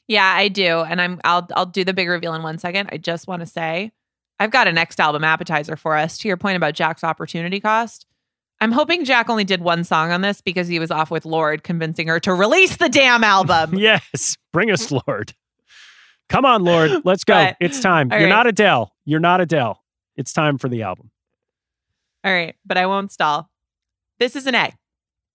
[0.09, 0.81] Yeah, I do.
[0.81, 2.89] And I'm I'll I'll do the big reveal in one second.
[2.93, 3.93] I just want to say
[4.41, 6.17] I've got a next album appetizer for us.
[6.19, 8.07] To your point about Jack's opportunity cost.
[8.59, 11.63] I'm hoping Jack only did one song on this because he was off with Lorde
[11.63, 13.75] convincing her to release the damn album.
[13.79, 14.37] yes.
[14.53, 15.35] Bring us, Lorde.
[16.31, 17.03] Come on, Lorde.
[17.05, 17.35] Let's go.
[17.35, 18.11] But- it's time.
[18.11, 18.29] You're right.
[18.29, 18.93] not Adele.
[19.05, 19.83] You're not Adele.
[20.17, 21.11] It's time for the album.
[22.25, 23.49] All right, but I won't stall.
[24.19, 24.73] This is an A.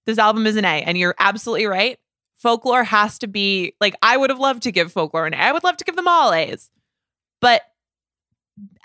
[0.06, 1.98] This album is an A, and you're absolutely right.
[2.36, 5.38] Folklore has to be like I would have loved to give folklore an A.
[5.38, 6.70] I would love to give them all A's,
[7.42, 7.64] but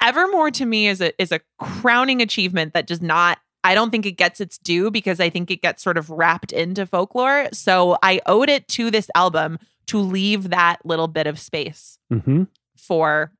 [0.02, 3.38] Evermore to me is a is a crowning achievement that does not.
[3.62, 6.50] I don't think it gets its due because I think it gets sort of wrapped
[6.52, 7.48] into folklore.
[7.52, 12.44] So I owed it to this album to leave that little bit of space Mm-hmm.
[12.76, 13.32] for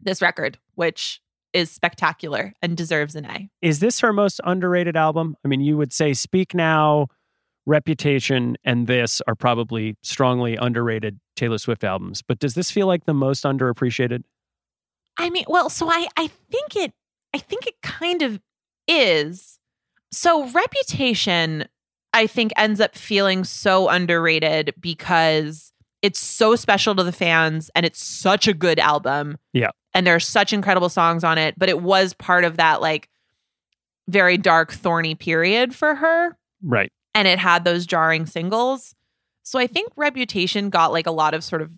[0.00, 1.20] this record, which
[1.52, 3.48] is spectacular and deserves an A.
[3.60, 5.36] Is this her most underrated album?
[5.44, 7.06] I mean, you would say Speak Now,
[7.66, 12.20] Reputation, and this are probably strongly underrated Taylor Swift albums.
[12.20, 14.24] But does this feel like the most underappreciated?
[15.18, 16.92] I mean, well, so I I think it
[17.34, 18.40] I think it kind of
[18.88, 19.58] is.
[20.10, 21.66] So Reputation
[22.14, 25.72] I think ends up feeling so underrated because
[26.02, 29.38] it's so special to the fans and it's such a good album.
[29.52, 29.70] Yeah.
[29.94, 33.08] And there are such incredible songs on it, but it was part of that like
[34.08, 36.92] very dark thorny period for her Right.
[37.14, 38.94] and it had those jarring singles.
[39.44, 41.70] So I think Reputation got like a lot of sort of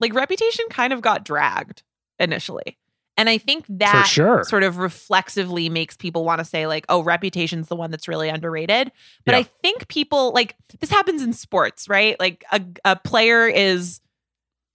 [0.00, 1.83] like Reputation kind of got dragged
[2.18, 2.78] initially.
[3.16, 4.42] And I think that sure.
[4.42, 8.28] sort of reflexively makes people want to say, like, oh, reputation's the one that's really
[8.28, 8.90] underrated.
[9.24, 9.38] But Yeah.
[9.38, 12.18] I think people like this happens in sports, right?
[12.18, 14.00] Like a, a player is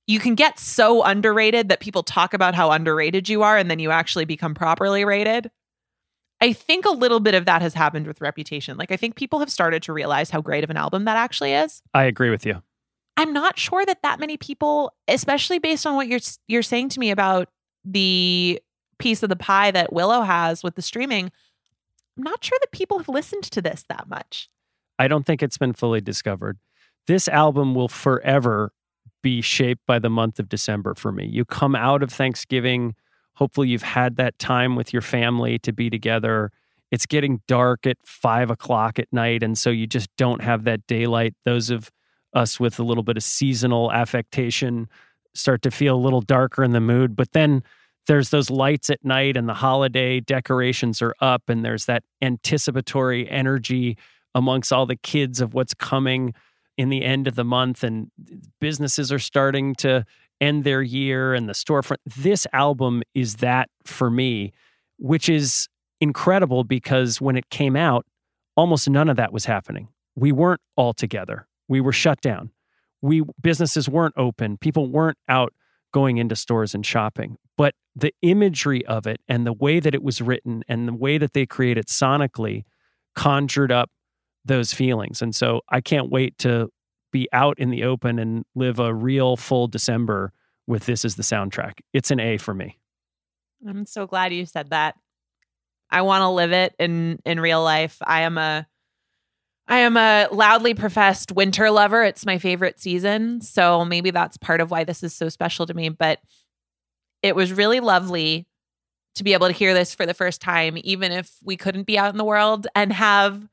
[0.08, 3.80] you can get so underrated that people talk about how underrated you are and then
[3.80, 5.52] you actually become properly rated.
[6.42, 8.78] I think a little bit of that has happened with Reputation.
[8.78, 11.54] Like I think people have started to realize how great of an album that actually
[11.54, 11.82] is.
[11.94, 12.64] I agree with you.
[13.20, 17.02] I'm not sure that that many people, especially based on what you're you're saying to
[17.02, 17.50] me about
[17.84, 18.62] the
[18.98, 21.30] piece of the pie that Willow has with the streaming,
[22.16, 24.50] I'm not sure that people have listened to this that much.
[24.98, 26.60] I don't think it's been fully discovered.
[27.08, 28.72] This album will forever
[29.22, 31.26] be shaped by the month of December for me.
[31.26, 32.96] You come out of Thanksgiving,
[33.34, 36.52] hopefully, you've had that time with your family to be together.
[36.90, 39.44] It's getting dark at five o'clock at night.
[39.44, 41.34] And so you just don't have that daylight.
[41.44, 41.92] Those of
[42.34, 44.88] us with a little bit of seasonal affectation
[45.34, 47.16] start to feel a little darker in the mood.
[47.16, 47.64] But then
[48.08, 53.30] there's those lights at night and the holiday decorations are up, and there's that anticipatory
[53.30, 53.98] energy
[54.34, 56.34] amongst all the kids of what's coming
[56.78, 58.10] in the end of the month and
[58.62, 60.06] businesses are starting to
[60.40, 61.98] end their year and the storefront.
[62.06, 64.54] This album is that for me
[65.00, 65.68] which is
[66.02, 68.06] incredible because when it came out
[68.56, 69.88] almost none of that was happening.
[70.16, 72.52] We weren't all together we were shut down
[73.02, 75.54] we businesses weren't open people weren't out
[75.94, 80.02] going into stores and shopping but the imagery of it and the way that it
[80.02, 82.64] was written and the way that they created sonically
[83.16, 83.90] conjured up
[84.46, 85.22] those feelings.
[85.22, 86.70] And so I can't wait to
[87.12, 90.32] be out in the open and live a real full December
[90.68, 91.80] with this as the soundtrack.
[91.94, 92.78] It's an A for me.
[93.68, 94.96] I'm so glad you said that.
[95.90, 97.98] I want to live it in in real life.
[98.06, 98.68] I am a
[99.70, 102.04] I am a loudly professed winter lover.
[102.04, 103.40] It's my favorite season.
[103.42, 106.20] So maybe that's part of why this is so special to me, but
[107.22, 108.48] it was really lovely
[109.16, 112.00] to be able to hear this for the first time even if we couldn't be
[112.00, 113.48] out in the world and have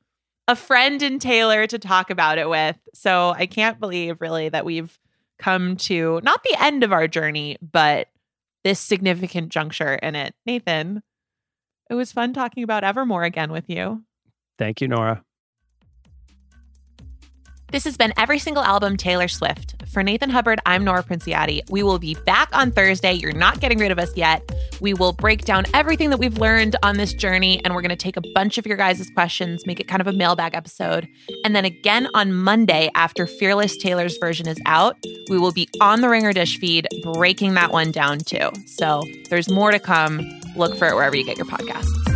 [0.48, 2.76] a friend in Taylor to talk about it with.
[2.94, 4.98] So I can't believe really that we've
[5.38, 8.09] come to not the end of our journey, but
[8.64, 10.34] this significant juncture in it.
[10.47, 11.02] Nathan,
[11.90, 14.02] it was fun talking about Evermore again with you.
[14.59, 15.26] Thank you, Nora.
[17.72, 19.74] This has been Every Single Album Taylor Swift.
[19.88, 21.68] For Nathan Hubbard, I'm Nora Princiotti.
[21.68, 23.14] We will be back on Thursday.
[23.14, 24.48] You're not getting rid of us yet.
[24.80, 27.97] We will break down everything that we've learned on this journey, and we're going to
[27.97, 31.09] take a bunch of your guys' questions, make it kind of a mailbag episode.
[31.44, 34.97] And then again on Monday, after Fearless Taylor's version is out,
[35.28, 38.48] we will be on the Ringer Dish feed breaking that one down too.
[38.66, 40.20] So there's more to come.
[40.55, 42.15] Look for it wherever you get your podcasts.